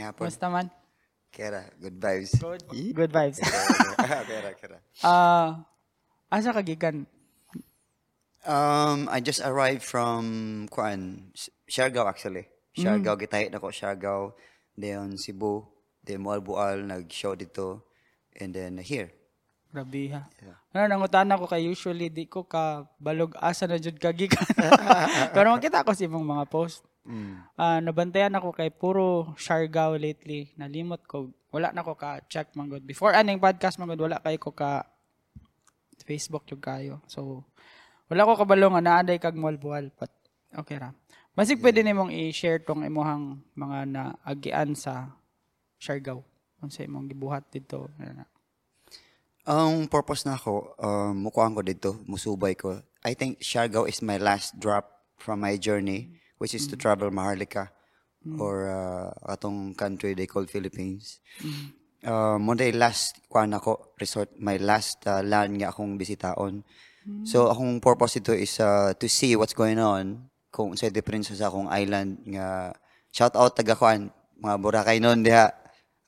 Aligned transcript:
May 0.00 0.08
hapon. 0.08 0.32
Musta 0.32 0.48
man? 0.48 0.72
Kera, 1.28 1.68
good 1.76 2.00
vibes. 2.00 2.32
Good, 2.40 2.64
good 2.96 3.12
vibes. 3.12 3.36
kera, 4.00 4.56
kera. 4.56 4.78
Ah, 5.04 5.60
asa 6.32 6.56
ka 6.56 6.64
gikan? 6.64 7.04
Um, 8.48 9.12
I 9.12 9.20
just 9.20 9.44
arrived 9.44 9.84
from 9.84 10.72
Kuan, 10.72 11.28
Siargao 11.68 12.08
actually. 12.08 12.48
Siargao, 12.72 13.20
gitahit 13.20 13.52
na 13.52 13.60
ko 13.60 13.68
Siargao. 13.68 14.32
Then 14.72 15.20
Cebu. 15.20 15.68
Then 16.00 16.24
Moalbual, 16.24 16.80
nag-show 16.80 17.36
dito. 17.36 17.84
And 18.32 18.56
then 18.56 18.80
here. 18.80 19.12
Grabe 19.68 20.16
ha. 20.16 20.32
Yeah. 20.40 20.56
Ano, 20.72 20.96
nangutan 20.96 21.28
ako 21.28 21.44
kay 21.44 21.68
usually 21.68 22.08
di 22.08 22.24
ko 22.24 22.48
ka 22.48 22.88
balog 22.96 23.36
asa 23.36 23.68
na 23.68 23.76
jud 23.76 24.00
ka 24.00 24.16
gikan. 24.16 24.48
Pero 25.36 25.52
makita 25.52 25.84
ko 25.84 25.92
si 25.92 26.08
imong 26.08 26.24
mga 26.24 26.48
post. 26.48 26.88
Mm. 27.04 27.36
Ah, 27.56 27.80
nabantayan 27.80 28.36
ako 28.36 28.52
kay 28.52 28.68
puro 28.68 29.32
Siargao 29.40 29.96
lately. 29.96 30.52
Nalimot 30.60 31.02
ko. 31.08 31.32
Wala 31.50 31.72
na 31.72 31.82
ko 31.82 31.96
ka 31.96 32.20
check 32.28 32.52
man 32.54 32.68
gud. 32.68 32.84
Before 32.84 33.16
aning 33.16 33.40
podcast 33.40 33.80
man 33.80 33.88
gud 33.90 34.04
wala 34.04 34.20
kay 34.20 34.36
ko 34.36 34.52
ka 34.52 34.84
Facebook 36.04 36.44
jud 36.44 36.60
kayo. 36.60 37.00
So 37.08 37.44
wala 38.12 38.28
ko 38.28 38.36
kabalo 38.36 38.68
nga 38.74 38.82
naaday 38.84 39.16
kag 39.16 39.38
malbual 39.38 39.88
but 39.96 40.12
okay 40.54 40.76
ra. 40.76 40.92
Masig 41.38 41.62
pwede 41.62 41.80
nimong 41.80 42.10
i-share 42.10 42.60
tong 42.60 42.82
imuhang 42.82 43.38
mga 43.54 43.78
naagian 43.86 44.74
sa 44.76 45.14
Siargao. 45.80 46.20
Unsa 46.60 46.84
imong 46.84 47.08
gibuhat 47.08 47.48
dito. 47.48 47.88
Ang 49.48 49.88
purpose 49.88 50.28
na 50.28 50.36
ako, 50.36 50.76
um, 50.76 51.16
mukuhaan 51.16 51.56
ko 51.56 51.64
dito, 51.64 51.90
musubay 52.04 52.52
ko. 52.52 52.84
I 53.00 53.16
think 53.16 53.40
Siargao 53.40 53.88
is 53.88 54.04
my 54.04 54.20
last 54.20 54.60
drop 54.60 55.08
from 55.16 55.40
my 55.40 55.56
journey, 55.56 56.19
which 56.40 56.56
is 56.56 56.64
to 56.64 56.74
travel 56.74 57.12
Maharlika 57.12 57.68
or 58.40 58.68
uh, 58.68 59.12
atong 59.28 59.76
country 59.76 60.16
they 60.16 60.24
call 60.24 60.48
Philippines. 60.48 61.20
Uh, 62.00 62.40
mo 62.40 62.56
day 62.56 62.72
last 62.72 63.20
kuan 63.28 63.52
ako 63.52 63.92
resort, 64.00 64.32
my 64.40 64.56
last 64.56 65.04
uh, 65.04 65.20
land 65.20 65.60
nga 65.60 65.68
akong 65.68 66.00
bisitaon. 66.00 66.64
So 67.28 67.52
akong 67.52 67.80
purpose 67.84 68.20
ito 68.20 68.32
is 68.32 68.56
uh, 68.56 68.96
to 68.96 69.06
see 69.08 69.36
what's 69.36 69.56
going 69.56 69.80
on 69.80 70.32
kung 70.48 70.72
sa 70.80 70.88
difference 70.88 71.28
sa 71.32 71.52
akong 71.52 71.68
island 71.68 72.24
nga 72.24 72.72
shout 73.12 73.36
out 73.36 73.52
taga 73.52 73.76
kuan 73.76 74.08
mga 74.40 74.56
Boracay 74.56 74.96
noon 74.96 75.20
diha 75.20 75.52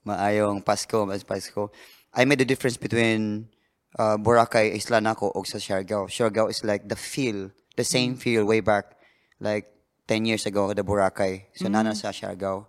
maayong 0.09 0.65
Pasko 0.65 1.05
mas 1.05 1.25
Pasko. 1.25 1.69
I 2.13 2.25
made 2.29 2.41
the 2.41 2.49
difference 2.49 2.77
between 2.77 3.53
uh, 3.97 4.17
Boracay, 4.21 4.77
Isla 4.77 5.01
Naco, 5.01 5.33
og 5.33 5.49
sa 5.49 5.57
Siargao. 5.57 6.13
Siargao 6.13 6.53
is 6.53 6.61
like 6.61 6.89
the 6.89 6.97
feel, 6.97 7.49
the 7.77 7.85
same 7.85 8.17
feel 8.21 8.45
way 8.45 8.61
back, 8.61 8.97
like 9.41 9.73
10 10.09 10.25
years 10.27 10.47
ago, 10.47 10.73
the 10.73 10.83
Boracay. 10.83 11.47
So, 11.55 11.69
nana 11.69 11.95
sa 11.95 12.09
Siargao. 12.09 12.67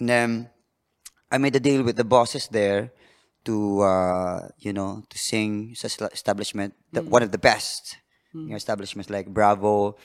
And 0.00 0.08
then, 0.08 0.50
I 1.30 1.38
made 1.38 1.56
a 1.56 1.60
deal 1.60 1.82
with 1.82 1.96
the 1.96 2.04
bosses 2.04 2.48
there 2.48 2.92
to, 3.44 3.80
uh, 3.80 4.48
you 4.58 4.72
know, 4.72 5.02
to 5.08 5.18
sing 5.18 5.74
establishment, 5.74 6.74
the, 6.92 7.02
one 7.02 7.22
of 7.22 7.32
the 7.32 7.38
best 7.38 7.96
you 8.32 8.50
know, 8.50 8.56
establishments 8.56 9.10
like 9.10 9.26
Bravo, 9.26 9.96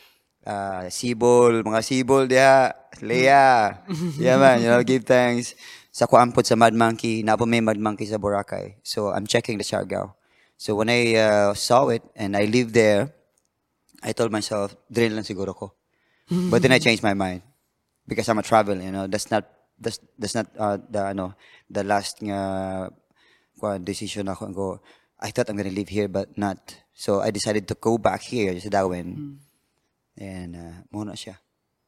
uh, 0.45 0.89
Sibol, 0.91 1.63
mga 1.63 1.81
Sibol 1.81 2.27
diha, 2.27 2.73
Leah. 3.01 3.83
yeah 4.17 4.37
man, 4.37 4.61
you 4.61 4.67
know, 4.67 4.83
give 4.87 5.03
thanks. 5.03 5.55
Sa 5.91 6.05
kuampod 6.05 6.45
sa 6.45 6.55
Mad 6.55 6.73
Monkey, 6.73 7.23
na 7.23 7.35
po 7.35 7.45
may 7.45 7.61
Mad 7.61 7.79
Monkey 7.79 8.05
sa 8.05 8.17
Boracay. 8.17 8.77
So 8.83 9.09
I'm 9.09 9.25
checking 9.25 9.57
the 9.57 9.65
Siargao. 9.65 10.13
So 10.57 10.75
when 10.75 10.89
I 10.89 11.15
uh, 11.15 11.53
saw 11.55 11.89
it 11.89 12.03
and 12.15 12.35
I 12.35 12.45
lived 12.45 12.73
there, 12.73 13.13
I 14.03 14.13
told 14.13 14.31
myself, 14.31 14.75
drill 14.91 15.15
lang 15.15 15.27
siguro 15.27 15.55
ko. 15.55 15.78
But 16.29 16.61
then 16.61 16.71
I 16.71 16.79
changed 16.79 17.01
my 17.01 17.13
mind 17.13 17.41
because 18.07 18.29
I'm 18.29 18.37
a 18.37 18.45
travel, 18.45 18.77
you 18.77 18.91
know. 18.91 19.07
That's 19.07 19.29
not 19.33 19.49
that's 19.81 19.99
that's 20.17 20.35
not 20.35 20.47
uh, 20.57 20.77
the 20.77 21.09
ano 21.09 21.33
the 21.69 21.83
last 21.83 22.21
nga 22.21 22.89
kuwan, 23.57 23.83
decision 23.83 24.29
ako 24.29 24.53
go. 24.53 24.69
I 25.19 25.33
thought 25.33 25.49
I'm 25.49 25.57
gonna 25.57 25.73
live 25.73 25.89
here, 25.89 26.07
but 26.07 26.37
not. 26.37 26.61
So 26.93 27.19
I 27.19 27.31
decided 27.31 27.67
to 27.67 27.75
go 27.75 27.97
back 27.97 28.21
here 28.21 28.53
sa 28.59 28.69
Darwin. 28.69 29.39
And 30.19 30.51
uh, 30.55 30.77
muna 30.91 31.15
siya. 31.15 31.39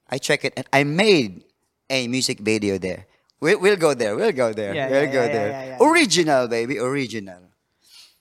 I 0.07 0.17
check 0.17 0.43
it 0.43 0.55
and 0.55 0.67
I 0.71 0.83
made 0.83 1.43
a 1.91 2.07
music 2.07 2.39
video 2.39 2.79
there. 2.79 3.07
We'll, 3.39 3.59
we'll 3.59 3.79
go 3.79 3.93
there. 3.93 4.15
We'll 4.15 4.31
go 4.31 4.53
there. 4.53 4.75
Yeah, 4.75 4.87
we'll 4.87 5.09
yeah, 5.09 5.17
go 5.17 5.23
yeah, 5.25 5.33
there. 5.33 5.49
yeah, 5.51 5.65
yeah. 5.75 5.77
Original, 5.83 6.47
baby. 6.47 6.79
Original. 6.79 7.41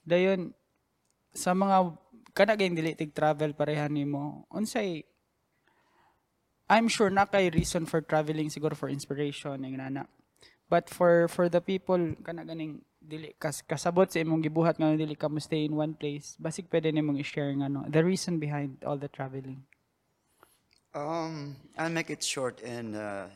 Dayon 0.03 0.54
sa 1.34 1.54
mga 1.54 1.94
kana 2.34 2.56
kay 2.59 2.70
dili 2.75 2.94
tig 2.98 3.14
travel 3.14 3.54
parehan 3.54 3.92
nimo. 3.94 4.47
Unsay 4.50 5.04
I'm 6.70 6.86
sure 6.86 7.10
na 7.10 7.26
kay 7.26 7.50
reason 7.50 7.82
for 7.82 7.98
traveling 7.98 8.47
siguro 8.47 8.78
for 8.78 8.86
inspiration 8.86 9.58
ning 9.58 9.76
nana. 9.76 10.06
But 10.70 10.86
for 10.86 11.26
for 11.26 11.50
the 11.50 11.58
people 11.58 11.98
kana 12.22 12.47
ganing 12.47 12.86
dili 13.03 13.34
kas 13.34 13.66
kasabot 13.66 14.06
sa 14.06 14.22
imong 14.22 14.47
gibuhat 14.47 14.78
nga 14.78 14.94
dili 14.94 15.19
ka 15.19 15.26
mo 15.26 15.42
stay 15.42 15.66
in 15.66 15.75
one 15.75 15.98
place. 15.98 16.38
Basig 16.38 16.70
pwede 16.70 16.94
nimong 16.94 17.19
i-share 17.19 17.50
nga 17.59 17.66
no 17.66 17.82
the 17.91 18.06
reason 18.06 18.38
behind 18.38 18.78
all 18.86 18.94
the 18.94 19.10
traveling. 19.10 19.66
Um, 20.94 21.59
I'll 21.78 21.91
make 21.91 22.10
it 22.10 22.22
short 22.22 22.62
and 22.62 22.94
uh, 22.94 23.26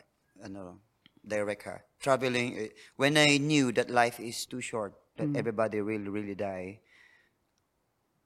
ano, 0.43 0.79
direct 1.27 1.63
ha. 1.67 1.79
Traveling, 1.99 2.59
eh, 2.59 2.69
when 2.97 3.17
I 3.17 3.39
knew 3.39 3.71
that 3.73 3.91
life 3.91 4.19
is 4.19 4.47
too 4.47 4.61
short, 4.61 4.95
that 5.17 5.35
everybody 5.37 5.81
will 5.81 6.11
really 6.11 6.35
die, 6.35 6.81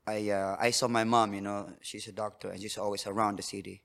I 0.09 0.31
uh, 0.31 0.57
I 0.59 0.71
saw 0.73 0.89
my 0.89 1.05
mom, 1.05 1.35
you 1.35 1.45
know, 1.45 1.69
she's 1.81 2.09
a 2.09 2.13
doctor 2.13 2.49
and 2.51 2.61
she's 2.61 2.79
always 2.79 3.07
around 3.07 3.37
the 3.37 3.45
city. 3.45 3.83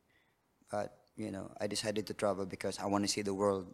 But, 0.72 0.96
you 1.16 1.32
know, 1.32 1.52
I 1.60 1.68
decided 1.68 2.08
to 2.08 2.14
travel 2.14 2.46
because 2.46 2.80
I 2.80 2.86
want 2.86 3.04
to 3.06 3.12
see 3.12 3.22
the 3.22 3.34
world. 3.34 3.68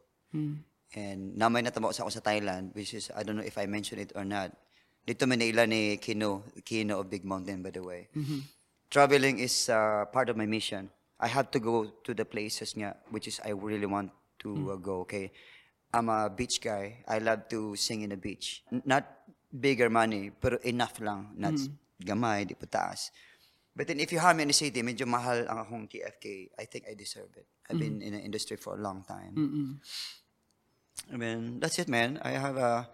And 0.96 1.38
namay 1.38 1.62
natamo 1.62 1.94
sa 1.94 2.04
ako 2.04 2.10
sa 2.10 2.20
Thailand, 2.22 2.74
which 2.74 2.94
is, 2.94 3.12
I 3.16 3.24
don't 3.24 3.38
know 3.38 3.46
if 3.46 3.58
I 3.58 3.66
mentioned 3.66 4.02
it 4.02 4.12
or 4.16 4.26
not. 4.26 4.52
Dito 5.06 5.28
Manila 5.28 5.66
ni 5.66 5.98
Kino, 5.98 6.44
Kino 6.66 7.00
of 7.02 7.10
Big 7.10 7.24
Mountain, 7.26 7.62
by 7.62 7.70
the 7.72 7.82
way. 7.82 8.10
Traveling 8.90 9.38
is 9.40 9.70
uh, 9.70 10.06
part 10.10 10.30
of 10.30 10.38
my 10.38 10.46
mission. 10.46 10.90
I 11.20 11.28
have 11.28 11.52
to 11.52 11.60
go 11.60 11.86
to 12.04 12.12
the 12.14 12.26
places 12.26 12.74
nga, 12.74 12.96
which 13.12 13.28
is 13.28 13.40
I 13.46 13.52
really 13.52 13.86
want 13.86 14.12
to 14.40 14.72
uh, 14.72 14.76
go, 14.78 15.02
okay? 15.06 15.32
I'm 15.94 16.10
a 16.10 16.30
beach 16.30 16.62
guy. 16.62 17.04
I 17.08 17.20
love 17.20 17.50
to 17.50 17.76
sing 17.76 18.02
in 18.02 18.10
the 18.10 18.18
beach. 18.18 18.64
N- 18.72 18.82
not 18.86 19.06
bigger 19.54 19.90
money, 19.90 20.32
pero 20.32 20.58
enough 20.64 20.98
lang. 21.02 21.34
Not 21.38 21.54
gamay, 22.02 22.48
di 22.48 22.54
pa 22.56 22.66
taas. 22.66 23.12
But 23.80 23.88
then 23.88 24.04
if 24.04 24.12
you 24.12 24.20
have 24.20 24.36
me 24.36 24.44
in 24.44 24.52
the 24.52 24.54
city, 24.54 24.84
medyo 24.84 25.08
mahal 25.08 25.48
ang 25.48 25.64
akong 25.64 25.88
TFK. 25.88 26.52
I 26.60 26.68
think 26.68 26.84
I 26.84 27.00
deserve 27.00 27.32
it. 27.40 27.48
I've 27.64 27.80
been 27.80 28.04
mm. 28.04 28.08
in 28.08 28.12
the 28.12 28.20
industry 28.20 28.60
for 28.60 28.76
a 28.76 28.82
long 28.84 29.08
time. 29.08 29.80
I 31.08 31.16
mean, 31.16 31.64
that's 31.64 31.80
it, 31.80 31.88
man. 31.88 32.20
I 32.20 32.36
have 32.36 32.60
a. 32.60 32.92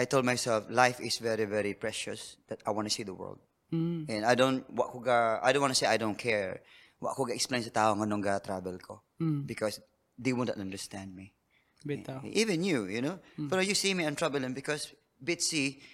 I 0.00 0.08
told 0.08 0.24
myself, 0.24 0.64
life 0.72 1.04
is 1.04 1.20
very, 1.20 1.44
very 1.44 1.76
precious. 1.76 2.40
That 2.48 2.64
I 2.64 2.72
want 2.72 2.88
to 2.88 2.94
see 2.96 3.04
the 3.04 3.12
world, 3.12 3.44
mm. 3.68 4.08
and 4.08 4.24
I 4.24 4.32
don't. 4.32 4.64
Ko 4.72 5.04
ga, 5.04 5.36
I 5.44 5.52
don't 5.52 5.60
want 5.60 5.76
to 5.76 5.78
say 5.78 5.84
I 5.84 6.00
don't 6.00 6.16
care. 6.16 6.64
Wa 6.96 7.12
ko 7.12 7.28
explain 7.28 7.60
sa 7.60 7.68
tao 7.68 7.92
nganong 7.92 8.24
ga 8.24 8.40
travel 8.40 8.80
ko, 8.80 9.04
mm. 9.20 9.44
because 9.44 9.84
they 10.16 10.32
won't 10.32 10.48
understand 10.56 11.12
me. 11.12 11.36
Bitaw. 11.84 12.24
Even 12.24 12.64
you, 12.64 12.88
you 12.88 13.04
know. 13.04 13.20
But 13.36 13.68
you 13.68 13.76
see 13.76 13.92
me, 13.92 14.08
I'm 14.08 14.16
traveling 14.16 14.56
because 14.56 14.96
Bitsy 15.20 15.84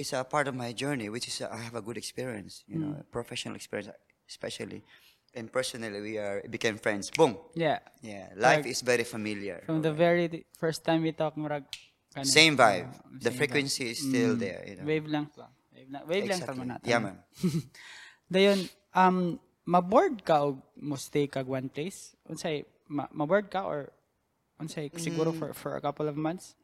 is 0.00 0.16
a 0.16 0.24
part 0.24 0.48
of 0.48 0.56
my 0.56 0.72
journey, 0.72 1.12
which 1.12 1.28
is 1.28 1.44
uh, 1.44 1.52
I 1.52 1.60
have 1.60 1.76
a 1.76 1.84
good 1.84 2.00
experience, 2.00 2.64
you 2.66 2.80
know, 2.80 2.96
professional 3.12 3.54
experience, 3.54 3.92
especially, 4.24 4.80
and 5.36 5.52
personally, 5.52 6.00
we 6.00 6.16
are 6.16 6.40
became 6.48 6.80
friends. 6.80 7.12
Boom. 7.12 7.36
Yeah. 7.54 7.84
Yeah, 8.00 8.32
life 8.34 8.64
is 8.64 8.80
very 8.80 9.04
familiar. 9.04 9.62
From 9.68 9.84
the 9.84 9.92
very 9.92 10.26
di- 10.26 10.44
first 10.56 10.82
time 10.82 11.04
we 11.04 11.12
talk 11.12 11.36
murag 11.36 11.68
kana, 12.10 12.24
Same 12.24 12.56
vibe. 12.56 12.88
uh, 12.88 13.04
the 13.20 13.28
same 13.30 13.38
frequency 13.38 13.92
is 13.92 14.00
still 14.00 14.34
there, 14.34 14.64
you 14.66 14.80
know. 14.80 14.88
Wavelength 14.88 15.36
lang. 15.36 15.52
Wavelength, 15.70 16.06
wavelength 16.08 16.42
Exactly. 16.48 16.58
lang 16.58 16.68
natin. 16.74 16.88
Yeah, 16.88 17.00
man. 17.04 17.16
Dayon, 18.32 18.58
um, 18.94 19.18
maboard 19.66 20.24
ka 20.24 20.42
o 20.46 20.58
mo 20.80 20.96
stay 20.96 21.26
kag 21.26 21.46
one 21.46 21.68
place? 21.68 22.14
Unsay, 22.26 22.64
ma 22.88 23.06
maboard 23.12 23.50
ka 23.50 23.66
or 23.66 23.90
unsay 24.58 24.90
siguro 24.98 25.30
for 25.34 25.52
for 25.54 25.76
a 25.76 25.82
couple 25.82 26.06
of 26.08 26.16
months? 26.16 26.54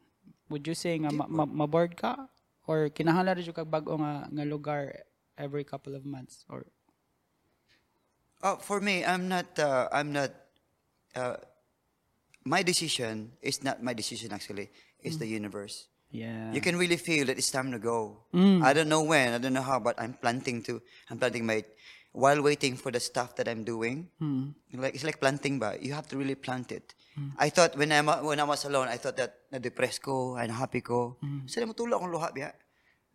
Would 0.47 0.63
you 0.67 0.75
say 0.75 0.95
nga 0.99 1.11
ma- 1.11 1.27
ma- 1.27 1.47
maboard 1.47 1.95
ka 1.99 2.31
or 2.67 2.91
kinahanglan 2.91 3.39
ra 3.39 3.53
kag 3.55 3.71
bag-o 3.71 3.95
nga 3.97 4.27
nga 4.29 4.43
lugar 4.45 4.91
every 5.39 5.63
couple 5.63 5.95
of 5.95 6.03
months 6.05 6.43
or 6.51 6.67
Oh, 8.43 8.57
for 8.61 8.79
me, 8.79 9.01
I'm 9.03 9.25
not. 9.27 9.57
Uh, 9.57 9.89
I'm 9.91 10.13
not. 10.13 10.29
Uh, 11.15 11.37
my 12.45 12.61
decision 12.61 13.31
is 13.41 13.63
not 13.63 13.81
my 13.81 13.93
decision. 13.97 14.31
Actually, 14.31 14.69
it's 15.01 15.17
the 15.17 15.25
universe. 15.25 15.89
yeah. 16.13 16.53
You 16.53 16.61
can 16.61 16.77
really 16.77 16.95
feel 17.01 17.25
that 17.27 17.37
it's 17.41 17.49
time 17.49 17.73
to 17.73 17.79
go. 17.81 18.23
I 18.37 18.71
don't 18.77 18.87
know 18.93 19.01
when. 19.03 19.33
I 19.33 19.39
don't 19.41 19.53
know 19.57 19.65
how, 19.65 19.79
but 19.81 19.97
I'm 19.97 20.13
planting 20.13 20.61
to. 20.69 20.81
I'm 21.09 21.17
planting 21.17 21.45
my. 21.49 21.65
While 22.13 22.41
waiting 22.41 22.77
for 22.77 22.89
the 22.93 23.01
stuff 23.01 23.35
that 23.41 23.49
I'm 23.49 23.65
doing, 23.65 24.09
like 24.73 24.93
it's 24.93 25.03
like 25.03 25.17
planting, 25.19 25.57
but 25.57 25.81
you 25.81 25.93
have 25.97 26.05
to 26.13 26.17
really 26.17 26.37
plant 26.37 26.71
it. 26.71 26.93
Mm. 27.17 27.31
I 27.37 27.49
thought 27.49 27.75
when 27.75 27.91
I 27.91 28.01
when 28.21 28.39
I 28.39 28.45
was 28.45 28.63
alone, 28.65 28.87
I 28.87 28.97
thought 28.97 29.17
that 29.17 29.49
na 29.51 29.57
depressed 29.57 30.05
ko, 30.05 30.37
and 30.37 30.51
happy 30.51 30.81
ko. 30.81 31.17
Mm. 31.23 31.49
Sila 31.49 31.65
mo 31.65 31.73
tulo 31.73 31.97
akong 31.97 32.13
luha 32.13 32.29
biya. 32.29 32.53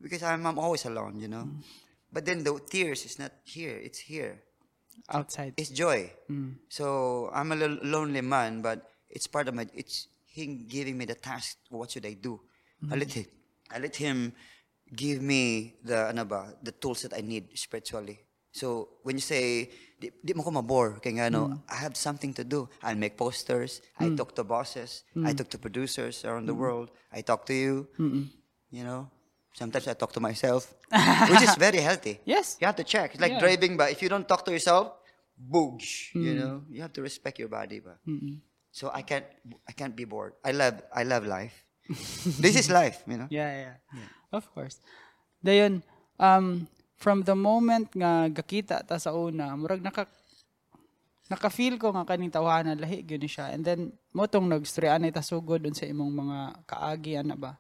Because 0.03 0.27
I'm, 0.27 0.43
I'm 0.43 0.59
always 0.59 0.83
alone, 0.85 1.23
you 1.23 1.29
know. 1.31 1.47
Mm. 1.47 1.63
But 2.11 2.27
then 2.27 2.43
the 2.43 2.59
tears 2.59 3.07
is 3.07 3.23
not 3.23 3.31
here; 3.47 3.79
it's 3.79 4.03
here. 4.03 4.43
outside? 5.11 5.55
It's 5.57 5.71
joy. 5.71 6.11
So 6.69 7.31
I'm 7.33 7.53
a 7.53 7.57
little 7.57 7.79
lonely 7.83 8.21
man, 8.21 8.63
but 8.63 8.89
it's 9.11 9.27
part 9.27 9.49
of 9.49 9.55
my. 9.55 9.67
It's 9.75 10.09
him 10.27 10.67
giving 10.69 10.97
me 10.99 11.05
the 11.05 11.15
task. 11.15 11.59
What 11.71 11.91
should 11.91 12.07
I 12.07 12.15
do? 12.15 12.41
I 12.91 12.97
let 12.97 13.13
him. 13.13 13.27
I 13.71 13.79
let 13.79 13.97
him 13.97 14.33
give 14.95 15.23
me 15.23 15.75
the 15.85 16.09
ano 16.09 16.25
ba, 16.25 16.55
the 16.63 16.73
tools 16.73 17.03
that 17.03 17.15
I 17.15 17.21
need 17.21 17.57
spiritually. 17.57 18.21
So 18.53 19.01
when 19.03 19.17
you 19.17 19.25
say 19.25 19.71
di, 20.03 20.11
di 20.19 20.33
mo 20.35 20.43
ko 20.43 20.51
mabore 20.51 20.99
kaya 20.99 21.15
nga 21.23 21.27
ano, 21.31 21.43
hmm. 21.47 21.71
I 21.71 21.79
have 21.79 21.95
something 21.95 22.35
to 22.35 22.43
do. 22.43 22.67
I 22.83 22.99
make 22.99 23.15
posters. 23.15 23.79
I 24.03 24.11
hmm. 24.11 24.19
talk 24.19 24.35
to 24.35 24.43
bosses. 24.43 25.07
I 25.15 25.31
hmm. 25.31 25.39
talk 25.39 25.49
to 25.55 25.59
producers 25.63 26.27
around 26.27 26.51
the 26.51 26.59
world. 26.59 26.91
I 27.15 27.23
talk 27.23 27.47
to 27.47 27.55
you. 27.55 27.87
You 28.73 28.83
know, 28.83 29.07
sometimes 29.55 29.87
I 29.87 29.95
talk 29.95 30.11
to 30.19 30.21
myself, 30.21 30.75
which 31.31 31.45
is 31.47 31.55
very 31.55 31.79
healthy. 31.79 32.19
Yes. 32.27 32.59
You 32.59 32.67
have 32.67 32.77
to 32.83 32.87
check. 32.89 33.15
It's 33.15 33.23
like 33.23 33.39
Yeah. 33.39 33.45
driving, 33.45 33.79
but 33.79 33.95
if 33.95 34.03
you 34.03 34.09
don't 34.11 34.27
talk 34.27 34.43
to 34.49 34.51
yourself, 34.51 34.99
boosh. 35.39 36.11
You 36.17 36.35
know, 36.35 36.55
you 36.67 36.83
have 36.83 36.93
to 36.99 37.03
respect 37.05 37.39
your 37.39 37.53
body, 37.53 37.79
but. 37.79 38.03
So 38.73 38.89
I 38.89 39.05
can't, 39.05 39.29
I 39.69 39.73
can't 39.77 39.93
be 39.95 40.09
bored. 40.09 40.33
I 40.41 40.57
love, 40.57 40.81
I 40.89 41.05
love 41.05 41.29
life. 41.29 41.53
this 42.41 42.57
is 42.57 42.73
life, 42.81 43.05
you 43.05 43.21
know. 43.21 43.29
Yeah, 43.29 43.53
Yeah, 43.53 43.75
yeah. 43.93 44.09
Of 44.33 44.49
course. 44.57 44.81
Dayon, 45.45 45.85
um, 46.17 46.65
from 47.03 47.27
the 47.27 47.35
moment 47.35 47.91
nga 47.91 48.31
gakita 48.31 48.87
ta 48.87 48.95
sa 48.97 49.11
una, 49.11 49.51
murag 49.59 49.83
naka 49.83 50.07
naka-feel 51.27 51.81
ko 51.81 51.91
nga 51.97 52.05
kaning 52.05 52.31
tawanan 52.31 52.77
lahi 52.77 53.01
gyud 53.03 53.19
ni 53.19 53.31
siya. 53.31 53.51
And 53.51 53.65
then 53.65 53.81
mo 54.13 54.29
tong 54.29 54.47
nagstryan 54.47 55.03
ta 55.11 55.25
sugod 55.25 55.65
dun 55.65 55.75
sa 55.75 55.89
imong 55.89 56.13
mga 56.13 56.39
kaagi 56.69 57.13
ana 57.19 57.35
ba. 57.35 57.53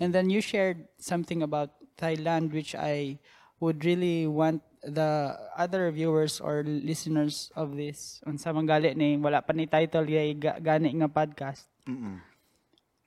And 0.00 0.14
then 0.14 0.30
you 0.32 0.40
shared 0.40 0.88
something 0.96 1.44
about 1.44 1.74
Thailand 2.00 2.54
which 2.54 2.72
I 2.72 3.18
would 3.60 3.84
really 3.84 4.24
want 4.24 4.62
the 4.80 5.34
other 5.58 5.90
viewers 5.90 6.38
or 6.38 6.62
listeners 6.62 7.50
of 7.58 7.74
this 7.74 8.22
unsa 8.22 8.54
man 8.54 8.68
gali 8.70 8.94
ni 8.94 9.18
wala 9.18 9.42
pa 9.42 9.50
ni 9.50 9.66
title 9.66 10.06
gay 10.06 10.30
ga- 10.38 10.62
gani 10.62 10.94
nga 10.94 11.10
podcast 11.10 11.66
Mm-mm. 11.90 12.22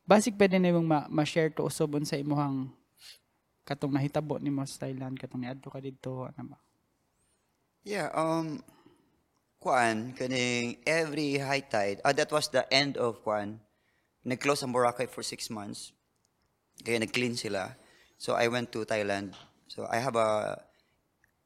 basic 0.04 0.36
pwede 0.36 0.60
na 0.60 0.76
yung 0.76 0.84
ma- 0.84 1.08
ma-share 1.08 1.48
to 1.56 1.64
usabon 1.64 2.04
sa 2.04 2.20
imuhang 2.20 2.68
katong 3.70 3.94
nahitabo 3.94 4.42
ni 4.42 4.50
mo 4.50 4.66
sa 4.66 4.90
Thailand 4.90 5.22
katong 5.22 5.46
niadto 5.46 5.70
ka 5.70 5.78
didto 5.78 6.26
ano 6.26 6.56
ba 6.56 6.58
Yeah, 7.88 8.12
um, 8.12 8.60
Kwan, 9.60 10.12
kaning 10.14 10.84
every 10.84 11.40
high 11.40 11.64
tide, 11.64 12.04
ah, 12.04 12.12
that 12.12 12.32
was 12.32 12.52
the 12.52 12.68
end 12.68 13.00
of 13.00 13.24
Kwan. 13.24 13.60
Nag-close 14.28 14.64
ang 14.64 14.76
Boracay 14.76 15.08
for 15.08 15.24
six 15.24 15.48
months. 15.48 15.96
Kaya 16.84 17.00
nag-clean 17.00 17.40
sila. 17.40 17.76
So 18.20 18.36
I 18.36 18.52
went 18.52 18.76
to 18.76 18.84
Thailand. 18.84 19.32
So 19.72 19.88
I 19.88 20.04
have 20.04 20.20
a 20.20 20.60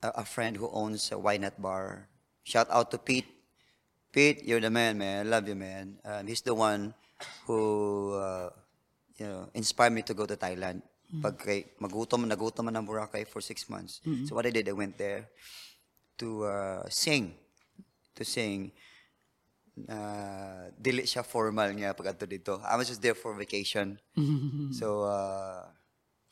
a, 0.04 0.22
a 0.22 0.26
friend 0.26 0.58
who 0.58 0.70
owns 0.70 1.10
a 1.14 1.18
Why 1.18 1.38
Not 1.38 1.58
Bar. 1.58 2.10
Shout 2.44 2.68
out 2.70 2.92
to 2.92 2.98
Pete. 2.98 3.30
Pete, 4.12 4.44
you're 4.44 4.62
the 4.62 4.70
man, 4.70 4.98
man. 4.98 5.30
Love 5.30 5.48
you, 5.48 5.56
man. 5.56 5.98
Um, 6.06 6.28
he's 6.28 6.42
the 6.42 6.54
one 6.54 6.94
who, 7.48 8.14
uh, 8.14 8.50
you 9.18 9.26
know, 9.26 9.50
inspired 9.54 9.94
me 9.94 10.02
to 10.04 10.14
go 10.14 10.26
to 10.26 10.36
Thailand. 10.36 10.84
Pag 11.22 11.36
kay, 11.38 11.60
magutom, 11.78 12.26
nagutom 12.26 12.66
man 12.66 12.82
ang 12.82 12.88
Boracay 12.90 13.28
for 13.28 13.38
six 13.38 13.70
months. 13.70 14.02
So 14.26 14.34
what 14.34 14.46
I 14.46 14.52
did, 14.56 14.66
I 14.66 14.74
went 14.74 14.98
there 14.98 15.30
to 16.18 16.46
uh, 16.46 16.82
sing. 16.90 17.38
To 18.18 18.24
sing. 18.26 18.74
Uh, 19.74 20.70
dili 20.78 21.06
siya 21.06 21.26
formal 21.26 21.74
nga 21.78 21.94
pag 21.94 22.14
ato 22.14 22.26
dito. 22.26 22.62
I 22.62 22.78
was 22.78 22.90
just 22.90 23.02
there 23.02 23.18
for 23.18 23.34
vacation. 23.38 23.98
so, 24.74 25.06
uh, 25.06 25.66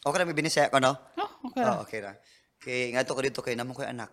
okay 0.05 0.17
na, 0.21 0.25
may 0.25 0.37
binisaya 0.37 0.69
ko, 0.69 0.77
no? 0.81 0.97
oh 1.17 1.31
okay 1.49 1.61
Oh, 1.65 1.77
okay 1.85 1.99
na. 2.01 2.13
Kay 2.61 2.93
nga 2.93 3.05
to 3.05 3.17
ko 3.17 3.21
dito 3.21 3.41
kay 3.41 3.57
namon 3.57 3.73
ko 3.73 3.81
anak. 3.85 4.09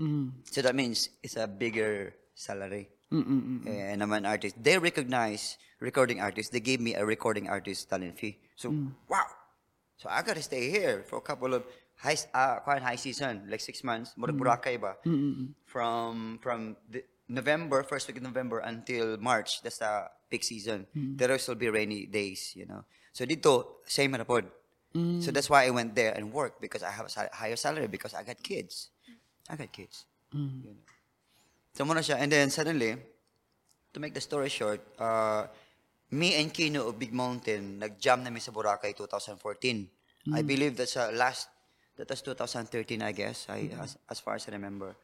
mm. 0.00 0.40
so 0.52 0.64
that 0.64 0.76
means 0.76 1.12
it's 1.20 1.36
a 1.36 1.48
bigger 1.48 2.12
salary. 2.36 2.88
Mm-mm. 3.08 3.64
Eh, 3.64 3.96
naman 3.96 4.28
artist. 4.28 4.56
They 4.60 4.76
recognize 4.76 5.56
recording 5.80 6.20
artists. 6.20 6.52
They 6.52 6.60
gave 6.60 6.80
me 6.80 6.92
a 6.92 7.04
recording 7.04 7.48
artist 7.48 7.88
talent 7.88 8.20
fee. 8.20 8.36
So, 8.52 8.68
wow. 9.08 9.24
So 9.98 10.08
I 10.08 10.22
gotta 10.22 10.42
stay 10.42 10.70
here 10.70 11.02
for 11.02 11.18
a 11.18 11.20
couple 11.20 11.52
of 11.54 11.66
high 11.98 12.16
uh, 12.32 12.62
quite 12.62 12.82
high 12.82 12.96
season, 12.96 13.50
like 13.50 13.60
six 13.60 13.82
months. 13.82 14.14
Murag 14.14 14.38
mm-hmm. 14.38 14.42
Boracay 14.42 14.76
ba? 14.80 14.96
Mm-hmm, 15.02 15.30
mm-hmm. 15.30 15.46
From 15.66 16.38
from 16.40 16.78
the 16.88 17.02
November, 17.28 17.82
first 17.82 18.06
week 18.08 18.16
of 18.16 18.22
November 18.22 18.62
until 18.62 19.18
March. 19.18 19.60
That's 19.60 19.82
the 19.82 20.08
peak 20.30 20.46
season. 20.46 20.86
The 20.94 21.28
rest 21.28 21.50
will 21.50 21.58
still 21.58 21.60
be 21.60 21.68
rainy 21.68 22.06
days, 22.06 22.54
you 22.56 22.64
know. 22.64 22.86
So 23.12 23.26
dito, 23.26 23.82
same 23.84 24.14
na 24.14 24.24
pod. 24.24 24.46
So 25.20 25.30
that's 25.30 25.46
why 25.46 25.62
I 25.66 25.70
went 25.70 25.94
there 25.94 26.10
and 26.10 26.32
worked 26.32 26.60
because 26.60 26.82
I 26.82 26.90
have 26.90 27.06
a 27.06 27.12
sal- 27.12 27.30
higher 27.30 27.54
salary 27.54 27.86
because 27.86 28.14
I 28.14 28.24
got 28.24 28.42
kids. 28.42 28.90
I 29.46 29.54
got 29.54 29.70
kids. 29.70 30.06
You 30.34 30.74
know. 30.74 32.00
So. 32.02 32.14
And 32.18 32.32
then 32.32 32.50
suddenly, 32.50 32.96
to 33.94 34.00
make 34.00 34.14
the 34.14 34.20
story 34.20 34.48
short, 34.48 34.82
uh, 34.98 35.46
me 36.10 36.34
and 36.40 36.52
Kino 36.52 36.88
of 36.88 36.98
Big 36.98 37.12
Mountain, 37.12 37.78
nag-jam 37.78 38.24
namin 38.24 38.40
sa 38.40 38.52
Boracay 38.52 38.96
2014. 38.96 39.88
I 40.34 40.42
believe 40.42 40.76
that's 40.76 40.96
uh, 40.96 41.10
last, 41.14 41.48
that 41.96 42.08
was 42.08 42.20
2013 42.20 43.00
I 43.02 43.12
guess, 43.12 43.46
I, 43.48 43.70
as, 43.80 43.96
as 44.10 44.20
far 44.20 44.34
as 44.36 44.48
I 44.48 44.52
remember. 44.52 44.96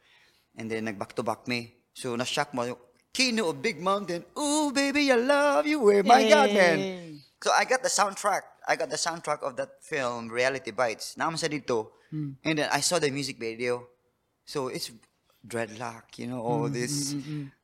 And 0.55 0.69
then 0.69 0.85
nag-back-to-back 0.85 1.47
me. 1.47 1.73
So 1.93 2.15
na-shock 2.15 2.53
mo, 2.53 2.77
Kino 3.13 3.49
of 3.49 3.61
Big 3.61 3.79
Mountain, 3.81 4.25
ooh 4.37 4.71
baby, 4.71 5.11
I 5.11 5.15
love 5.15 5.65
you, 5.67 5.79
eh. 5.91 6.01
my 6.03 6.27
God, 6.27 6.51
man. 6.53 7.19
So 7.41 7.51
I 7.51 7.63
got 7.65 7.81
the 7.83 7.89
soundtrack. 7.89 8.41
I 8.67 8.75
got 8.75 8.89
the 8.89 8.97
soundtrack 8.97 9.41
of 9.43 9.55
that 9.57 9.83
film, 9.83 10.29
Reality 10.29 10.71
Bites. 10.71 11.15
Naman 11.15 11.37
sa 11.37 11.47
dito. 11.47 11.91
And 12.43 12.57
then 12.57 12.69
I 12.71 12.81
saw 12.81 12.97
the 12.97 13.11
music 13.11 13.37
video. 13.37 13.85
So 14.45 14.67
it's 14.69 14.89
dreadlock, 15.45 16.17
you 16.17 16.25
know, 16.27 16.41
all 16.41 16.69
this 16.69 17.13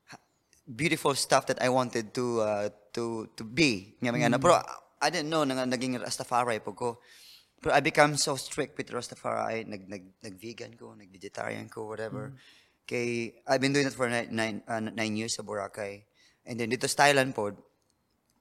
ha- 0.05 0.21
beautiful 0.69 1.15
stuff 1.15 1.47
that 1.47 1.61
I 1.61 1.69
wanted 1.69 2.13
to 2.13 2.41
uh, 2.41 2.69
to 2.93 3.27
to 3.35 3.43
be. 3.43 3.95
Nga 3.99 4.11
mga 4.11 4.27
ano. 4.31 4.37
Pero 4.39 4.59
I 5.01 5.07
didn't 5.09 5.33
know 5.33 5.41
nga 5.43 5.65
naging 5.65 5.97
Rastafari 5.97 6.61
po 6.61 6.77
ko. 6.77 6.89
Pero 7.61 7.77
I 7.77 7.81
become 7.81 8.17
so 8.17 8.37
strict 8.37 8.77
with 8.77 8.89
Rastafari. 8.89 9.65
Nag, 9.65 9.85
nag, 9.85 10.03
nag-vegan 10.21 10.73
ko, 10.77 10.97
nag-vegetarian 10.97 11.69
ko, 11.69 11.85
whatever. 11.85 12.33
Kay, 12.89 13.37
I've 13.45 13.61
been 13.61 13.73
doing 13.73 13.85
it 13.85 13.93
for 13.93 14.09
nine, 14.09 14.33
nine, 14.33 14.57
uh, 14.65 14.81
nine 14.81 15.13
years 15.13 15.37
sa 15.37 15.45
Boracay. 15.45 16.01
And 16.41 16.57
then 16.57 16.73
dito 16.73 16.89
sa 16.89 17.05
Thailand 17.05 17.37
po, 17.37 17.53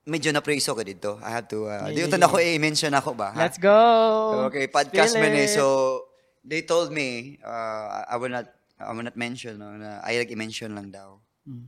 medyo 0.08 0.32
na-preso 0.32 0.72
ko 0.72 0.80
dito. 0.80 1.20
I 1.20 1.36
have 1.36 1.48
to, 1.52 1.68
uh, 1.68 1.92
Yeah, 1.92 2.08
dito 2.08 2.16
na 2.16 2.32
ako 2.32 2.40
i-mention 2.40 2.96
ako 2.96 3.12
ba? 3.12 3.36
ha? 3.36 3.44
let's 3.44 3.60
go 3.60 4.48
Okay, 4.48 4.72
podcast 4.72 5.20
man 5.20 5.36
eh. 5.36 5.52
So, 5.52 6.08
they 6.40 6.64
told 6.64 6.88
me, 6.88 7.36
uh, 7.44 8.08
I 8.08 8.16
will 8.16 8.32
not, 8.32 8.48
I 8.80 8.88
will 8.96 9.04
not 9.04 9.20
mention, 9.20 9.60
no, 9.60 9.76
na 9.76 10.00
ay 10.00 10.24
i-mention 10.24 10.72
lang 10.72 10.88
daw. 10.88 11.20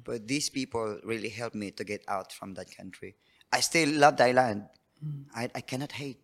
But 0.04 0.28
these 0.28 0.48
people 0.50 1.00
really 1.04 1.28
helped 1.30 1.56
me 1.56 1.70
to 1.72 1.84
get 1.84 2.02
out 2.06 2.32
from 2.32 2.54
that 2.54 2.68
country. 2.76 3.16
I 3.52 3.60
still 3.60 3.88
love 3.90 4.16
Thailand. 4.16 4.68
I, 5.34 5.50
I 5.54 5.60
cannot 5.60 5.92
hate. 5.92 6.20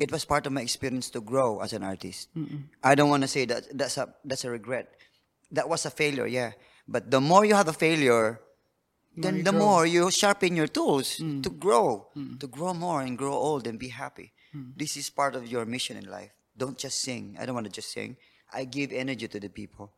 It 0.00 0.10
was 0.10 0.24
part 0.24 0.46
of 0.46 0.52
my 0.52 0.62
experience 0.62 1.10
to 1.10 1.20
grow 1.20 1.60
as 1.60 1.72
an 1.72 1.82
artist. 1.82 2.28
I 2.82 2.94
don't 2.94 3.10
want 3.10 3.22
to 3.24 3.28
say 3.28 3.44
that 3.46 3.62
that's 3.76 3.96
a 3.98 4.08
that's 4.24 4.44
a 4.44 4.50
regret. 4.50 4.86
That 5.52 5.68
was 5.68 5.84
a 5.84 5.90
failure, 5.90 6.26
yeah. 6.26 6.52
But 6.88 7.10
the 7.10 7.20
more 7.20 7.44
you 7.44 7.54
have 7.54 7.68
a 7.68 7.74
failure, 7.76 8.40
then 9.16 9.44
the 9.44 9.52
more 9.52 9.84
you 9.86 10.10
sharpen 10.10 10.56
your 10.56 10.66
tools 10.68 11.16
to 11.42 11.50
grow, 11.50 12.08
to 12.40 12.46
grow 12.46 12.72
more 12.74 13.00
and 13.02 13.16
grow 13.18 13.34
old 13.34 13.66
and 13.66 13.78
be 13.78 13.88
happy. 13.88 14.32
This 14.76 14.96
is 14.96 15.10
part 15.10 15.34
of 15.36 15.46
your 15.46 15.64
mission 15.66 15.96
in 15.96 16.08
life. 16.08 16.32
Don't 16.56 16.78
just 16.78 17.00
sing. 17.00 17.36
I 17.38 17.44
don't 17.44 17.54
want 17.54 17.66
to 17.66 17.72
just 17.72 17.92
sing. 17.92 18.16
I 18.52 18.64
give 18.64 18.92
energy 18.92 19.28
to 19.28 19.38
the 19.40 19.48
people 19.50 19.92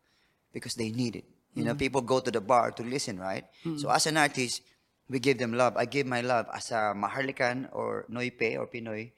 because 0.52 0.74
they 0.74 0.90
need 0.90 1.14
it. 1.14 1.26
You 1.54 1.64
know, 1.64 1.72
mm-hmm. 1.72 1.78
people 1.78 2.00
go 2.02 2.20
to 2.20 2.30
the 2.30 2.40
bar 2.40 2.70
to 2.72 2.82
listen, 2.82 3.18
right? 3.18 3.44
So 3.64 3.88
mm. 3.88 3.94
as 3.94 4.06
an 4.06 4.16
artist, 4.16 4.62
we 5.08 5.18
give 5.18 5.38
them 5.38 5.54
love. 5.54 5.76
I 5.76 5.86
give 5.86 6.06
my 6.06 6.20
love 6.20 6.46
as 6.54 6.70
a 6.70 6.94
Maharlikan 6.94 7.68
or 7.72 8.04
Noipe 8.10 8.58
or 8.58 8.66
Pinoy. 8.66 9.10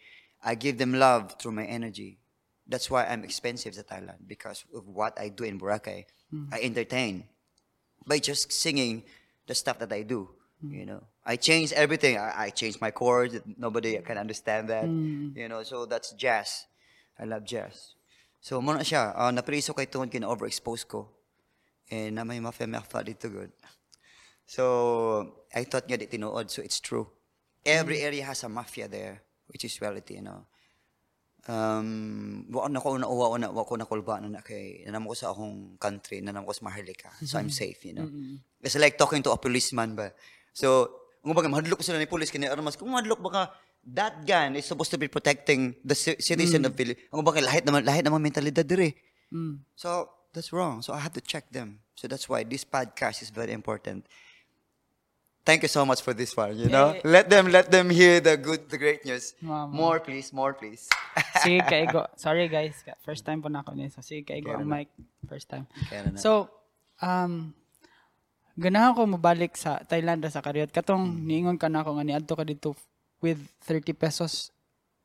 I 0.42 0.54
give 0.54 0.78
them 0.78 0.94
love 0.94 1.36
through 1.38 1.52
my 1.52 1.66
energy. 1.66 2.18
That's 2.66 2.90
why 2.90 3.04
I'm 3.06 3.24
expensive 3.24 3.74
to 3.74 3.82
Thailand 3.82 4.26
because 4.26 4.64
of 4.74 4.86
what 4.86 5.18
I 5.20 5.28
do 5.28 5.44
in 5.44 5.58
Boracay. 5.58 6.06
Mm. 6.32 6.48
I 6.52 6.60
entertain 6.62 7.24
by 8.06 8.18
just 8.20 8.52
singing 8.52 9.02
the 9.46 9.54
stuff 9.54 9.78
that 9.80 9.92
I 9.92 10.02
do. 10.02 10.30
Mm. 10.64 10.72
You 10.72 10.86
know, 10.86 11.02
I 11.26 11.36
change 11.36 11.72
everything. 11.72 12.16
I, 12.16 12.46
I 12.46 12.50
change 12.50 12.80
my 12.80 12.90
chords. 12.90 13.36
Nobody 13.58 13.98
can 13.98 14.16
understand 14.16 14.68
that. 14.70 14.86
You 14.86 15.48
know, 15.48 15.62
so 15.64 15.84
that's 15.84 16.12
jazz. 16.12 16.66
I 17.18 17.24
love 17.24 17.44
jazz. 17.44 17.94
So, 18.40 18.64
muna 18.64 18.80
siya. 18.80 19.12
Ah, 19.12 19.28
uh, 19.28 19.30
napriso 19.36 19.76
kay 19.76 19.84
tungod 19.84 20.08
kin 20.08 20.24
overexpose 20.24 20.88
ko. 20.88 21.12
Eh, 21.90 22.14
na 22.14 22.22
may 22.22 22.38
mafia-mafia 22.38 23.02
dito 23.02 23.26
good. 23.26 23.50
So, 24.46 24.62
I 25.50 25.66
thought 25.66 25.90
nga 25.90 25.98
di 25.98 26.06
tinuod. 26.06 26.46
So, 26.46 26.62
it's 26.62 26.78
true. 26.78 27.10
Every 27.66 28.00
area 28.06 28.24
has 28.30 28.46
a 28.46 28.48
mafia 28.48 28.86
there, 28.86 29.26
which 29.50 29.66
is 29.66 29.74
reality, 29.82 30.22
you 30.22 30.24
know. 30.24 30.46
Um, 31.48 32.46
wa 32.52 32.68
na 32.68 32.78
ko 32.84 32.94
na 33.00 33.08
uwa 33.08 33.40
na 33.40 33.48
wa 33.50 33.64
ko 33.64 33.74
na 33.74 33.88
kulba 33.88 34.20
na 34.20 34.44
kay 34.44 34.84
nanam 34.84 35.08
ko 35.08 35.16
sa 35.16 35.32
akong 35.32 35.80
country, 35.80 36.20
nanam 36.20 36.44
ko 36.44 36.52
sa 36.52 36.68
Maharlika. 36.68 37.10
So 37.24 37.40
I'm 37.40 37.48
safe, 37.50 37.80
you 37.88 37.96
know. 37.96 38.06
It's 38.60 38.76
like 38.76 39.00
talking 39.00 39.24
to 39.24 39.32
a 39.32 39.40
policeman 39.40 39.96
ba. 39.96 40.12
So, 40.52 40.92
kung 41.24 41.32
baga 41.32 41.48
mahadlok 41.48 41.80
sila 41.80 41.96
ni 41.96 42.06
police 42.06 42.30
kini 42.30 42.46
armas, 42.46 42.76
kung 42.76 42.92
mahadlok 42.92 43.24
baka 43.24 43.50
that 43.88 44.20
gun 44.28 44.54
is 44.60 44.68
supposed 44.68 44.92
to 44.92 45.00
be 45.00 45.08
protecting 45.08 45.74
the 45.80 45.96
ci- 45.96 46.20
citizen 46.20 46.68
of 46.68 46.76
Philippines. 46.76 47.08
Kung 47.08 47.24
baga 47.24 47.40
lahat 47.40 47.64
naman 47.64 47.88
lahat 47.88 48.04
naman 48.04 48.20
mentalidad 48.20 48.68
dire. 48.68 48.92
Mm. 49.32 49.64
So, 49.74 50.12
that's 50.32 50.52
wrong. 50.52 50.82
So 50.82 50.92
I 50.92 51.00
have 51.00 51.12
to 51.14 51.20
check 51.22 51.50
them. 51.50 51.80
So 51.94 52.08
that's 52.08 52.28
why 52.28 52.44
this 52.44 52.64
podcast 52.64 53.22
is 53.22 53.30
very 53.30 53.52
important. 53.52 54.06
thank 55.40 55.62
you 55.64 55.72
so 55.72 55.82
much 55.88 55.98
for 56.04 56.12
this 56.14 56.36
one. 56.36 56.54
You 56.54 56.68
know, 56.68 56.94
Eh. 56.94 57.00
let 57.02 57.26
them 57.26 57.48
let 57.50 57.72
them 57.72 57.90
hear 57.90 58.20
the 58.20 58.36
good, 58.36 58.68
the 58.70 58.78
great 58.78 59.02
news. 59.08 59.34
Mama. 59.42 59.72
More, 59.72 59.98
please, 59.98 60.30
more, 60.30 60.52
please. 60.54 60.86
Sige, 61.42 61.64
kaigo. 61.66 62.06
Sorry 62.20 62.46
guys, 62.46 62.76
first 63.02 63.24
time 63.24 63.40
po 63.42 63.48
na 63.48 63.64
ako 63.64 63.74
niya. 63.74 63.90
So, 63.90 64.04
sige, 64.04 64.22
kaigo 64.22 64.52
ang 64.54 64.68
mic. 64.68 64.92
First 65.26 65.48
time. 65.50 65.66
Na. 65.90 66.14
So, 66.20 66.46
um, 67.02 67.50
ganahan 68.54 68.94
ko 68.94 69.08
mabalik 69.08 69.56
sa 69.56 69.80
Thailand 69.82 70.22
sa 70.28 70.44
Kariot. 70.44 70.70
Katong 70.70 71.08
Mm. 71.08 71.24
niingon 71.24 71.58
ka 71.58 71.66
na 71.66 71.82
ako 71.82 71.98
nga 71.98 72.04
niadto 72.06 72.36
ka 72.36 72.44
dito 72.46 72.76
with 73.18 73.40
30 73.66 73.96
pesos 73.96 74.52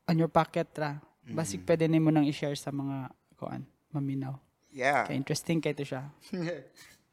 on 0.06 0.14
your 0.14 0.30
pocket 0.30 0.68
ra. 0.78 1.00
Basig 1.26 1.64
Mm. 1.64 1.66
pwede 1.66 1.84
nimo 1.90 2.12
nang 2.12 2.28
i-share 2.28 2.54
sa 2.54 2.70
mga 2.70 3.10
kuan, 3.34 3.66
maminaw. 3.90 4.36
Yeah. 4.76 5.08
Kaya 5.08 5.16
interesting 5.16 5.64
kay 5.64 5.72
to 5.78 5.84
siya. 5.88 6.04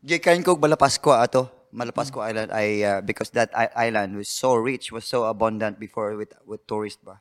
Gikan 0.03 0.43
ko 0.43 0.60
Malapasko 0.60 1.15
ato. 1.15 1.48
Malapasko 1.74 2.22
Island 2.22 2.53
I 2.53 2.86
uh, 2.86 3.01
because 3.01 3.34
that 3.34 3.50
island 3.55 4.13
was 4.13 4.29
so 4.29 4.53
rich, 4.53 4.93
was 4.93 5.10
so 5.10 5.25
abundant 5.25 5.82
before 5.82 6.13
with 6.13 6.36
with 6.46 6.62
tourists 6.70 7.01
ba. 7.01 7.17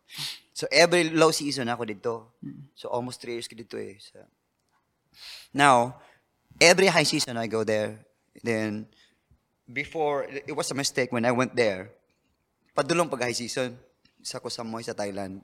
So 0.52 0.68
every 0.68 1.08
low 1.08 1.32
season 1.32 1.72
ako 1.72 1.88
dito. 1.88 2.14
So 2.76 2.92
almost 2.92 3.24
three 3.24 3.40
years 3.40 3.48
ko 3.48 3.56
dito 3.56 3.80
eh. 3.80 3.96
So, 3.96 4.20
now, 5.56 5.96
every 6.60 6.92
high 6.92 7.08
season 7.08 7.40
I 7.40 7.48
go 7.48 7.64
there. 7.64 8.04
Then 8.44 8.92
before 9.64 10.28
it 10.28 10.52
was 10.52 10.68
a 10.68 10.76
mistake 10.76 11.16
when 11.16 11.24
I 11.24 11.32
went 11.32 11.56
there. 11.56 11.96
Padulong 12.76 13.08
pag 13.08 13.32
high 13.32 13.36
season 13.36 13.80
sa 14.20 14.36
Koh 14.36 14.52
Samui 14.52 14.84
sa 14.84 14.92
Thailand. 14.92 15.40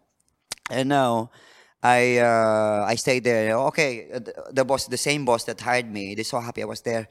And 0.69 0.93
now, 0.93 1.33
I 1.83 2.19
uh, 2.19 2.91
I 2.91 2.95
stayed 2.97 3.23
there. 3.23 3.55
Okay, 3.71 4.11
the, 4.51 4.65
boss, 4.65 4.87
the 4.87 4.99
same 4.99 5.25
boss 5.25 5.45
that 5.45 5.61
hired 5.61 5.87
me, 5.87 6.15
they 6.15 6.25
so 6.27 6.41
happy 6.41 6.63
I 6.63 6.67
was 6.67 6.83
there. 6.83 7.07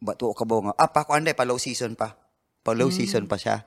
But 0.00 0.18
to 0.20 0.32
kabo 0.32 0.64
nga, 0.64 0.72
ah, 0.78 0.88
pa 0.88 1.04
ko 1.04 1.18
pa 1.18 1.44
low 1.44 1.58
season 1.58 1.92
pa. 1.92 2.16
Pa 2.64 2.72
low 2.72 2.88
season 2.88 3.26
pa 3.28 3.36
siya. 3.36 3.64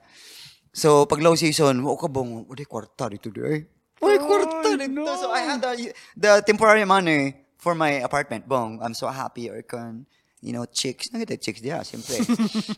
So, 0.72 1.06
pag 1.06 1.20
low 1.20 1.36
season, 1.36 1.84
mo 1.84 2.00
ka 2.00 2.08
bong, 2.08 2.48
uday 2.48 2.64
kwarta 2.64 3.12
dito 3.12 3.28
di 3.28 3.44
ay. 3.44 3.60
Uday 4.00 4.20
kwarta 4.24 4.70
dito. 4.80 5.04
So, 5.20 5.28
I 5.30 5.44
had 5.44 5.60
the, 5.60 5.92
the 6.16 6.32
temporary 6.48 6.88
money 6.88 7.36
for 7.60 7.76
my 7.76 8.00
apartment. 8.00 8.48
Bong, 8.48 8.80
I'm 8.80 8.96
so 8.96 9.12
happy 9.12 9.52
or 9.52 9.62
can, 9.68 10.08
you 10.40 10.56
know, 10.56 10.64
chicks. 10.64 11.12
Nagita 11.12 11.36
chicks 11.36 11.60
diya, 11.60 11.84
siyempre. 11.84 12.24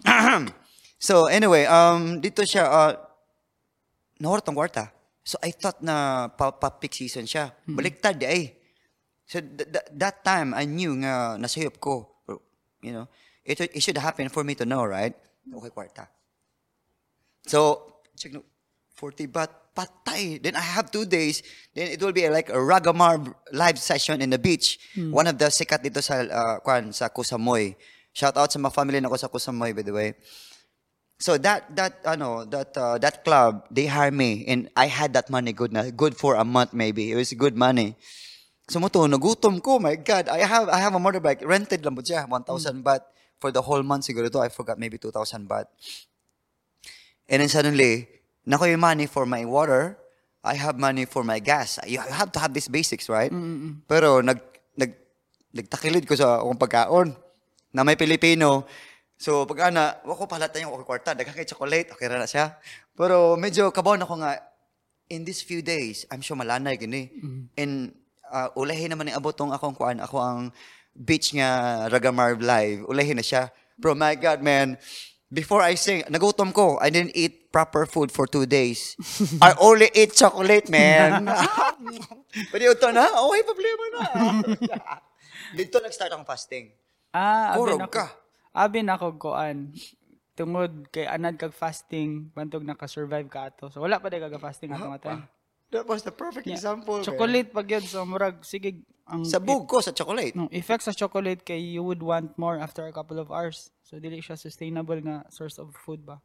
so, 0.98 1.30
anyway, 1.30 1.70
um, 1.70 2.18
dito 2.18 2.42
siya, 2.42 2.66
uh, 2.66 2.98
ang 4.18 4.58
kwarta. 4.58 4.90
So 5.24 5.40
I 5.40 5.52
thought 5.52 5.80
na 5.80 6.28
pa, 6.28 6.52
pa 6.52 6.70
peak 6.70 6.94
season 6.94 7.24
siya. 7.24 7.52
Baliktad 7.66 8.20
di 8.20 8.28
ay. 8.28 8.44
So 9.24 9.40
th- 9.40 9.72
th- 9.72 9.90
that 9.96 10.20
time 10.24 10.52
I 10.54 10.68
knew 10.68 11.00
nga 11.00 11.40
nasayop 11.40 11.80
ko. 11.80 12.12
You 12.84 12.92
know, 12.92 13.08
it, 13.48 13.56
it 13.60 13.80
should 13.80 13.98
happen 13.98 14.28
for 14.28 14.44
me 14.44 14.56
to 14.60 14.66
know, 14.68 14.84
right? 14.84 15.16
Okay, 15.48 15.72
kwarta. 15.72 16.12
So, 17.48 17.88
check 18.20 18.34
no, 18.36 18.44
40 18.96 19.28
baht, 19.28 19.48
patay. 19.72 20.44
Then 20.44 20.56
I 20.56 20.64
have 20.64 20.92
two 20.92 21.06
days. 21.06 21.44
Then 21.74 21.96
it 21.96 22.02
will 22.04 22.12
be 22.12 22.28
like 22.28 22.50
a 22.50 22.60
Ragamar 22.60 23.34
live 23.52 23.80
session 23.80 24.22
in 24.22 24.30
the 24.30 24.40
beach. 24.40 24.80
One 25.16 25.28
of 25.28 25.40
the 25.40 25.48
sikat 25.48 25.80
dito 25.84 26.04
sa, 26.04 26.24
uh, 26.28 26.60
kwan, 26.60 26.92
sa 26.92 27.08
Kusamoy. 27.08 27.76
Shout 28.12 28.36
out 28.36 28.52
sa 28.52 28.60
mga 28.60 28.76
family 28.76 29.00
na 29.00 29.08
ko 29.08 29.16
sa 29.16 29.28
Kusamoy, 29.32 29.72
by 29.76 29.82
the 29.82 29.96
way. 29.96 30.14
So 31.24 31.40
that 31.40 31.72
that 31.80 32.04
ano 32.04 32.44
that 32.52 32.76
uh, 32.76 33.00
that 33.00 33.24
club 33.24 33.64
they 33.72 33.88
hired 33.88 34.12
me 34.12 34.44
and 34.44 34.68
I 34.76 34.92
had 34.92 35.16
that 35.16 35.32
money 35.32 35.56
good 35.56 35.72
na 35.72 35.88
good 35.88 36.20
for 36.20 36.36
a 36.36 36.44
month 36.44 36.76
maybe 36.76 37.08
it 37.08 37.16
was 37.16 37.32
good 37.32 37.56
money. 37.56 37.96
So 38.68 38.84
mo 38.84 38.92
to 38.92 39.08
nagutom 39.08 39.64
ko 39.64 39.80
my 39.80 39.96
god 39.96 40.28
I 40.28 40.44
have 40.44 40.68
I 40.68 40.84
have 40.84 40.92
a 40.92 41.00
motorbike 41.00 41.40
rented 41.48 41.88
lang 41.88 41.96
mo 41.96 42.04
siya 42.04 42.28
hmm. 42.28 42.44
1000 42.44 42.84
baht 42.84 43.08
for 43.40 43.56
the 43.56 43.64
whole 43.64 43.88
month 43.88 44.04
siguro 44.04 44.28
to 44.28 44.44
I 44.44 44.52
forgot 44.52 44.76
maybe 44.76 45.00
2000 45.00 45.48
baht. 45.48 45.72
And 47.32 47.40
then 47.40 47.48
suddenly 47.48 48.12
nako 48.44 48.68
yung 48.68 48.84
money 48.84 49.08
for 49.08 49.24
my 49.24 49.48
water 49.48 49.96
I 50.44 50.60
have 50.60 50.76
money 50.76 51.08
for 51.08 51.24
my 51.24 51.40
gas. 51.40 51.80
You 51.88 52.04
have 52.04 52.36
to 52.36 52.40
have 52.44 52.52
these 52.52 52.68
basics, 52.68 53.08
right? 53.08 53.32
Mm, 53.32 53.40
mm, 53.40 53.60
mm. 53.64 53.74
Pero 53.88 54.20
nag 54.20 54.44
nag 54.76 54.92
nagtakilid 55.56 56.04
ko 56.04 56.20
sa 56.20 56.44
akong 56.44 56.60
pagkaon 56.60 57.16
na 57.72 57.88
may 57.88 57.96
Pilipino. 57.96 58.68
So 59.24 59.48
pag 59.48 59.72
ana, 59.72 60.04
wa 60.04 60.20
ko 60.20 60.28
palata 60.28 60.60
yung 60.60 60.76
ako 60.76 60.84
kwarta, 60.84 61.16
daghang 61.16 61.32
kay 61.32 61.48
chocolate, 61.48 61.96
okay 61.96 62.12
ra 62.12 62.20
na 62.20 62.28
siya. 62.28 62.60
Pero 62.92 63.40
medyo 63.40 63.72
kabaw 63.72 63.96
ako 63.96 64.20
nga 64.20 64.36
in 65.08 65.24
these 65.24 65.40
few 65.40 65.64
days, 65.64 66.04
I'm 66.12 66.20
sure 66.20 66.36
malanay 66.36 66.76
gini. 66.76 67.08
And 67.56 67.96
uh, 68.28 68.52
ulahin 68.60 68.92
naman 68.92 69.08
ni 69.08 69.16
abot 69.16 69.32
tong 69.32 69.56
akong 69.56 69.80
kuan, 69.80 70.04
ako 70.04 70.20
ang 70.20 70.52
beach 70.92 71.32
nga 71.32 71.88
Ragamar 71.88 72.36
live. 72.36 72.84
Ulahin 72.84 73.16
na 73.16 73.24
siya. 73.24 73.48
Bro, 73.80 73.96
my 73.96 74.20
God, 74.20 74.44
man. 74.44 74.76
Before 75.32 75.64
I 75.64 75.80
sing, 75.80 76.04
nagutom 76.12 76.52
ko. 76.52 76.76
I 76.84 76.92
didn't 76.92 77.16
eat 77.16 77.48
proper 77.50 77.88
food 77.88 78.12
for 78.12 78.28
two 78.28 78.44
days. 78.46 79.00
I 79.42 79.56
only 79.56 79.88
ate 79.96 80.14
chocolate, 80.14 80.68
man. 80.68 81.32
Pwede 82.52 82.70
ito 82.70 82.88
na? 82.92 83.08
Okay, 83.08 83.42
problema 83.48 83.84
na. 83.96 84.04
Dito 85.58 85.80
nag-start 85.82 86.12
akong 86.12 86.28
fasting. 86.28 86.70
Ah, 87.16 87.56
Kurog 87.58 87.88
ka. 87.90 88.23
Abi 88.54 88.82
na 88.82 88.96
ko 88.96 89.14
kuan. 89.14 89.74
Tungod 90.34 90.90
kay 90.90 91.06
anad 91.06 91.38
kag 91.38 91.54
fasting, 91.54 92.34
bantog 92.34 92.66
naka-survive 92.66 93.30
ka 93.30 93.50
ato. 93.50 93.70
So 93.70 93.82
wala 93.82 93.98
pa 93.98 94.10
day 94.10 94.18
kag 94.18 94.34
fasting 94.38 94.74
ato 94.74 94.90
nga 94.90 95.02
time. 95.02 95.24
That 95.70 95.86
was 95.86 96.02
the 96.02 96.14
perfect 96.14 96.46
example. 96.46 97.02
man. 97.02 97.06
Chocolate 97.06 97.50
pag 97.50 97.66
yun, 97.66 97.82
so 97.82 98.06
murag 98.06 98.42
sige 98.42 98.82
ang 99.04 99.26
Sa 99.26 99.42
bug 99.42 99.66
ko, 99.66 99.82
sa 99.82 99.90
chocolate. 99.90 100.34
no, 100.34 100.46
effect 100.50 100.86
sa 100.86 100.94
chocolate 100.94 101.42
kay 101.42 101.58
you 101.58 101.82
would 101.82 102.00
want 102.00 102.34
more 102.38 102.56
after 102.58 102.86
a 102.86 102.94
couple 102.94 103.18
of 103.18 103.30
hours. 103.30 103.74
So 103.82 103.98
dili 103.98 104.22
siya 104.22 104.38
sustainable 104.38 105.02
nga 105.02 105.26
source 105.30 105.58
of 105.58 105.74
food 105.76 106.06
ba. 106.06 106.22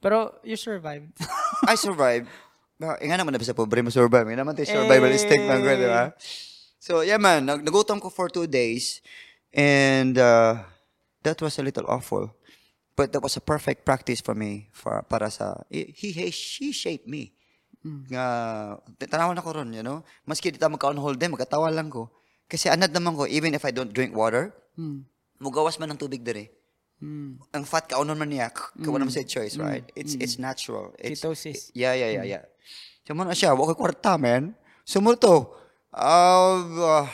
Pero 0.00 0.36
you 0.44 0.56
survived. 0.56 1.12
I 1.68 1.76
survived. 1.76 2.28
Ba, 2.76 3.00
eh, 3.00 3.06
nga 3.06 3.16
naman 3.16 3.32
na 3.32 3.40
sa 3.40 3.56
pobre 3.56 3.80
mo 3.80 3.88
survive. 3.88 4.28
Nga 4.28 4.38
naman 4.38 4.52
tayo 4.52 4.68
survival 4.70 5.08
Eh. 5.08 5.16
instinct 5.16 5.44
lang 5.46 5.60
ko, 5.60 5.70
di 5.72 5.88
ba? 5.88 6.04
So, 6.82 6.92
yeah 7.00 7.16
man, 7.16 7.46
nag 7.46 7.62
nagutom 7.62 7.96
ko 7.96 8.10
for 8.10 8.26
two 8.26 8.50
days. 8.50 8.98
And 9.54 10.18
uh, 10.18 10.66
that 11.22 11.38
was 11.40 11.58
a 11.58 11.64
little 11.64 11.86
awful. 11.88 12.30
But 12.92 13.16
that 13.16 13.24
was 13.24 13.40
a 13.40 13.42
perfect 13.42 13.88
practice 13.88 14.20
for 14.20 14.36
me 14.36 14.68
for 14.76 15.00
para 15.08 15.32
sa 15.32 15.64
he 15.72 15.88
he 15.96 16.28
she 16.28 16.76
shaped 16.76 17.08
me. 17.08 17.32
Nga 17.82 18.24
tanawan 19.10 19.34
ako 19.40 19.58
ron, 19.58 19.72
you 19.72 19.82
know. 19.82 20.04
Maski 20.28 20.52
di 20.52 20.60
ta 20.60 20.68
magka-on 20.70 21.00
hold 21.00 21.18
din, 21.18 21.32
magkatawa 21.32 21.72
lang 21.72 21.88
ko. 21.88 22.12
Kasi 22.46 22.68
anad 22.68 22.92
naman 22.92 23.16
ko 23.16 23.24
even 23.26 23.56
if 23.56 23.64
I 23.64 23.72
don't 23.72 23.90
drink 23.90 24.12
water, 24.14 24.52
Hmm. 24.76 25.04
mugawas 25.40 25.76
man 25.80 25.92
ng 25.92 26.00
tubig 26.00 26.24
dire. 26.24 26.48
Hmm. 27.02 27.40
Ang 27.52 27.64
fat 27.66 27.88
kaunon 27.90 28.14
man 28.14 28.30
niya, 28.30 28.52
kawa 28.54 28.96
naman 29.02 29.10
sa 29.10 29.26
choice, 29.26 29.58
right? 29.58 29.82
It's 29.98 30.14
it's 30.14 30.38
natural. 30.38 30.94
It's, 31.00 31.18
Ketosis. 31.18 31.74
Yeah, 31.74 31.98
yeah, 31.98 32.22
yeah, 32.22 32.24
yeah. 32.38 32.44
So 33.02 33.16
mo 33.18 33.26
na 33.26 33.34
siya, 33.34 33.56
wa 33.58 33.66
ko 33.66 33.74
kwarta, 33.74 34.14
man. 34.20 34.54
Sumo 34.86 35.18
to. 35.18 35.50
Ah, 35.90 36.62
uh, 36.62 37.06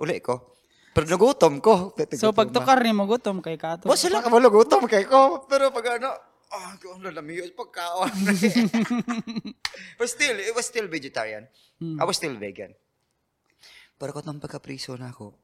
uli 0.00 0.18
ko. 0.24 0.55
Pero 0.96 1.04
nagutom 1.04 1.60
ko. 1.60 1.92
so 2.16 2.32
pagtukar 2.32 2.80
ni 2.80 2.96
mo 2.96 3.04
gutom 3.04 3.44
kay 3.44 3.60
kato. 3.60 3.84
Wa 3.84 4.00
sila 4.00 4.24
ka 4.24 4.32
malugutom 4.32 4.88
kay 4.88 5.04
ko. 5.04 5.44
Pero 5.44 5.68
pag 5.68 6.00
ano, 6.00 6.16
ah, 6.48 6.72
oh, 6.72 6.96
ang 6.96 7.04
lalamiyo 7.04 7.44
pagkaon. 7.52 8.16
But 10.00 10.08
still, 10.08 10.40
it 10.40 10.56
was 10.56 10.64
still 10.64 10.88
vegetarian. 10.88 11.44
I 12.00 12.04
was 12.08 12.16
still 12.16 12.32
vegan. 12.40 12.72
Pero 14.00 14.16
kung 14.16 14.24
nang 14.24 14.40
pagka-priso 14.40 14.96
na 14.96 15.12
ako, 15.12 15.36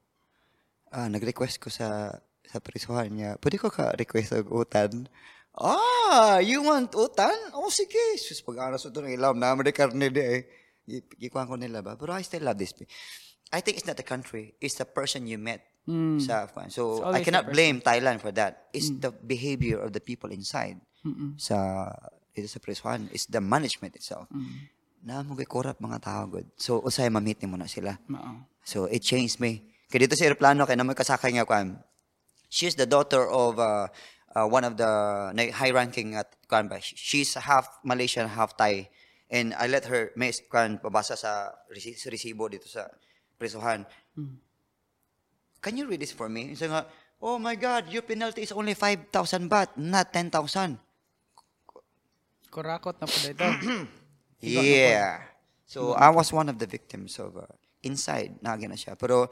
ah, 0.89 1.05
nag-request 1.05 1.61
ko 1.61 1.69
sa 1.69 2.09
sa 2.49 2.57
prisuhan 2.57 3.13
niya, 3.13 3.37
pwede 3.37 3.61
ko 3.61 3.69
ka-request 3.69 4.33
og 4.41 4.65
utan? 4.65 5.05
Ah, 5.53 6.41
you 6.41 6.65
want 6.65 6.93
utan? 6.97 7.33
Oh, 7.53 7.69
sige. 7.69 8.17
Sus, 8.17 8.41
pag-aras 8.41 8.89
ito 8.89 9.01
ng 9.01 9.13
ilam 9.13 9.37
na, 9.37 9.53
may 9.53 9.69
karne 9.69 10.09
di 10.09 10.21
eh. 10.21 10.41
Gikuhan 11.21 11.45
ko 11.45 11.55
nila 11.55 11.85
ba? 11.85 11.93
Pero 11.93 12.17
I 12.17 12.25
still 12.25 12.41
love 12.41 12.57
this. 12.57 12.73
I 13.53 13.61
think 13.61 13.77
it's 13.77 13.85
not 13.85 14.01
the 14.01 14.07
country. 14.07 14.57
It's 14.57 14.81
the 14.81 14.89
person 14.89 15.29
you 15.29 15.37
met 15.37 15.61
sa 16.17 16.49
Afghan. 16.49 16.73
So, 16.73 17.05
I 17.05 17.21
cannot 17.21 17.53
blame 17.53 17.85
Thailand 17.85 18.17
for 18.17 18.33
that. 18.33 18.73
It's 18.73 18.89
the 18.89 19.13
behavior 19.13 19.77
of 19.77 19.93
the 19.93 20.01
people 20.01 20.33
inside 20.33 20.81
sa 21.37 21.91
ito 22.33 22.49
sa 22.49 22.57
prisuhan. 22.57 23.13
It's 23.13 23.29
the 23.29 23.37
management 23.37 23.93
itself. 23.93 24.25
Na 25.05 25.21
mo 25.21 25.37
kay 25.37 25.45
korap 25.45 25.77
mga 25.77 26.01
tao 26.01 26.25
good. 26.25 26.49
So, 26.57 26.81
usay 26.81 27.13
ma-meet 27.13 27.45
ni 27.45 27.47
mo 27.47 27.61
na 27.61 27.69
sila. 27.69 27.93
Oo. 28.09 28.49
So 28.63 28.87
it 28.87 29.03
changed 29.03 29.43
me. 29.43 29.69
Kaya 29.91 30.07
dito 30.07 30.15
sa 30.15 30.25
aeroplano, 30.25 30.65
kaya 30.65 30.79
naman 30.79 30.95
kasakay 30.95 31.35
nga 31.37 31.45
kwan. 31.45 31.77
She's 32.49 32.73
the 32.73 32.87
daughter 32.87 33.27
of 33.27 33.59
uh, 33.59 33.91
uh, 34.33 34.47
one 34.47 34.63
of 34.63 34.79
the 34.79 34.89
high-ranking 35.53 36.15
at 36.15 36.33
kwan 36.47 36.71
ba. 36.71 36.79
She's 36.81 37.35
half 37.35 37.67
Malaysian, 37.83 38.25
half 38.31 38.57
Thai. 38.57 38.89
And 39.29 39.53
I 39.57 39.67
let 39.67 39.85
her 39.91 40.15
may 40.15 40.31
kwan 40.49 40.79
pabasa 40.79 41.19
sa 41.19 41.51
resibo 41.69 42.47
dito 42.49 42.65
sa 42.71 42.87
prisuhan. 43.43 43.83
Can 45.59 45.75
you 45.75 45.83
read 45.83 45.99
this 45.99 46.15
for 46.15 46.31
me? 46.31 46.55
Sabi 46.55 46.71
nga, 46.71 46.87
oh 47.19 47.35
my 47.35 47.59
God, 47.59 47.91
your 47.91 48.07
penalty 48.07 48.47
is 48.47 48.55
only 48.55 48.71
5,000 48.71 49.11
baht, 49.51 49.75
not 49.75 50.15
10,000. 50.15 50.79
Kurakot 52.47 52.95
na 52.99 53.07
po 53.07 53.17
dito. 53.19 53.43
Yeah. 54.43 55.23
So 55.63 55.95
I 55.95 56.11
was 56.11 56.27
one 56.35 56.51
of 56.51 56.59
the 56.59 56.67
victims 56.67 57.15
of 57.15 57.39
uh, 57.39 57.47
inside 57.79 58.43
nagin 58.43 58.75
na 58.75 58.77
siya. 58.77 58.99
Pero 58.99 59.31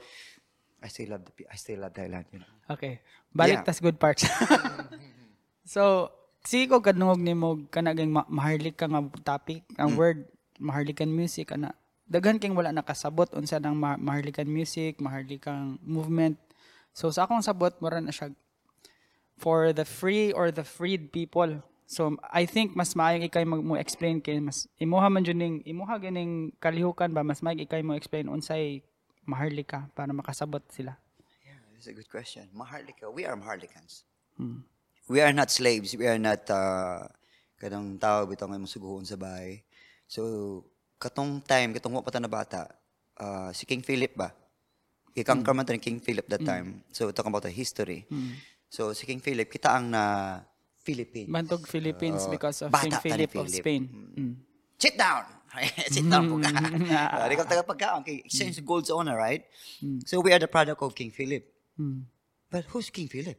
I 0.80 0.88
still 0.88 1.12
love 1.12 1.28
the 1.28 1.32
I 1.52 1.56
still 1.60 1.84
love 1.84 1.92
Thailand, 1.92 2.32
you 2.32 2.40
know. 2.40 2.48
Okay. 2.72 3.04
Balik 3.28 3.60
Yeah. 3.60 3.68
tas 3.68 3.76
good 3.84 4.00
parts. 4.00 4.24
so, 5.76 6.08
si 6.48 6.64
ko 6.64 6.80
kadungog 6.80 7.20
nimo 7.20 7.60
kana 7.68 7.92
gang 7.92 8.08
ma- 8.08 8.24
maharlik 8.24 8.80
ka 8.80 8.88
nga 8.88 9.04
topic 9.20 9.68
ang 9.76 10.00
word 10.00 10.24
maharlikan 10.56 11.12
music 11.12 11.52
ana 11.52 11.76
daghan 12.12 12.36
king 12.36 12.52
wala 12.52 12.68
nakasabot 12.68 13.32
unsa 13.32 13.56
nang 13.56 13.72
ma- 13.72 13.96
maharlikan 13.96 14.44
music 14.44 15.00
maharlikang 15.00 15.80
movement 15.80 16.36
so 16.92 17.08
sa 17.08 17.24
akong 17.24 17.40
sabot 17.40 17.72
mura 17.80 18.04
na 18.04 18.12
siya 18.12 18.28
for 19.40 19.72
the 19.72 19.88
free 19.88 20.28
or 20.36 20.52
the 20.52 20.60
freed 20.62 21.08
people 21.08 21.48
so 21.88 22.12
I 22.28 22.44
think 22.44 22.76
mas 22.76 22.92
maayong 22.92 23.24
ikay 23.32 23.48
mag 23.48 23.64
mo 23.64 23.80
explain 23.80 24.20
kay 24.20 24.38
mas 24.44 24.68
imuha 24.76 25.08
man 25.08 25.24
jud 25.24 25.40
ning 25.40 25.64
imuha 25.64 25.96
ganing 25.96 26.52
kalihukan 26.60 27.08
ba 27.16 27.24
mas 27.24 27.40
maayong 27.40 27.64
ikay 27.64 27.80
mo 27.80 27.96
explain 27.96 28.28
unsay 28.28 28.84
maharlika 29.24 29.88
para 29.96 30.12
makasabot 30.12 30.60
sila 30.68 31.00
Yeah, 31.48 31.58
that's 31.72 31.88
a 31.88 31.96
good 31.96 32.08
question. 32.12 32.46
Maharlika, 32.54 33.08
we 33.10 33.24
are 33.26 33.34
Maharlikans. 33.34 34.04
Hmm. 34.38 34.62
We 35.10 35.18
are 35.20 35.34
not 35.34 35.50
slaves. 35.50 35.96
We 35.98 36.06
are 36.06 36.20
not 36.20 36.46
uh, 36.46 37.10
kanang 37.58 37.98
tao 37.98 38.24
bitaw 38.30 38.46
nga 38.46 38.58
masuguhon 38.62 39.02
sa 39.02 39.18
bahay. 39.18 39.66
So, 40.06 40.62
katong 41.02 41.42
time, 41.42 41.74
katong 41.74 41.98
pa 41.98 42.10
ta 42.14 42.22
na 42.22 42.30
bata, 42.30 42.70
uh, 43.18 43.50
si 43.50 43.66
King 43.66 43.82
Philip 43.82 44.14
ba? 44.14 44.30
Ikang 45.18 45.42
mm. 45.42 45.74
ni 45.74 45.78
King 45.82 45.98
Philip 45.98 46.24
that 46.30 46.40
time. 46.46 46.86
So, 46.94 47.10
talking 47.10 47.34
about 47.34 47.44
the 47.44 47.52
history. 47.52 48.06
So, 48.72 48.94
si 48.96 49.04
King 49.04 49.20
Philip, 49.20 49.50
kita 49.50 49.68
ang 49.68 49.90
na 49.92 50.40
Philippines. 50.80 51.28
Bantog 51.28 51.68
Philippines 51.68 52.24
Oo. 52.24 52.32
because 52.32 52.64
of 52.64 52.72
King 52.72 52.88
ni 52.88 53.02
Philip 53.02 53.30
of 53.36 53.46
Philip. 53.50 53.60
Spain. 53.60 53.82
Mm. 54.16 54.34
Sit 54.78 54.96
down! 54.96 55.26
Sit 55.92 56.08
down 56.08 56.32
po 56.32 56.40
ka. 56.40 56.48
Uh, 56.48 57.28
di 57.28 57.36
ka 57.36 57.44
taga 57.44 57.60
pagkaon. 57.60 58.00
Kay 58.00 58.24
exchange 58.24 58.56
gold 58.64 58.88
sa 58.88 58.96
honor, 58.96 59.20
right? 59.20 59.44
So, 60.08 60.24
we 60.24 60.32
are 60.32 60.40
the 60.40 60.48
product 60.48 60.80
of 60.80 60.96
King 60.96 61.12
Philip. 61.12 61.44
Mm. 61.76 62.08
But 62.48 62.64
who's 62.72 62.88
King 62.88 63.12
Philip? 63.12 63.36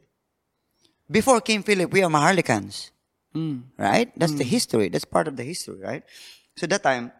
Before 1.10 1.42
King 1.42 1.66
Philip, 1.66 1.90
we 1.90 2.06
are 2.06 2.12
Maharlikans. 2.12 2.94
Mm. 3.34 3.74
right? 3.76 4.14
That's 4.14 4.38
the 4.38 4.46
history. 4.46 4.88
That's 4.88 5.04
part 5.04 5.26
of 5.26 5.34
the 5.34 5.42
history, 5.42 5.82
right? 5.82 6.06
So 6.54 6.70
that 6.70 6.82
time, 6.82 7.10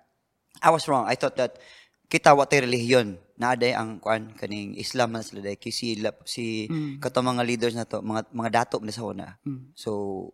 I 0.65 0.73
was 0.73 0.89
wrong. 0.89 1.05
I 1.05 1.15
thought 1.21 1.37
that 1.37 1.61
kita 2.09 2.33
wa 2.33 2.49
tay 2.49 2.65
relihiyon 2.65 3.21
na 3.37 3.53
aday 3.53 3.77
ang 3.77 4.01
kuan 4.01 4.33
kaning 4.39 4.81
Islam 4.81 5.13
na 5.13 5.21
sila 5.21 5.45
day 5.45 5.61
kay 5.61 5.69
si 5.69 6.01
si 6.25 6.71
kato 7.03 7.21
mga 7.21 7.45
leaders 7.45 7.75
na 7.77 7.85
to 7.85 8.01
mga 8.01 8.33
mga 8.33 8.51
dato 8.65 8.81
na 8.81 8.95
sa 8.95 9.05
una. 9.05 9.37
So 9.77 10.33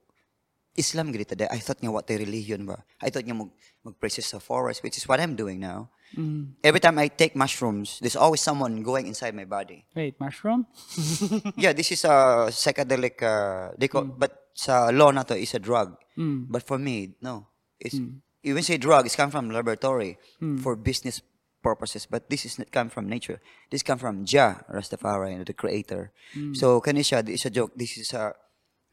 Islam 0.79 1.11
gid 1.11 1.27
day. 1.35 1.51
I 1.51 1.59
thought 1.59 1.83
nga 1.83 1.91
wa 1.91 2.05
tay 2.07 2.23
relihiyon 2.23 2.63
ba. 2.63 2.87
I 3.03 3.11
thought 3.11 3.27
nga 3.27 3.35
mag 3.35 3.51
mag 3.83 3.99
practice 3.99 4.31
sa 4.31 4.39
forest 4.39 4.87
which 4.87 4.95
is 4.95 5.11
what 5.11 5.19
I'm 5.19 5.35
doing 5.35 5.59
now. 5.59 5.91
Mm. 6.15 6.59
Every 6.63 6.83
time 6.83 6.99
I 6.99 7.07
take 7.07 7.39
mushrooms, 7.39 8.03
there's 8.03 8.19
always 8.19 8.43
someone 8.43 8.83
going 8.83 9.07
inside 9.07 9.31
my 9.31 9.47
body. 9.47 9.87
Wait, 9.95 10.19
mushroom? 10.19 10.67
yeah, 11.57 11.71
this 11.71 11.95
is 11.95 12.03
a 12.03 12.51
psychedelic 12.51 13.23
uh, 13.23 13.71
they 13.79 13.87
call, 13.87 14.11
but 14.11 14.51
sa 14.51 14.91
law 14.91 15.15
na 15.15 15.23
to 15.23 15.39
is 15.39 15.55
a 15.55 15.63
drug. 15.63 15.95
Mm. 16.19 16.51
But 16.51 16.67
for 16.67 16.79
me, 16.83 17.15
no. 17.23 17.47
It's 17.79 17.97
even 18.43 18.63
say 18.63 18.77
drug, 18.77 19.07
it's 19.07 19.17
come 19.17 19.31
from 19.31 19.51
laboratory 19.51 20.19
hmm. 20.39 20.59
for 20.59 20.77
business 20.77 21.23
purposes. 21.63 22.07
But 22.07 22.31
this 22.31 22.45
is 22.45 22.59
not 22.59 22.71
come 22.71 22.89
from 22.89 23.09
nature. 23.09 23.41
This 23.71 23.83
come 23.83 23.99
from 23.99 24.25
Jah 24.25 24.65
Rastafari, 24.73 25.45
the 25.45 25.53
creator. 25.53 26.13
Hmm. 26.33 26.55
So 26.55 26.81
kanisha, 26.81 27.25
this 27.25 27.41
is 27.41 27.47
a 27.47 27.51
joke. 27.51 27.73
This 27.77 27.99
is 27.99 28.13
a 28.13 28.35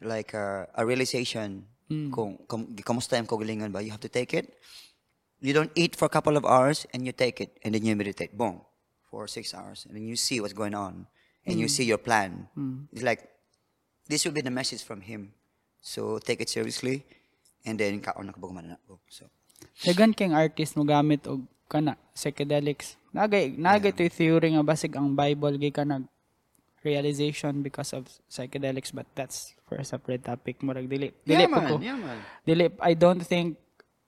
like 0.01 0.33
a, 0.33 0.67
a 0.75 0.85
realization 0.85 1.65
hmm. 1.87 2.11
kung, 2.11 2.37
kung 2.47 2.75
kamusta 2.75 3.17
yung 3.17 3.27
kagalingan 3.27 3.71
ba, 3.71 3.83
you 3.83 3.91
have 3.91 4.03
to 4.03 4.09
take 4.09 4.33
it. 4.33 4.53
You 5.39 5.53
don't 5.53 5.71
eat 5.75 5.95
for 5.95 6.05
a 6.05 6.09
couple 6.09 6.35
of 6.35 6.45
hours 6.45 6.85
and 6.93 7.05
you 7.05 7.11
take 7.11 7.41
it 7.41 7.57
and 7.63 7.75
then 7.75 7.85
you 7.85 7.95
meditate. 7.95 8.37
Boom. 8.37 8.61
For 9.09 9.27
six 9.27 9.53
hours. 9.53 9.85
And 9.87 9.95
then 9.95 10.03
you 10.03 10.15
see 10.15 10.41
what's 10.41 10.53
going 10.53 10.73
on. 10.73 11.07
And 11.45 11.61
you 11.61 11.69
see 11.69 11.85
your 11.85 11.97
plan. 11.97 12.49
It's 12.91 13.03
like 13.03 13.29
this 14.09 14.25
will 14.25 14.33
be 14.33 14.41
the 14.41 14.51
message 14.51 14.83
from 14.83 14.99
him. 14.99 15.31
So 15.79 16.19
take 16.19 16.41
it 16.41 16.49
seriously 16.49 17.05
and 17.67 17.79
then 17.79 17.99
kaon 17.99 18.15
oh, 18.17 18.23
na 18.23 18.31
kabog 18.31 18.55
man 18.55 18.71
na. 18.71 18.77
So 19.11 19.27
Dagan 19.85 20.13
king 20.13 20.33
artist 20.33 20.73
mo 20.73 20.83
gamit 20.83 21.25
og 21.29 21.45
kana 21.69 21.99
psychedelics. 22.17 22.97
Nagay 23.13 23.57
nagay 23.57 23.93
to 23.93 24.07
theory 24.09 24.55
nga 24.55 24.65
basig 24.65 24.93
ang 24.97 25.13
Bible 25.13 25.57
gay 25.61 25.73
ka 25.73 25.85
nag 25.85 26.05
realization 26.85 27.59
because 27.65 27.91
of 27.91 28.07
psychedelics 28.31 28.95
but 28.95 29.05
that's 29.17 29.57
for 29.67 29.75
a 29.75 29.83
separate 29.83 30.23
topic 30.23 30.61
mo 30.63 30.71
dili 30.73 31.11
dili 31.27 31.43
po 31.49 31.59
ko. 31.59 31.75
Yeah, 31.83 31.99
man. 31.99 32.23
Dili 32.47 32.71
I 32.79 32.93
don't 32.95 33.21
think 33.21 33.59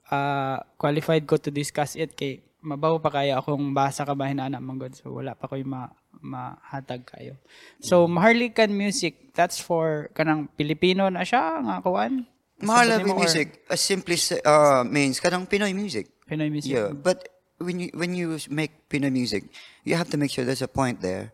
uh, 0.09 0.63
qualified 0.79 1.27
ko 1.27 1.37
to 1.37 1.51
discuss 1.51 1.99
it 1.99 2.15
kay 2.15 2.41
mabaw 2.59 2.99
pa 2.99 3.11
kaya 3.11 3.39
akong 3.39 3.71
basa 3.71 4.03
ka 4.03 4.11
ba 4.15 4.27
hinana 4.27 4.59
man 4.59 4.75
god 4.75 4.91
so 4.91 5.15
wala 5.15 5.31
pa 5.31 5.47
ko'y 5.47 5.63
ma 5.63 5.87
mahatag 6.19 7.07
kayo. 7.07 7.39
So 7.79 8.03
Maharlikan 8.09 8.73
music 8.73 9.31
that's 9.31 9.61
for 9.61 10.11
kanang 10.11 10.51
Pilipino 10.59 11.07
na 11.07 11.23
siya 11.23 11.63
nga 11.63 11.79
kuan. 11.79 12.27
Mo 12.61 12.73
or 12.75 12.99
music 13.19 13.63
as 13.69 13.79
simply 13.81 14.17
uh, 14.45 14.83
means 14.83 15.19
kanang 15.19 15.47
Pinoy 15.47 15.73
music. 15.73 16.07
Pinoy 16.29 16.51
music. 16.51 16.71
Yeah, 16.71 16.91
but 16.91 17.29
when 17.57 17.79
you 17.79 17.89
when 17.95 18.11
you 18.13 18.35
make 18.49 18.87
Pinoy 18.89 19.11
music, 19.11 19.47
you 19.83 19.95
have 19.95 20.09
to 20.11 20.17
make 20.17 20.31
sure 20.31 20.43
there's 20.43 20.61
a 20.63 20.67
point 20.71 21.01
there 21.01 21.31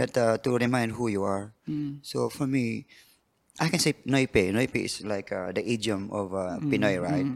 that 0.00 0.16
uh, 0.16 0.36
to 0.40 0.56
remind 0.56 0.92
who 0.96 1.08
you 1.08 1.24
are. 1.24 1.52
So 2.02 2.28
for 2.32 2.46
me, 2.46 2.86
I 3.60 3.68
can 3.68 3.78
say 3.80 3.92
Noipe. 4.08 4.52
Noipe 4.52 4.80
is 4.84 5.04
like 5.04 5.32
uh, 5.32 5.52
the 5.52 5.60
idiom 5.64 6.08
of 6.12 6.32
uh, 6.32 6.56
Pinoy, 6.64 6.96
right? 7.00 7.26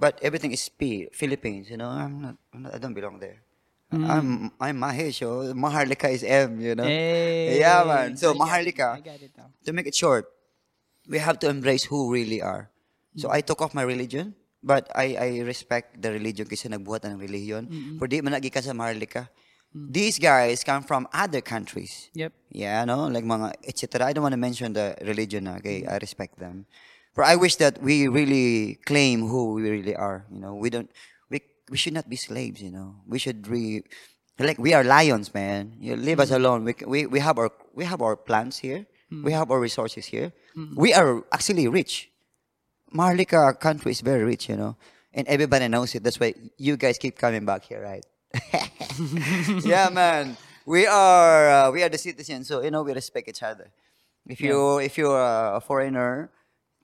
But 0.00 0.16
everything 0.24 0.52
is 0.52 0.64
P, 0.68 1.08
Philippines. 1.12 1.68
You 1.68 1.76
know, 1.76 1.88
I'm 1.92 2.20
not, 2.24 2.36
I'm 2.56 2.60
not 2.64 2.72
I 2.74 2.78
don't 2.80 2.94
belong 2.96 3.20
there. 3.20 3.44
I'm 3.92 4.52
I'm 4.60 4.76
Mahesh. 4.80 5.20
Oh, 5.26 5.52
Maharlika 5.52 6.08
is 6.08 6.22
M. 6.24 6.60
You 6.60 6.72
know. 6.78 6.84
Hey. 6.88 7.58
Yeah, 7.60 7.84
man. 7.84 8.16
So 8.16 8.30
I 8.30 8.32
get- 8.32 8.40
Maharlika 8.40 8.88
I 8.96 9.00
get 9.04 9.20
it 9.20 9.32
now. 9.36 9.50
to 9.66 9.72
make 9.74 9.84
it 9.90 9.96
short, 9.98 10.24
we 11.10 11.18
have 11.18 11.36
to 11.42 11.48
embrace 11.50 11.84
who 11.84 12.08
we 12.08 12.22
really 12.24 12.40
are. 12.40 12.70
So 13.16 13.30
I 13.30 13.40
took 13.40 13.60
off 13.62 13.74
my 13.74 13.82
religion, 13.82 14.34
but 14.62 14.86
I 14.94 15.16
I 15.18 15.28
respect 15.42 15.98
the 15.98 16.14
religion 16.14 16.46
kasi 16.46 16.70
nagbuhat 16.70 17.02
ng 17.06 17.18
religion. 17.18 17.66
For 17.98 18.06
di 18.06 18.22
man 18.22 18.38
ka 18.38 18.60
sa 18.62 18.70
Maharlika. 18.70 19.28
These 19.70 20.18
guys 20.18 20.66
come 20.66 20.82
from 20.82 21.06
other 21.14 21.38
countries. 21.40 22.10
Yep. 22.14 22.32
Yeah, 22.50 22.82
no, 22.84 23.06
like 23.06 23.22
mga 23.22 23.54
etc. 23.62 24.02
I 24.02 24.12
don't 24.12 24.26
want 24.26 24.34
to 24.34 24.42
mention 24.42 24.74
the 24.74 24.98
religion 25.06 25.46
na, 25.46 25.62
okay? 25.62 25.86
I 25.86 26.02
respect 26.02 26.42
them. 26.42 26.66
For 27.14 27.22
I 27.22 27.38
wish 27.38 27.54
that 27.62 27.78
we 27.78 28.10
really 28.10 28.82
claim 28.82 29.22
who 29.30 29.54
we 29.54 29.70
really 29.70 29.94
are. 29.94 30.26
You 30.26 30.42
know, 30.42 30.54
we 30.58 30.70
don't. 30.74 30.90
We 31.30 31.38
we 31.70 31.78
should 31.78 31.94
not 31.94 32.10
be 32.10 32.18
slaves. 32.18 32.58
You 32.58 32.74
know, 32.74 32.98
we 33.06 33.22
should 33.22 33.46
re. 33.46 33.86
Like 34.42 34.58
we 34.58 34.74
are 34.74 34.82
lions, 34.82 35.30
man. 35.30 35.78
You 35.78 35.94
leave 35.94 36.18
us 36.18 36.34
alone. 36.34 36.66
We, 36.66 36.74
we 36.86 37.06
we 37.06 37.18
have 37.22 37.38
our 37.38 37.54
we 37.70 37.86
have 37.86 38.02
our 38.02 38.18
plants 38.18 38.58
here. 38.58 38.90
We 39.10 39.30
have 39.34 39.50
our 39.50 39.58
resources 39.58 40.06
here. 40.06 40.30
We 40.74 40.94
are 40.94 41.22
actually 41.30 41.66
rich. 41.66 42.09
Maharlika 42.94 43.58
country 43.60 43.92
is 43.92 44.00
very 44.00 44.24
rich, 44.24 44.48
you 44.48 44.56
know, 44.56 44.76
and 45.14 45.26
everybody 45.28 45.68
knows 45.68 45.94
it. 45.94 46.02
That's 46.02 46.18
why 46.20 46.34
you 46.56 46.76
guys 46.76 46.98
keep 46.98 47.16
coming 47.18 47.44
back 47.44 47.64
here, 47.64 47.82
right? 47.82 48.04
yeah, 49.64 49.88
man. 49.90 50.36
We 50.66 50.86
are 50.86 51.50
uh, 51.50 51.70
we 51.70 51.82
are 51.82 51.88
the 51.88 51.98
citizens, 51.98 52.48
so 52.48 52.62
you 52.62 52.70
know 52.70 52.82
we 52.82 52.92
respect 52.92 53.28
each 53.28 53.42
other. 53.42 53.70
If 54.28 54.40
you 54.40 54.78
if 54.78 54.96
you're 54.98 55.18
a 55.18 55.60
foreigner, 55.60 56.30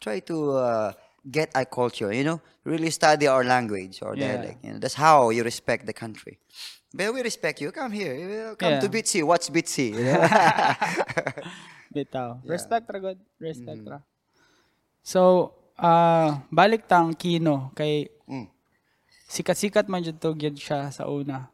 try 0.00 0.20
to 0.20 0.52
uh, 0.52 0.92
get 1.30 1.50
our 1.54 1.64
culture. 1.64 2.12
You 2.12 2.24
know, 2.24 2.40
really 2.64 2.90
study 2.90 3.26
our 3.28 3.44
language 3.44 4.00
or 4.02 4.16
Yeah. 4.16 4.36
dialect. 4.36 4.64
You 4.64 4.72
know, 4.74 4.78
that's 4.78 4.94
how 4.94 5.30
you 5.30 5.44
respect 5.44 5.86
the 5.86 5.92
country. 5.92 6.38
But 6.94 7.12
we 7.14 7.20
respect 7.22 7.60
you. 7.60 7.70
Come 7.70 7.92
here. 7.92 8.14
You 8.14 8.56
Come 8.56 8.80
to 8.80 8.86
Yeah. 8.86 8.92
Bitsy. 8.94 9.22
Watch 9.22 9.52
Bitsy. 9.52 9.92
you? 9.94 10.10
Bitaw. 11.94 12.40
Respect 12.44 12.86
ra 12.90 12.98
god. 12.98 13.18
Respect 13.38 13.82
ra. 13.86 13.98
So, 15.02 15.54
ah 15.76 16.42
balik 16.48 16.88
tang 16.88 17.12
Kino 17.14 17.70
kay 17.76 18.08
Mm. 18.26 18.50
sikat-sikat 19.30 19.86
man 19.86 20.02
jud 20.02 20.18
to 20.18 20.34
gyud 20.34 20.58
siya 20.58 20.90
sa 20.90 21.06
una. 21.06 21.46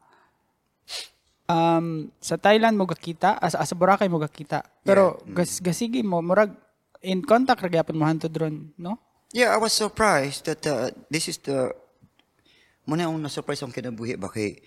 Um, 1.53 2.09
sa 2.17 2.41
Thailand 2.41 2.81
mo 2.81 2.89
gakita, 2.89 3.37
as 3.37 3.53
sa 3.53 3.77
Boracay 3.77 4.09
mo 4.09 4.17
gakita. 4.17 4.65
Pero 4.81 5.21
gas, 5.29 5.61
gasigi 5.61 6.01
mo 6.01 6.25
murag 6.25 6.49
in 7.05 7.21
contact 7.21 7.61
ra 7.61 7.69
gyapon 7.69 7.99
mo 8.01 8.09
hantud 8.09 8.33
ron, 8.33 8.73
no? 8.81 8.97
Yeah, 9.37 9.53
I 9.53 9.61
was 9.61 9.77
surprised 9.77 10.49
that 10.49 10.65
uh, 10.65 10.97
this 11.13 11.29
is 11.29 11.37
the 11.45 11.77
muna 12.89 13.05
yung 13.05 13.21
na-surprise 13.21 13.61
akong 13.61 13.77
kinabuhi 13.77 14.17
ba 14.17 14.33
kay 14.33 14.65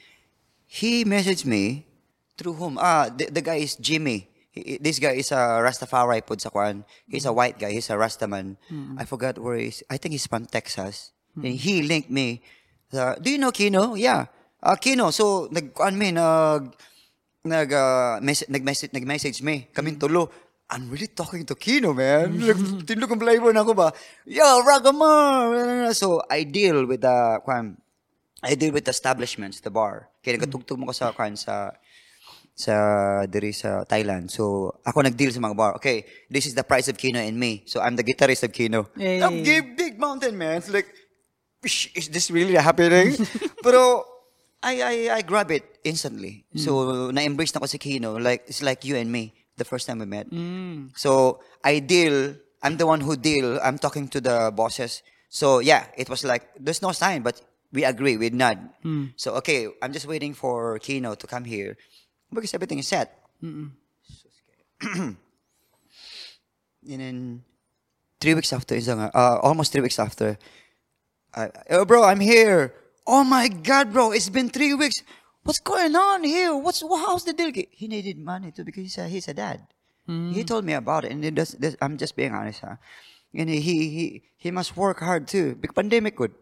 he 0.70 1.02
messaged 1.06 1.50
me 1.50 1.90
through 2.38 2.54
whom? 2.54 2.78
Ah, 2.78 3.10
the, 3.10 3.34
the 3.34 3.42
guy 3.42 3.66
is 3.66 3.74
Jimmy. 3.82 4.30
He, 4.56 4.80
this 4.80 5.04
guy 5.04 5.20
is 5.20 5.36
a 5.36 5.60
Rastafari 5.60 6.24
pod 6.26 6.40
sa 6.40 6.50
kwan. 6.50 6.88
He's 7.12 7.28
a 7.28 7.36
mm. 7.36 7.36
white 7.36 7.60
guy. 7.60 7.76
He's 7.76 7.92
a 7.92 8.00
Rastaman. 8.00 8.56
Mm. 8.72 8.96
I 8.96 9.04
forgot 9.04 9.36
where 9.38 9.60
he's. 9.60 9.84
I 9.92 10.00
think 10.00 10.16
he's 10.16 10.26
from 10.26 10.48
Texas. 10.48 11.12
Mm. 11.36 11.44
And 11.44 11.56
he 11.60 11.84
linked 11.84 12.10
me. 12.10 12.42
sa, 12.88 13.20
Do 13.20 13.28
you 13.28 13.38
know 13.38 13.52
Kino? 13.52 14.00
Yeah. 14.00 14.32
Ah, 14.64 14.80
Kino. 14.80 15.12
So, 15.12 15.52
nag-kuan 15.52 16.00
me, 16.00 16.16
nag, 16.16 16.72
nag, 17.44 17.70
uh, 17.70 18.18
mes- 18.24 18.48
nag-message, 18.48 18.96
nag-message 18.96 19.44
me. 19.44 19.68
Kaming 19.76 20.00
tulo. 20.00 20.32
I'm 20.72 20.90
really 20.90 21.12
talking 21.12 21.46
to 21.46 21.54
Kino, 21.54 21.94
man. 21.94 22.40
Nag- 22.40 22.88
Tinlo 22.88 23.06
kong 23.06 23.22
flavor 23.22 23.54
na 23.54 23.62
ako 23.62 23.78
ba? 23.78 23.94
Yo, 24.26 24.66
Ragamar! 24.66 25.94
So, 25.94 26.24
I 26.32 26.48
deal 26.48 26.88
with 26.88 27.06
the, 27.06 27.44
kwan, 27.46 27.78
I 28.42 28.56
deal 28.56 28.74
with 28.74 28.90
the 28.90 28.96
establishments, 28.96 29.60
the 29.60 29.70
bar. 29.70 30.10
Kaya 30.26 30.40
nagatugtog 30.40 30.80
mo 30.82 30.90
ko 30.90 30.96
sa, 30.98 31.14
kwan, 31.14 31.38
sa, 31.38 31.76
sa 32.56 33.28
diri 33.28 33.52
sa 33.52 33.84
Thailand. 33.84 34.32
So 34.32 34.72
ako 34.88 35.04
nag-deal 35.04 35.36
sa 35.36 35.44
mga 35.44 35.60
bar. 35.60 35.76
Okay, 35.76 36.08
this 36.32 36.48
is 36.48 36.56
the 36.56 36.64
price 36.64 36.88
of 36.88 36.96
Kino 36.96 37.20
and 37.20 37.36
me. 37.36 37.68
So 37.68 37.84
I'm 37.84 38.00
the 38.00 38.08
guitarist 38.08 38.48
of 38.48 38.56
Kino. 38.56 38.88
Hey. 38.96 39.20
I'm 39.20 39.44
big, 39.44 39.76
big 39.76 40.00
mountain 40.00 40.40
man. 40.40 40.64
It's 40.64 40.72
like, 40.72 40.88
is 41.68 42.08
this 42.08 42.32
really 42.32 42.56
happening? 42.56 43.20
Pero 43.66 44.08
I 44.64 44.82
I 44.82 44.96
I 45.20 45.22
grab 45.28 45.52
it 45.52 45.68
instantly. 45.84 46.48
So 46.56 47.12
na-embrace 47.12 47.54
na 47.54 47.60
ko 47.60 47.68
si 47.68 47.78
Kino. 47.78 48.16
Like 48.16 48.48
it's 48.48 48.64
like 48.64 48.88
you 48.88 48.96
and 48.96 49.12
me 49.12 49.36
the 49.60 49.68
first 49.68 49.86
time 49.86 50.00
we 50.00 50.08
met. 50.08 50.32
Mm. 50.32 50.96
So 50.96 51.44
I 51.60 51.84
deal. 51.84 52.40
I'm 52.64 52.80
the 52.80 52.88
one 52.88 53.04
who 53.04 53.20
deal. 53.20 53.60
I'm 53.62 53.78
talking 53.78 54.08
to 54.16 54.24
the 54.24 54.50
bosses. 54.56 55.04
So 55.28 55.60
yeah, 55.60 55.92
it 56.00 56.08
was 56.08 56.24
like 56.24 56.56
there's 56.56 56.82
no 56.82 56.96
sign, 56.96 57.22
but 57.22 57.38
we 57.76 57.84
agree. 57.84 58.16
We 58.16 58.32
nod. 58.32 58.58
So 59.20 59.36
okay, 59.44 59.68
I'm 59.84 59.92
just 59.92 60.08
waiting 60.08 60.34
for 60.34 60.80
Kino 60.80 61.20
to 61.20 61.28
come 61.28 61.44
here 61.44 61.76
because 62.36 62.54
everything 62.54 62.80
is 62.80 62.88
set. 62.88 63.20
So 64.04 64.30
scary. 64.82 65.16
and 66.92 67.00
then 67.02 67.44
three 68.20 68.34
weeks 68.34 68.54
after, 68.54 68.76
uh, 68.76 69.40
almost 69.42 69.72
three 69.72 69.82
weeks 69.82 70.00
after, 70.00 70.38
I, 71.34 71.50
oh, 71.72 71.86
bro, 71.86 72.04
I'm 72.04 72.20
here. 72.20 72.74
Oh 73.08 73.24
my 73.24 73.48
God, 73.48 73.92
bro, 73.94 74.12
it's 74.12 74.30
been 74.30 74.50
three 74.50 74.74
weeks. 74.74 75.02
What's 75.44 75.60
going 75.60 75.96
on 75.96 76.24
here? 76.24 76.56
What's 76.56 76.82
how's 76.82 77.24
the 77.24 77.34
deal? 77.34 77.52
He 77.72 77.88
needed 77.88 78.18
money 78.18 78.52
too 78.52 78.64
because 78.64 78.84
he's 78.84 78.98
a, 78.98 79.08
he's 79.08 79.28
a 79.28 79.34
dad. 79.34 79.62
He 80.34 80.44
told 80.44 80.66
me 80.66 80.74
about 80.74 81.06
it, 81.06 81.12
and 81.12 81.24
it 81.26 81.36
does, 81.36 81.52
this, 81.54 81.76
I'm 81.82 81.98
just 81.98 82.16
being 82.16 82.34
honest, 82.34 82.62
huh? 82.62 82.76
And 83.34 83.50
he 83.50 83.60
he 83.60 84.24
he 84.38 84.50
must 84.52 84.78
work 84.78 85.00
hard 85.00 85.28
too. 85.28 85.56
Big 85.56 85.74
pandemic 85.76 86.16
good. 86.16 86.34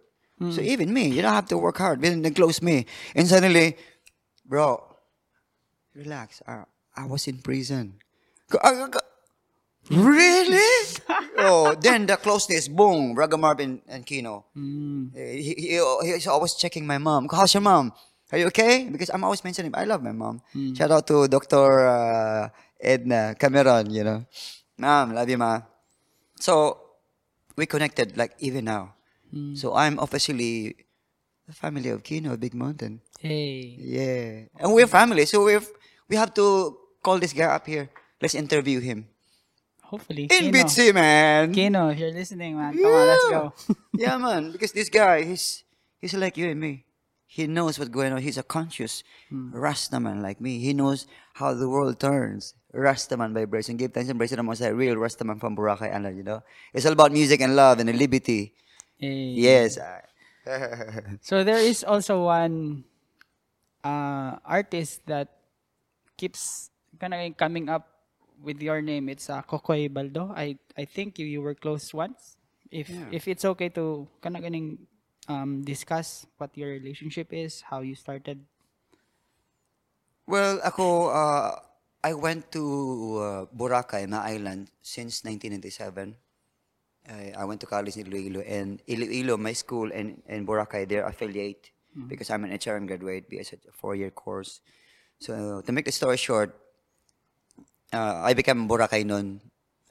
So 0.52 0.62
even 0.62 0.94
me, 0.94 1.08
you 1.08 1.22
don't 1.22 1.34
have 1.34 1.48
to 1.48 1.58
work 1.58 1.78
hard. 1.78 2.02
Then 2.02 2.22
they 2.22 2.32
close 2.32 2.62
me, 2.62 2.86
and 3.16 3.28
suddenly, 3.28 3.78
bro, 4.46 4.84
relax. 5.96 6.42
I, 6.48 6.64
I 6.96 7.06
was 7.06 7.28
in 7.28 7.38
prison. 7.40 8.00
I- 8.64 8.90
Really? 9.92 10.72
oh, 11.44 11.76
then 11.76 12.06
the 12.06 12.16
closeness, 12.16 12.70
boom, 12.70 13.16
Raga 13.16 13.36
Marvin 13.38 13.82
and 13.88 14.06
Kino. 14.06 14.46
Eh, 14.56 15.36
He, 15.44 15.54
he, 15.76 15.80
he's 16.08 16.28
always 16.28 16.54
checking 16.56 16.88
my 16.88 16.98
mom. 16.98 17.28
How's 17.30 17.54
your 17.54 17.62
mom? 17.62 17.92
Are 18.32 18.38
you 18.40 18.48
okay? 18.48 18.88
Because 18.90 19.10
I'm 19.14 19.24
always 19.26 19.44
mentioning, 19.44 19.76
I 19.76 19.84
love 19.84 20.02
my 20.02 20.14
mom. 20.14 20.42
Shout 20.74 20.90
out 20.90 21.06
to 21.08 21.28
Dr. 21.28 21.86
Uh, 21.86 22.50
Edna 22.80 23.36
Cameron, 23.38 23.92
you 23.92 24.04
know. 24.06 24.26
Mom, 24.78 25.14
love 25.14 25.30
you, 25.30 25.38
ma. 25.38 25.62
So, 26.40 26.80
we 27.58 27.66
connected 27.66 28.16
like 28.18 28.34
even 28.40 28.66
now. 28.66 28.96
So, 29.56 29.76
I'm 29.76 30.00
officially 30.00 30.76
the 31.46 31.54
family 31.54 31.90
of 31.90 32.04
Kino, 32.04 32.38
Big 32.38 32.54
Mountain. 32.56 33.02
Hey. 33.20 33.76
Yeah. 33.78 34.64
And 34.64 34.74
we're 34.74 34.88
family, 34.88 35.26
so 35.26 35.44
we're, 35.44 35.62
we 36.10 36.16
have 36.16 36.34
to 36.36 36.78
call 37.02 37.20
this 37.20 37.34
guy 37.34 37.46
up 37.46 37.66
here. 37.68 37.90
Let's 38.22 38.36
interview 38.36 38.80
him. 38.80 39.08
Hopefully. 39.84 40.24
In 40.32 40.50
Kino. 40.50 40.64
BC, 40.64 40.94
man. 40.94 41.54
Kino, 41.54 41.90
if 41.90 42.00
you're 42.00 42.12
listening, 42.12 42.58
man. 42.58 42.74
Come 42.74 42.86
on, 42.86 43.08
let's 43.08 43.30
go. 43.30 43.54
yeah, 43.94 44.18
man. 44.18 44.52
Because 44.52 44.72
this 44.72 44.90
guy, 44.90 45.24
he's 45.24 45.64
he's 46.02 46.14
like 46.16 46.38
you 46.38 46.50
and 46.50 46.60
me. 46.60 46.86
He 47.28 47.48
knows 47.48 47.78
what's 47.78 47.90
going 47.90 48.14
on. 48.14 48.22
He's 48.22 48.38
a 48.38 48.44
conscious 48.46 49.04
Rastaman 49.34 50.22
like 50.22 50.40
me. 50.40 50.60
He 50.60 50.74
knows 50.74 51.08
how 51.34 51.54
the 51.54 51.68
world 51.68 52.00
turns. 52.00 52.54
Rastaman 52.74 53.34
vibration. 53.34 53.78
Give 53.78 53.92
thanks 53.92 54.10
and 54.10 54.20
the 54.20 54.44
Most 54.44 54.62
High. 54.62 54.70
Real 54.70 54.96
Rastaman 54.96 55.40
from 55.40 55.58
Boracay 55.58 55.94
Island, 55.94 56.18
you 56.18 56.24
know. 56.24 56.42
It's 56.74 56.86
all 56.86 56.94
about 56.94 57.12
music 57.12 57.42
and 57.42 57.56
love 57.56 57.80
and 57.80 57.90
liberty. 57.98 58.54
hey. 58.98 59.34
Yes. 59.34 59.78
So 61.22 61.44
there 61.44 61.58
is 61.58 61.84
also 61.84 62.26
one 62.26 62.84
uh, 63.84 64.38
artist 64.44 65.06
that 65.08 65.30
keeps 66.18 66.70
kind 67.00 67.14
of 67.14 67.38
coming 67.38 67.70
up 67.70 67.88
with 68.42 68.62
your 68.62 68.82
name. 68.82 69.10
It's 69.10 69.30
uh, 69.30 69.42
Kokoy 69.42 69.92
Baldo. 69.92 70.34
I 70.36 70.58
I 70.78 70.86
think 70.86 71.20
you, 71.20 71.26
you 71.26 71.42
were 71.42 71.56
close 71.56 71.94
once. 71.94 72.38
If 72.72 72.90
if 73.12 73.28
it's 73.28 73.46
okay 73.46 73.70
to 73.78 74.08
kind 74.22 74.38
of 74.38 74.44
um 75.30 75.62
discuss 75.64 76.26
what 76.38 76.52
your 76.58 76.70
relationship 76.70 77.32
is, 77.32 77.62
how 77.62 77.82
you 77.82 77.96
started. 77.96 78.42
Well, 80.26 80.64
ako, 80.64 81.12
uh, 81.12 81.52
I 82.04 82.14
went 82.16 82.52
to 82.56 82.64
uh, 83.20 83.44
Boracay 83.52 84.08
na 84.08 84.24
island 84.24 84.72
since 84.80 85.24
1997. 85.28 86.16
I, 87.12 87.36
I 87.36 87.44
went 87.44 87.60
to 87.60 87.68
college 87.68 88.00
in 88.00 88.08
Iloilo, 88.08 88.40
and 88.48 88.80
Iloilo, 88.88 89.36
my 89.36 89.52
school, 89.52 89.92
and, 89.92 90.24
and 90.28 90.48
Boracay, 90.48 90.88
they're 90.88 91.06
affiliate 91.06 91.72
because 92.08 92.30
I'm 92.30 92.44
an 92.44 92.52
HRM 92.52 92.88
graduate, 92.88 93.30
BS 93.30 93.54
a 93.54 93.72
four-year 93.72 94.12
course. 94.12 94.62
So 95.20 95.62
to 95.62 95.72
make 95.72 95.86
the 95.86 95.92
story 95.92 96.18
short, 96.18 96.56
uh, 97.94 98.22
I 98.24 98.34
became 98.34 98.68
Boracay 98.68 99.06
noon, 99.06 99.40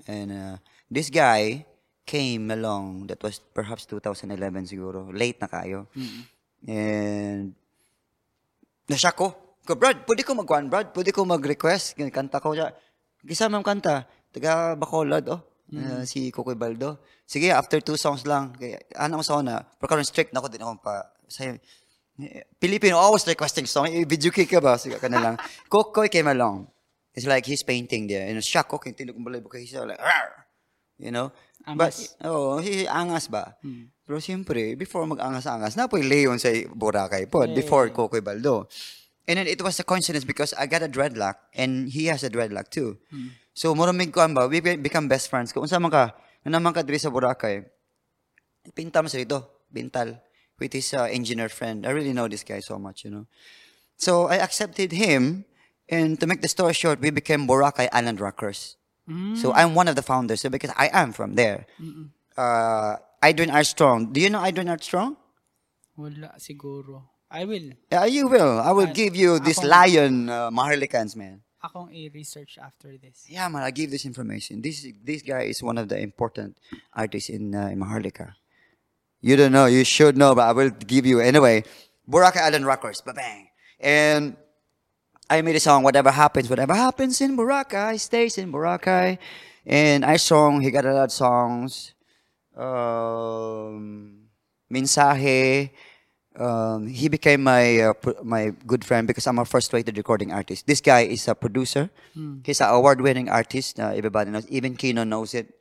and 0.07 0.29
uh, 0.33 0.57
this 0.91 1.11
guy 1.11 1.67
came 2.07 2.51
along. 2.51 3.07
That 3.09 3.23
was 3.23 3.39
perhaps 3.39 3.87
2011 3.87 4.67
siguro, 4.67 5.09
late 5.15 5.41
na 5.41 5.49
kayo, 5.49 5.87
and 6.67 7.55
Nasya 8.91 9.15
ko. 9.17 9.33
Ko, 9.63 9.79
Brad, 9.79 10.03
pwede 10.05 10.27
ko 10.27 10.35
magkuhan, 10.35 10.67
Brad. 10.67 10.91
Pwede 10.91 11.15
ko 11.15 11.23
mag-request. 11.23 11.95
Kanta 12.11 12.43
ko 12.43 12.51
siya. 12.53 12.75
Kisa 13.23 13.47
ma'am 13.47 13.63
kanta. 13.63 14.05
Taga 14.35 14.75
Bacolod, 14.75 15.25
oh. 15.31 15.41
Uh, 15.73 16.05
si 16.05 16.29
Kukoy 16.29 16.53
Baldo. 16.59 17.01
Sige, 17.25 17.49
after 17.49 17.81
two 17.81 17.97
songs 17.97 18.27
lang. 18.29 18.53
Kaya, 18.53 18.83
ano 18.99 19.23
ko 19.23 19.25
sa 19.25 19.39
una. 19.41 19.65
Pero 19.65 19.89
karon 19.89 20.05
strict 20.05 20.35
na 20.35 20.43
ako 20.43 20.53
din 20.53 20.61
ako 20.61 20.83
pa. 20.83 21.09
Sa'yo. 21.31 21.57
Filipino 22.61 23.01
always 23.01 23.25
requesting 23.27 23.65
song. 23.67 23.89
Eh, 23.89 24.05
Video 24.05 24.31
kick 24.31 24.51
ka 24.53 24.61
ba? 24.61 24.77
Sige, 24.77 25.01
ka 25.01 25.09
na 25.09 25.19
lang. 25.21 25.35
Kukoy 25.73 26.13
came 26.13 26.29
along. 26.29 26.69
It's 27.13 27.29
like 27.29 27.45
he's 27.45 27.65
painting 27.65 28.09
there. 28.09 28.25
And 28.29 28.41
shock 28.45 28.69
ko, 28.69 28.81
kaya 28.81 28.97
tinog 28.97 29.17
balay 29.21 29.41
buka 29.41 29.61
siya. 29.61 29.85
Like, 29.85 30.01
Rar! 30.01 30.49
You 30.97 31.11
know? 31.13 31.33
Angas. 31.67 32.17
But, 32.19 32.27
oh, 32.29 32.59
he 32.59 32.85
angas 32.89 33.29
ba? 33.29 33.57
Pero 34.03 34.19
siyempre, 34.19 34.75
before 34.77 35.07
mag-angas-angas, 35.07 35.77
napoy 35.79 36.03
Leon 36.03 36.37
sa 36.41 36.51
Boracay 36.75 37.31
po, 37.31 37.47
before 37.49 37.89
Kokoy 37.95 38.21
Baldo. 38.25 38.67
And 39.29 39.39
then 39.39 39.47
it 39.47 39.63
was 39.63 39.79
a 39.79 39.87
coincidence 39.87 40.27
because 40.27 40.51
I 40.59 40.67
got 40.67 40.83
a 40.83 40.91
dreadlock 40.91 41.39
and 41.55 41.87
he 41.87 42.11
has 42.11 42.27
a 42.27 42.31
dreadlock 42.31 42.69
too. 42.75 42.99
So, 43.55 43.75
maraming 43.79 44.11
ko 44.11 44.27
ba, 44.35 44.49
we 44.51 44.59
be- 44.59 44.81
become 44.81 45.07
best 45.07 45.31
friends. 45.31 45.53
Kung 45.55 45.63
unsa 45.63 45.79
man 45.79 45.93
ka, 45.93 46.11
na 46.43 46.59
naman 46.59 46.75
ka 46.75 46.83
diri 46.83 46.99
sa 46.99 47.13
Boracay, 47.15 47.63
pinta 48.75 48.99
mo 48.99 49.07
sa 49.07 49.19
dito, 49.23 49.63
Bintal, 49.73 50.19
with 50.59 50.73
his 50.73 50.93
uh, 50.95 51.05
engineer 51.05 51.49
friend. 51.49 51.87
I 51.87 51.91
really 51.91 52.13
know 52.13 52.29
this 52.29 52.45
guy 52.45 52.61
so 52.61 52.79
much, 52.79 53.05
you 53.05 53.11
know. 53.11 53.27
So, 53.97 54.27
I 54.29 54.37
accepted 54.37 54.93
him, 54.93 55.45
and 55.89 56.19
to 56.21 56.27
make 56.27 56.43
the 56.43 56.49
story 56.49 56.75
short, 56.75 57.01
we 57.01 57.11
became 57.11 57.47
Boracay 57.47 57.89
Island 57.93 58.21
Rockers. 58.21 58.77
So, 59.35 59.53
I'm 59.53 59.75
one 59.75 59.89
of 59.89 59.97
the 59.97 60.03
founders, 60.03 60.41
so 60.41 60.49
because 60.49 60.71
I 60.77 60.89
am 60.93 61.13
from 61.13 61.35
there. 61.35 61.67
Uh, 62.37 62.97
Adrian 63.23 63.51
Armstrong. 63.51 64.13
Do 64.13 64.21
you 64.21 64.31
know 64.31 64.43
Adrian 64.43 64.69
Armstrong? 64.69 65.17
Wala 65.97 66.33
siguro. 66.39 67.03
I 67.31 67.45
will. 67.45 67.73
Yeah, 67.91 68.05
you 68.07 68.29
will. 68.29 68.61
I 68.61 68.73
will 68.73 68.87
give 68.93 69.15
you 69.17 69.39
this 69.39 69.63
lion 69.63 70.29
uh, 70.29 70.51
Maharlikans, 70.51 71.17
man. 71.17 71.43
Akong 71.63 71.89
i-research 71.95 72.59
after 72.59 72.97
this. 72.99 73.25
Yeah, 73.29 73.49
man, 73.49 73.63
I 73.63 73.71
give 73.71 73.91
this 73.91 74.05
information. 74.05 74.61
This 74.61 74.85
this 75.05 75.23
guy 75.23 75.43
is 75.43 75.63
one 75.63 75.79
of 75.79 75.89
the 75.89 75.99
important 76.01 76.59
artists 76.93 77.31
in, 77.31 77.55
uh, 77.55 77.69
in 77.69 77.79
Maharlika. 77.79 78.35
You 79.23 79.37
don't 79.37 79.53
know, 79.53 79.67
you 79.67 79.85
should 79.85 80.19
know, 80.19 80.35
but 80.35 80.49
I 80.49 80.53
will 80.53 80.71
give 80.71 81.07
you 81.07 81.21
anyway. 81.21 81.63
Boracay 82.11 82.43
Island 82.43 82.67
Rockers, 82.67 83.01
bang, 83.01 83.49
and 83.79 84.37
I 85.31 85.41
made 85.43 85.55
a 85.55 85.61
song. 85.61 85.85
Whatever 85.85 86.11
happens, 86.11 86.51
whatever 86.51 86.75
happens 86.75 87.21
in 87.21 87.37
Boracay 87.37 88.01
stays 88.01 88.37
in 88.37 88.51
Boracay, 88.51 89.19
and 89.65 90.05
I 90.05 90.17
song. 90.19 90.61
He 90.61 90.73
got 90.73 90.85
a 90.85 90.93
lot 90.93 91.05
of 91.05 91.13
songs. 91.13 91.95
Um, 92.57 94.27
Mensaje. 94.71 95.71
Um, 96.35 96.89
he 96.89 97.09
became 97.09 97.45
my 97.45 97.79
uh, 97.81 97.93
my 98.25 98.57
good 98.67 98.85
friend 98.85 99.07
because 99.07 99.27
I'm 99.29 99.39
a 99.39 99.45
frustrated 99.45 99.97
recording 99.97 100.33
artist. 100.33 100.67
This 100.67 100.81
guy 100.81 101.03
is 101.03 101.29
a 101.29 101.35
producer. 101.37 101.91
He's 102.43 102.61
an 102.61 102.71
award-winning 102.73 103.29
artist. 103.29 103.79
Uh, 103.79 103.93
everybody 103.95 104.31
knows. 104.33 104.49
Even 104.49 104.75
Kino 104.75 105.05
knows 105.05 105.35
it. 105.35 105.55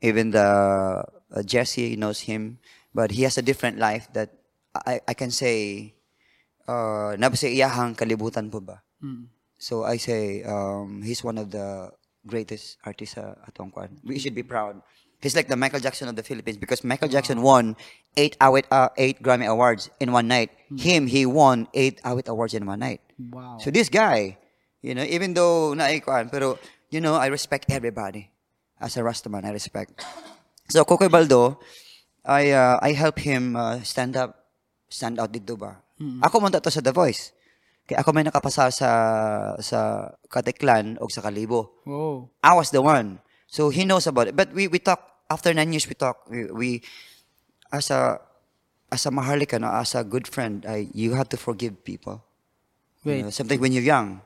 Even 0.00 0.32
the 0.32 1.04
uh, 1.30 1.42
Jesse 1.44 1.94
knows 1.96 2.20
him. 2.20 2.58
But 2.94 3.10
he 3.10 3.26
has 3.26 3.36
a 3.36 3.42
different 3.42 3.78
life 3.78 4.08
that 4.14 4.30
I 4.74 5.00
I 5.06 5.14
can 5.14 5.30
say. 5.30 5.92
Uh, 6.64 7.12
iyahang 7.12 7.92
kalibutan 7.92 8.48
po 8.48 8.60
ba? 8.64 8.80
So 9.60 9.84
I 9.84 9.96
say 10.00 10.42
um, 10.44 11.02
he's 11.04 11.20
one 11.24 11.36
of 11.36 11.52
the 11.52 11.92
greatest 12.26 12.78
artists 12.84 13.16
atong 13.16 13.70
kwan. 13.70 14.00
We 14.04 14.18
should 14.18 14.34
be 14.34 14.42
proud. 14.42 14.80
He's 15.20 15.36
like 15.36 15.48
the 15.48 15.56
Michael 15.56 15.80
Jackson 15.80 16.08
of 16.08 16.16
the 16.16 16.22
Philippines 16.22 16.58
because 16.58 16.84
Michael 16.84 17.08
Jackson 17.08 17.40
won 17.40 17.76
eight 18.16 18.36
awit, 18.40 18.64
uh, 18.70 18.88
eight 18.96 19.22
Grammy 19.22 19.48
awards 19.48 19.88
in 20.00 20.12
one 20.12 20.28
night. 20.28 20.50
Him, 20.76 21.06
he 21.06 21.24
won 21.24 21.68
eight 21.72 22.00
awit 22.04 22.28
awards 22.28 22.52
in 22.52 22.66
one 22.66 22.80
night. 22.80 23.00
Wow. 23.16 23.56
So 23.56 23.70
this 23.70 23.88
guy, 23.88 24.36
you 24.82 24.94
know, 24.94 25.04
even 25.04 25.32
though 25.32 25.72
na 25.72 25.88
kwan, 26.00 26.28
pero 26.28 26.58
you 26.90 27.00
know, 27.00 27.14
I 27.16 27.32
respect 27.32 27.72
everybody. 27.72 28.30
As 28.80 28.96
a 28.96 29.00
Rastaman, 29.00 29.44
I 29.44 29.52
respect. 29.52 30.04
So 30.68 30.84
Coco 30.84 31.08
Baldo, 31.08 31.58
I 32.24 32.56
uh, 32.56 32.80
I 32.80 32.96
help 32.96 33.20
him 33.20 33.54
uh, 33.54 33.84
stand 33.84 34.16
up, 34.16 34.48
stand 34.88 35.20
out 35.20 35.30
dito 35.30 35.56
ba. 35.60 35.84
Ako 36.24 36.40
man 36.42 36.50
to 36.50 36.70
sa 36.72 36.82
The 36.82 36.90
Voice. 36.90 37.30
Kaya 37.84 38.00
ako 38.00 38.16
may 38.16 38.24
nakapasa 38.24 38.72
sa 38.72 38.90
sa 39.60 40.08
Katiklan 40.32 40.96
o 40.98 41.06
sa 41.12 41.20
Kalibo. 41.20 41.84
Wow. 41.84 42.32
I 42.40 42.56
was 42.56 42.72
the 42.72 42.80
one. 42.80 43.20
So 43.46 43.68
he 43.68 43.84
knows 43.84 44.08
about 44.08 44.32
it. 44.32 44.34
But 44.34 44.56
we 44.56 44.66
we 44.66 44.80
talk 44.80 45.04
after 45.28 45.52
nine 45.52 45.70
years. 45.70 45.84
We 45.86 45.94
talk. 45.94 46.24
We, 46.32 46.48
we 46.50 46.68
as 47.70 47.92
a 47.92 48.18
as 48.88 49.04
a 49.04 49.12
maharlika, 49.12 49.60
no, 49.60 49.68
as 49.68 49.94
a 49.94 50.02
good 50.02 50.24
friend, 50.26 50.64
I 50.64 50.88
you 50.96 51.12
have 51.12 51.28
to 51.30 51.38
forgive 51.38 51.84
people. 51.84 52.24
Wait. 53.04 53.20
You 53.20 53.22
know, 53.28 53.34
something 53.36 53.60
when 53.60 53.76
you're 53.76 53.84
young, 53.84 54.24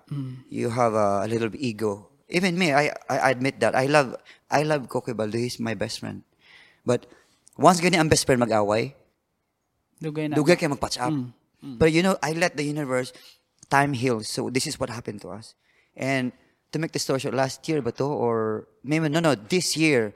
you 0.49 0.71
have 0.71 0.95
a, 0.95 1.27
a 1.27 1.29
little 1.29 1.51
bit 1.51 1.61
ego. 1.61 2.07
Even 2.31 2.55
me, 2.55 2.71
I, 2.73 2.95
I 3.11 3.35
admit 3.35 3.59
that. 3.61 3.75
I 3.75 3.91
love 3.91 4.15
I 4.49 4.63
love 4.63 4.87
Coco 4.89 5.13
Baldo. 5.19 5.37
He's 5.37 5.59
my 5.59 5.75
best 5.75 5.99
friend. 5.99 6.23
But 6.87 7.11
once 7.59 7.83
ganyan 7.83 8.07
ang 8.07 8.11
best 8.11 8.23
friend 8.25 8.39
mag-away, 8.39 8.95
Dugay 9.99 10.31
na. 10.31 10.39
dugay 10.39 10.55
kayo 10.55 10.71
mag-patch 10.71 11.03
up. 11.03 11.11
Mm, 11.11 11.35
mm. 11.59 11.77
But 11.77 11.91
you 11.91 12.07
know, 12.07 12.15
I 12.23 12.33
let 12.39 12.55
the 12.55 12.63
universe 12.63 13.11
time 13.67 13.93
heal. 13.93 14.23
So 14.23 14.49
this 14.49 14.71
is 14.71 14.79
what 14.79 14.89
happened 14.95 15.21
to 15.27 15.35
us. 15.35 15.59
And 15.99 16.31
to 16.71 16.79
make 16.79 16.95
the 16.95 17.03
story 17.03 17.19
short, 17.19 17.35
last 17.35 17.67
year 17.67 17.83
ba 17.83 17.91
to? 17.99 18.07
Or 18.07 18.69
maybe, 18.87 19.11
no, 19.11 19.19
no, 19.19 19.35
this 19.35 19.77
year, 19.77 20.15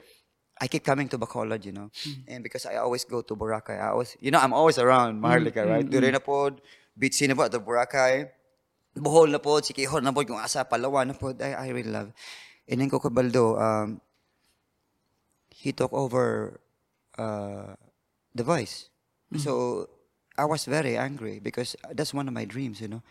I 0.63 0.69
keep 0.71 0.87
coming 0.87 1.11
to 1.11 1.19
Bacolod, 1.19 1.67
you 1.67 1.75
know. 1.75 1.91
Mm. 2.07 2.23
And 2.29 2.41
because 2.47 2.65
I 2.65 2.79
always 2.79 3.03
go 3.03 3.21
to 3.27 3.35
Boracay, 3.35 3.83
I 3.83 3.91
always, 3.91 4.15
you 4.23 4.31
know, 4.31 4.39
I'm 4.39 4.55
always 4.55 4.79
around 4.79 5.19
Maharlika, 5.19 5.67
right? 5.67 5.83
Dure 5.83 6.07
na 6.13 6.23
po, 6.23 6.55
beach 6.95 7.19
na 7.27 7.35
po 7.35 7.43
at 7.43 7.51
the 7.51 7.59
Boracay. 7.59 8.31
Bohol 8.95 9.33
na 9.35 9.43
po, 9.43 9.59
Sikihor 9.59 9.99
na 10.05 10.13
po, 10.15 10.23
kung 10.23 10.39
asa, 10.39 10.63
Palawan 10.63 11.11
na 11.11 11.15
po. 11.19 11.35
I, 11.43 11.67
I 11.67 11.69
really 11.75 11.91
love. 11.91 12.13
And 12.69 12.79
then 12.79 12.87
Coco 12.89 13.11
Baldo, 13.11 13.59
um, 13.59 14.01
he 15.51 15.73
took 15.73 15.93
over 15.93 16.61
uh, 17.23 17.79
the 18.35 18.43
voice. 18.43 18.91
So 19.39 19.87
I 20.37 20.45
was 20.45 20.69
very 20.69 20.99
angry 20.99 21.41
because 21.41 21.73
that's 21.95 22.13
one 22.13 22.27
of 22.29 22.35
my 22.35 22.45
dreams, 22.45 22.83
you 22.83 22.91
know. 22.91 23.03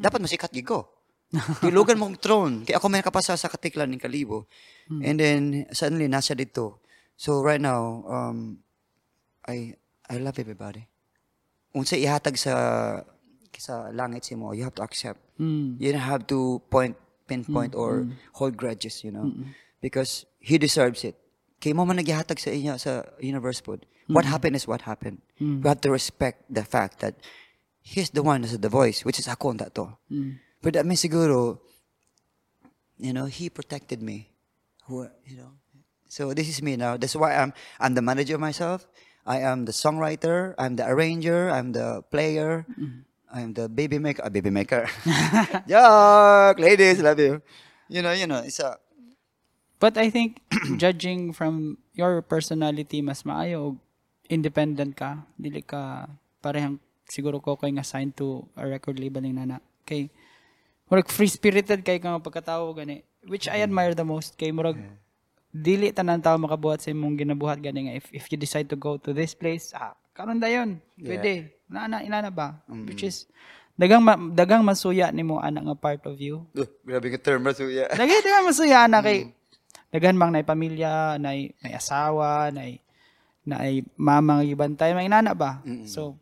Dapat 0.00 0.22
masikat 0.22 0.54
gigo. 0.54 0.88
Tilugan 1.60 2.00
mong 2.00 2.16
throne. 2.24 2.64
Kaya 2.64 2.80
ako 2.80 2.88
may 2.88 3.04
nakapasa 3.04 3.36
sa 3.36 3.52
katiklan 3.52 3.92
ng 3.92 4.00
Kalibo. 4.00 4.48
And 4.88 5.20
then 5.20 5.68
suddenly 5.76 6.08
nasa 6.08 6.32
dito. 6.32 6.80
So 7.20 7.44
right 7.44 7.60
now, 7.60 8.06
um, 8.08 8.64
I 9.44 9.76
I 10.08 10.16
love 10.24 10.40
everybody. 10.40 10.88
Unsa 11.76 12.00
ihatag 12.00 12.40
sa 12.40 12.54
sa 13.58 13.92
langit 13.92 14.24
si 14.24 14.38
mo, 14.38 14.56
you 14.56 14.64
have 14.64 14.72
to 14.78 14.86
accept. 14.86 15.20
Mm. 15.36 15.76
You 15.82 15.92
don't 15.92 16.06
have 16.06 16.24
to 16.30 16.62
point, 16.72 16.96
pinpoint, 17.28 17.74
or 17.76 18.06
hold 18.38 18.56
grudges, 18.56 19.04
you 19.04 19.12
know. 19.12 19.28
Because 19.84 20.24
he 20.40 20.56
deserves 20.56 21.04
it. 21.04 21.18
Kay 21.58 21.74
mo 21.74 21.84
man 21.84 21.98
naghihatag 21.98 22.38
sa 22.38 22.50
inya 22.50 22.78
sa 22.78 23.02
universe 23.18 23.60
pod. 23.60 23.82
What 24.06 24.24
mm-hmm. 24.24 24.32
happened 24.32 24.56
is 24.56 24.66
what 24.66 24.82
happened. 24.82 25.20
Mm-hmm. 25.42 25.62
We 25.62 25.68
have 25.68 25.82
to 25.82 25.90
respect 25.90 26.46
the 26.48 26.64
fact 26.64 27.00
that 27.00 27.18
he's 27.82 28.10
the 28.10 28.22
one 28.22 28.42
that's 28.42 28.56
the 28.56 28.70
voice, 28.70 29.04
which 29.04 29.18
is 29.18 29.28
ako 29.28 29.52
na 29.52 29.68
to. 29.74 29.98
Mm-hmm. 30.08 30.40
But 30.62 30.74
that 30.74 30.86
means 30.86 31.02
siguro, 31.02 31.58
you 32.98 33.12
know, 33.12 33.26
he 33.26 33.50
protected 33.50 34.02
me. 34.02 34.30
Who, 34.86 35.06
you 35.26 35.36
know. 35.36 35.52
So 36.08 36.32
this 36.32 36.48
is 36.48 36.62
me 36.62 36.76
now. 36.76 36.96
That's 36.96 37.14
why 37.14 37.36
I'm 37.36 37.52
I'm 37.78 37.92
the 37.92 38.00
manager 38.00 38.36
of 38.36 38.40
myself. 38.40 38.88
I 39.28 39.44
am 39.44 39.68
the 39.68 39.76
songwriter. 39.76 40.56
I'm 40.56 40.80
the 40.80 40.88
arranger. 40.88 41.52
I'm 41.52 41.76
the 41.76 42.00
player. 42.08 42.64
I'm 43.28 43.52
the 43.52 43.68
baby 43.68 44.00
maker. 44.00 44.24
Ah, 44.24 44.32
baby 44.32 44.48
maker. 44.48 44.88
Yuck, 45.68 46.56
ladies, 46.58 47.04
love 47.04 47.20
you. 47.20 47.42
You 47.88 48.00
know, 48.00 48.12
you 48.12 48.26
know, 48.26 48.40
it's 48.40 48.58
a 48.60 48.80
But 49.78 49.94
I 49.94 50.10
think, 50.10 50.42
judging 50.82 51.30
from 51.30 51.78
your 51.94 52.22
personality, 52.22 52.98
mas 52.98 53.22
maayo 53.22 53.78
independent 54.26 54.98
ka. 54.98 55.22
Dili 55.38 55.62
ka 55.62 56.10
parehang 56.42 56.82
siguro 57.06 57.38
ko 57.38 57.54
kay 57.54 57.72
nga 57.72 57.86
signed 57.86 58.18
to 58.18 58.44
a 58.58 58.66
record 58.66 58.98
label 58.98 59.22
ng 59.22 59.38
nana. 59.38 59.62
Kay 59.86 60.10
murag 60.90 61.08
free-spirited 61.08 61.86
kay 61.86 62.02
ka 62.02 62.10
nga 62.10 62.22
pagkatao 62.22 62.74
gani. 62.74 63.06
Which 63.26 63.46
I 63.46 63.62
admire 63.62 63.94
the 63.94 64.04
most. 64.04 64.34
Kay 64.34 64.50
murag 64.50 64.78
dili 65.48 65.94
tanan 65.94 66.20
tao 66.20 66.36
makabuhat 66.36 66.84
sa 66.84 66.92
imong 66.92 67.16
ginabuhat 67.16 67.62
gani 67.62 67.88
nga 67.88 67.94
if, 67.96 68.06
if 68.12 68.24
you 68.28 68.36
decide 68.36 68.68
to 68.68 68.76
go 68.76 69.00
to 69.00 69.14
this 69.14 69.32
place, 69.32 69.72
ah, 69.78 69.94
karon 70.12 70.42
dayon. 70.42 70.82
Pwede. 70.98 71.54
Na 71.70 71.86
na 71.86 72.02
inana 72.02 72.34
ba? 72.34 72.58
Which 72.66 73.06
is 73.06 73.30
dagang 73.78 74.02
ma, 74.02 74.18
dagang 74.18 74.66
masuya 74.66 75.14
nimo 75.14 75.38
ana 75.38 75.62
nga 75.62 75.76
part 75.78 76.02
of 76.02 76.18
you. 76.18 76.42
uh, 76.58 76.66
grabe 76.82 77.14
ka 77.14 77.18
term 77.22 77.46
yeah. 77.70 77.86
Lagi 77.94 78.26
di 78.26 78.30
man 78.34 78.50
masuya 78.50 78.90
na 78.90 78.98
kay 78.98 79.37
daghan 79.88 80.16
mang 80.16 80.32
nay 80.32 80.44
pamilya, 80.44 81.16
nay 81.16 81.52
may 81.64 81.72
asawa, 81.72 82.52
nay 82.52 82.80
nay 83.48 83.80
mama 83.96 84.40
nga 84.40 84.44
gibantay, 84.44 84.92
may 84.92 85.08
inana 85.08 85.32
ba? 85.32 85.64
So 85.88 86.20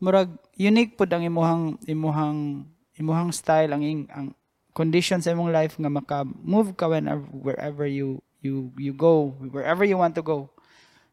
murag 0.00 0.32
unique 0.56 0.96
pud 0.96 1.12
ang 1.12 1.24
imuhang 1.24 1.76
imuhang 1.84 2.64
imuhang 2.96 3.30
style 3.32 3.72
ang 3.72 3.84
ing, 3.84 4.08
ang 4.08 4.32
condition 4.72 5.20
sa 5.20 5.32
imong 5.36 5.52
life 5.52 5.76
nga 5.76 5.92
maka 5.92 6.24
move 6.24 6.72
ka 6.76 6.88
whenever 6.88 7.24
wherever 7.32 7.84
you 7.84 8.20
you 8.40 8.72
you 8.80 8.96
go, 8.96 9.36
wherever 9.52 9.84
you 9.84 10.00
want 10.00 10.16
to 10.16 10.24
go. 10.24 10.48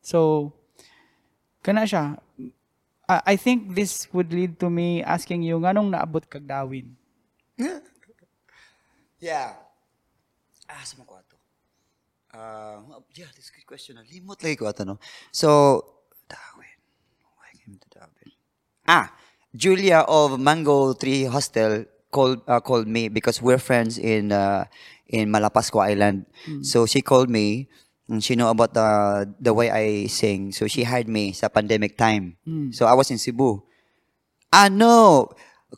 So 0.04 0.52
kana 1.64 1.84
siya 1.84 2.20
I 3.08 3.34
I 3.34 3.36
think 3.40 3.76
this 3.76 4.08
would 4.12 4.32
lead 4.36 4.60
to 4.60 4.68
me 4.68 5.04
asking 5.04 5.44
you 5.44 5.60
nganong 5.60 5.92
naabot 5.92 6.24
kag 6.28 6.48
dawin. 6.48 6.96
Yeah. 9.18 9.58
Ah, 10.70 10.86
sa 10.86 10.94
mga 11.02 11.26
Uh, 12.38 13.02
yeah, 13.18 13.26
this 13.34 13.50
is 13.50 13.52
a 13.52 13.58
good 13.58 13.66
question. 13.66 13.98
Limot 14.06 14.38
lagi 14.46 14.62
ko 14.62 14.70
ato, 14.70 14.86
no? 14.86 15.02
So, 15.34 15.82
Darwin. 16.30 16.78
Why 17.34 17.50
came 17.58 17.82
to 17.82 17.88
Darwin? 17.90 18.30
Ah, 18.86 19.10
Julia 19.58 20.06
of 20.06 20.38
Mango 20.38 20.94
Tree 20.94 21.26
Hostel 21.26 21.90
called 22.14 22.46
uh, 22.46 22.62
called 22.62 22.86
me 22.86 23.10
because 23.10 23.42
we're 23.42 23.58
friends 23.58 23.98
in 23.98 24.30
uh, 24.30 24.70
in 25.10 25.34
Malapascua 25.34 25.90
Island. 25.90 26.30
So 26.62 26.86
she 26.86 27.02
called 27.02 27.34
me. 27.34 27.68
And 28.08 28.24
she 28.24 28.40
know 28.40 28.48
about 28.48 28.72
the 28.72 28.88
the 29.36 29.52
way 29.52 29.68
I 29.68 30.08
sing. 30.08 30.56
So 30.56 30.64
she 30.72 30.88
hired 30.88 31.12
me 31.12 31.36
sa 31.36 31.52
pandemic 31.52 32.00
time. 32.00 32.40
So 32.72 32.88
I 32.88 32.96
was 32.96 33.12
in 33.12 33.20
Cebu. 33.20 33.60
Ano? 34.48 35.28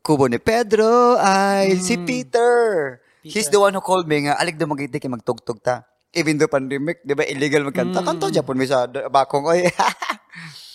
Kubo 0.05 0.29
ni 0.29 0.37
Pedro 0.37 1.17
ay 1.17 1.73
si 1.81 1.97
Peter. 1.97 3.01
He's 3.25 3.49
the 3.49 3.57
one 3.57 3.73
who 3.73 3.81
called 3.81 4.05
me 4.05 4.29
nga 4.29 4.37
alig 4.37 4.61
daw 4.61 4.69
magiti 4.69 5.01
kay 5.01 5.09
magtugtog 5.09 5.57
ta. 5.57 5.89
Even 6.13 6.41
though 6.41 6.49
pandemic, 6.49 7.05
di 7.05 7.13
ba 7.13 7.25
illegal 7.27 7.69
magkanta. 7.69 8.01
Kanto 8.01 8.33
Japon 8.33 8.57
mi 8.57 8.65
sa 8.65 8.89
d- 8.89 9.05
bakong 9.13 9.45
oy. 9.45 9.67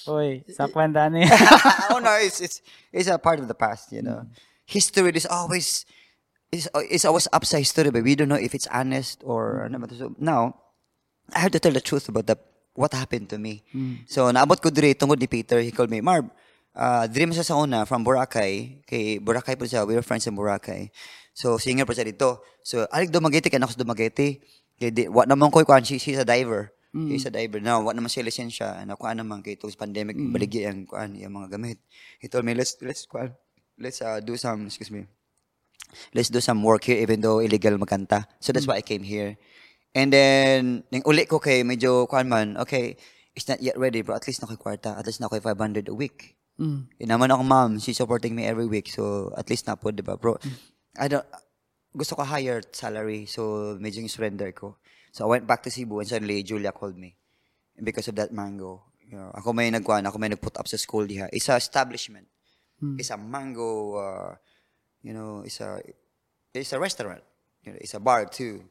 Oy, 0.05 0.44
sa 0.53 0.68
kwenta 0.68 1.09
ni. 1.09 1.25
oh 1.88 1.97
no, 1.97 2.12
it's 2.20 2.37
it's 2.44 2.61
it's 2.92 3.09
a 3.09 3.16
part 3.16 3.40
of 3.40 3.49
the 3.49 3.57
past, 3.57 3.88
you 3.88 4.05
know. 4.05 4.29
History 4.68 5.09
is 5.16 5.25
always 5.25 5.88
is 6.53 6.68
is 6.92 7.09
always 7.09 7.25
up 7.33 7.40
sa 7.49 7.57
history, 7.57 7.88
but 7.88 8.05
we 8.05 8.12
don't 8.12 8.29
know 8.29 8.37
if 8.37 8.53
it's 8.53 8.68
honest 8.68 9.25
or 9.25 9.64
ano 9.64 9.81
ba 9.81 9.88
to. 9.88 9.97
So 9.97 10.07
now, 10.20 10.61
I 11.33 11.40
have 11.40 11.57
to 11.57 11.61
tell 11.61 11.73
the 11.73 11.81
truth 11.81 12.12
about 12.12 12.29
the 12.29 12.37
what 12.77 12.92
happened 12.92 13.33
to 13.33 13.38
me. 13.40 13.64
So 14.05 14.29
naabot 14.29 14.61
ko 14.61 14.68
dire 14.68 14.92
tungod 14.92 15.18
ni 15.23 15.27
Peter, 15.31 15.62
he 15.64 15.73
called 15.73 15.88
me, 15.90 16.05
Marv, 16.05 16.29
uh, 16.77 17.07
siya 17.09 17.47
sa 17.47 17.57
una 17.57 17.87
from 17.87 18.05
Boracay, 18.05 18.85
kay 18.85 19.18
Boracay 19.23 19.57
po 19.57 19.64
siya, 19.64 19.87
we 19.87 19.94
were 19.94 20.05
friends 20.05 20.27
in 20.27 20.37
Boracay. 20.37 20.90
So 21.33 21.57
singer 21.57 21.87
pa 21.87 21.94
siya 21.97 22.07
dito. 22.07 22.44
So 22.61 22.85
alig 22.92 23.11
Dumaguete 23.11 23.49
kay 23.49 23.59
ako 23.59 23.73
sa 23.73 23.81
Dumaguete. 23.81 24.42
Kay 24.81 24.91
di, 24.91 25.03
wa 25.07 25.23
naman 25.27 25.51
ko 25.55 25.63
kuan 25.63 25.85
she, 25.85 25.99
she's 25.99 26.19
a 26.19 26.27
diver. 26.27 26.75
He's 26.95 27.27
a 27.27 27.33
diver. 27.35 27.59
Now, 27.59 27.83
wa 27.83 27.91
naman 27.91 28.07
siya 28.07 28.23
lisensya. 28.23 28.87
Ano 28.87 28.95
kuan 28.95 29.19
naman 29.19 29.43
kay 29.43 29.59
itong 29.59 29.75
pandemic 29.75 30.15
baligi 30.15 30.63
ang 30.63 30.87
kuan 30.87 31.19
yung 31.19 31.35
mga 31.35 31.59
gamit. 31.59 31.83
He 32.23 32.31
told 32.31 32.47
me 32.47 32.55
let's 32.55 32.79
let's 32.87 33.03
kuan 33.03 33.35
let's 33.75 33.99
uh, 33.99 34.23
do 34.23 34.39
some 34.39 34.71
excuse 34.71 34.95
me 34.95 35.11
let's 36.15 36.31
do 36.31 36.39
some 36.39 36.63
work 36.63 36.87
here 36.87 37.03
even 37.03 37.19
though 37.19 37.43
illegal 37.43 37.75
magkanta. 37.79 38.31
So 38.39 38.55
that's 38.55 38.67
why 38.67 38.79
I 38.79 38.87
came 38.87 39.03
here. 39.03 39.35
And 39.95 40.11
then, 40.11 40.83
ning 40.91 41.03
uli 41.07 41.27
ko 41.27 41.39
kay 41.39 41.63
medyo 41.63 42.07
kuan 42.11 42.31
man, 42.31 42.59
okay, 42.59 42.99
it's 43.35 43.47
not 43.47 43.63
yet 43.63 43.79
ready, 43.79 44.03
bro. 44.03 44.19
At 44.19 44.27
least 44.27 44.43
na 44.43 44.51
ko'y 44.51 44.59
kwarta. 44.59 44.99
At 44.99 45.07
least 45.07 45.23
na 45.23 45.31
ko'y 45.31 45.43
500 45.43 45.87
a 45.91 45.95
week. 45.95 46.35
Mm. 46.59 46.87
Yun 46.99 47.09
naman 47.11 47.31
akong 47.31 47.51
mom, 47.51 47.71
she's 47.79 47.99
supporting 47.99 48.35
me 48.35 48.47
every 48.47 48.67
week. 48.67 48.91
So, 48.91 49.35
at 49.39 49.51
least 49.51 49.67
na 49.67 49.75
po, 49.75 49.91
di 49.91 50.03
ba, 50.03 50.19
bro? 50.19 50.39
I 50.99 51.11
don't, 51.11 51.27
gusto 51.96 52.18
ko 52.18 52.26
higher 52.26 52.61
salary. 52.74 53.24
So, 53.26 53.74
medyo 53.78 54.02
yung 54.02 54.11
surrender 54.11 54.50
ko. 54.52 54.76
So, 55.14 55.24
I 55.24 55.38
went 55.38 55.46
back 55.46 55.62
to 55.62 55.70
Cebu 55.70 56.02
and 56.02 56.09
suddenly, 56.11 56.42
Julia 56.42 56.74
called 56.74 56.98
me. 56.98 57.14
And 57.78 57.87
because 57.87 58.09
of 58.11 58.18
that 58.18 58.35
mango. 58.35 58.83
You 59.07 59.18
know, 59.18 59.30
ako 59.30 59.52
may 59.54 59.70
nagkuhan, 59.70 60.02
ako 60.07 60.18
may 60.18 60.28
nagput 60.28 60.59
up 60.59 60.66
sa 60.66 60.76
school 60.76 61.07
diha. 61.07 61.28
It's 61.30 61.48
a 61.48 61.57
establishment. 61.57 62.26
It's 62.98 63.09
a 63.09 63.16
mango, 63.16 63.96
uh, 63.96 64.35
you 65.00 65.14
know, 65.14 65.40
it's 65.46 65.61
a, 65.61 65.80
it's 66.52 66.72
a 66.74 66.80
restaurant. 66.80 67.22
You 67.62 67.72
know, 67.72 67.78
it's 67.80 67.94
a 67.94 68.00
bar 68.00 68.26
too. 68.26 68.64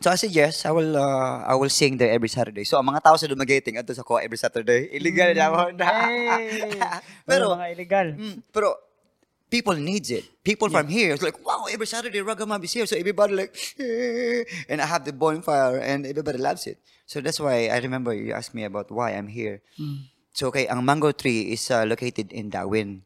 So 0.00 0.08
I 0.08 0.16
said 0.16 0.30
yes, 0.32 0.64
I 0.64 0.72
will 0.72 0.96
uh, 0.96 1.44
I 1.44 1.52
will 1.60 1.68
sing 1.68 2.00
there 2.00 2.08
every 2.08 2.32
Saturday. 2.32 2.64
So 2.64 2.80
ang 2.80 2.88
mga 2.88 3.04
tao 3.04 3.20
sa 3.20 3.28
Dumaguete 3.28 3.68
ato 3.76 3.92
sa 3.92 4.00
ko 4.00 4.16
every 4.16 4.40
Saturday. 4.40 4.88
Illegal 4.96 5.36
na 5.36 5.46
mo 5.52 5.68
na. 5.76 5.84
Hey! 6.08 6.72
Pero- 7.28 7.52
mga 7.52 7.68
illegal. 7.76 8.06
Mm, 8.16 8.36
pero 8.48 8.80
people 9.50 9.74
needs 9.74 10.10
it. 10.10 10.24
People 10.42 10.70
from 10.70 10.88
here, 10.88 11.12
it's 11.12 11.22
like, 11.22 11.36
wow, 11.44 11.66
every 11.70 11.86
Saturday 11.86 12.20
Ragamab 12.22 12.64
is 12.64 12.72
here. 12.72 12.86
So 12.86 12.96
everybody 12.96 13.34
like, 13.34 13.52
"Eh," 13.78 14.44
and 14.70 14.80
I 14.80 14.86
have 14.86 15.04
the 15.04 15.12
bonfire 15.12 15.78
and 15.82 16.06
everybody 16.06 16.38
loves 16.38 16.66
it. 16.66 16.78
So 17.04 17.20
that's 17.20 17.40
why 17.42 17.68
I 17.68 17.78
remember 17.82 18.14
you 18.14 18.32
asked 18.32 18.54
me 18.54 18.64
about 18.64 18.90
why 18.90 19.12
I'm 19.12 19.26
here. 19.26 19.60
So 20.32 20.48
okay, 20.54 20.70
ang 20.70 20.86
mango 20.86 21.10
tree 21.10 21.50
is 21.52 21.66
uh, 21.74 21.82
located 21.84 22.30
in 22.32 22.48
Darwin. 22.54 23.02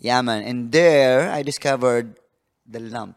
Yeah, 0.00 0.24
man. 0.24 0.42
And 0.42 0.72
there, 0.72 1.30
I 1.30 1.44
discovered 1.46 2.16
the 2.66 2.80
lump. 2.80 3.14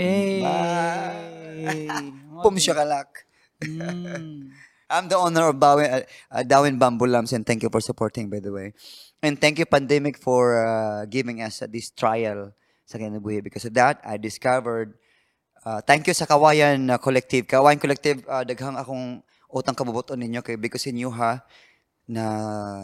Eh. 0.00 0.42
Pum 2.42 2.56
shakalak. 2.58 3.28
Mm. 3.62 4.50
I'm 4.88 5.08
the 5.08 5.20
owner 5.20 5.52
of 5.52 5.60
Bawin, 5.60 5.84
uh, 5.84 6.02
uh, 6.32 6.42
Dawin 6.42 6.80
Bamboo 6.80 7.06
Lamps, 7.06 7.36
and 7.36 7.44
thank 7.44 7.62
you 7.62 7.68
for 7.68 7.80
supporting, 7.80 8.32
by 8.32 8.40
the 8.40 8.52
way. 8.52 8.72
And 9.20 9.36
thank 9.36 9.60
you, 9.60 9.66
Pandemic, 9.68 10.16
for 10.16 10.64
uh, 10.64 11.04
giving 11.04 11.44
us 11.44 11.60
uh, 11.60 11.68
this 11.68 11.92
trial 11.92 12.56
sa 12.88 12.96
Kinabuhi. 12.96 13.44
Because 13.44 13.68
of 13.68 13.76
that, 13.76 14.00
I 14.00 14.16
discovered, 14.16 14.96
uh, 15.60 15.84
thank 15.84 16.08
you 16.08 16.16
sa 16.16 16.24
Kawayan 16.24 16.88
uh, 16.88 16.96
Collective. 16.96 17.44
Kawayan 17.44 17.76
Collective, 17.76 18.24
uh, 18.24 18.48
daghang 18.48 18.80
akong 18.80 19.20
utang 19.52 19.76
kabubuton 19.76 20.16
ninyo 20.20 20.40
kay 20.40 20.56
because 20.56 20.88
inyo 20.88 21.12
ha, 21.12 21.44
na 22.08 22.24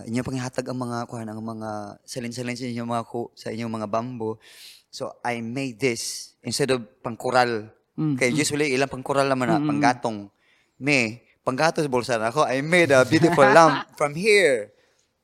inyo 0.04 0.20
panghatag 0.20 0.68
ang 0.68 0.80
mga 0.84 1.08
kuhan 1.08 1.28
ang 1.28 1.40
mga 1.40 1.96
salin-salin 2.04 2.56
sa 2.56 2.68
inyong 2.68 2.90
mga 2.92 3.04
ku, 3.08 3.32
sa 3.32 3.48
inyong 3.48 3.72
mga 3.80 3.88
bamboo. 3.88 4.36
So 4.92 5.16
I 5.24 5.40
made 5.40 5.80
this 5.80 6.36
instead 6.44 6.68
of 6.68 6.84
pangkural. 7.00 7.72
Kay 7.94 8.34
usually 8.34 8.76
ilang 8.76 8.92
pangkural 8.92 9.24
naman 9.24 9.48
na 9.48 9.62
panggatong. 9.62 10.28
Me, 10.76 11.24
panggatos 11.46 11.86
bulsa 11.86 12.18
na 12.18 12.32
ako. 12.32 12.48
I 12.48 12.60
made 12.64 12.90
a 12.90 13.04
beautiful 13.04 13.44
lamp 13.56 13.86
from 13.96 14.16
here. 14.16 14.72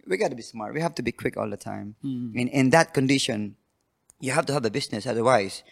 We 0.07 0.17
got 0.17 0.31
to 0.31 0.39
be 0.39 0.45
smart. 0.45 0.75
We 0.75 0.81
have 0.81 0.95
to 0.97 1.03
be 1.03 1.13
quick 1.13 1.37
all 1.37 1.49
the 1.49 1.61
time. 1.61 1.97
Hmm. 2.05 2.37
In 2.37 2.47
in 2.49 2.71
that 2.71 2.93
condition, 2.93 3.57
you 4.21 4.37
have 4.37 4.45
to 4.47 4.53
have 4.53 4.65
a 4.65 4.73
business 4.73 5.09
otherwise 5.09 5.65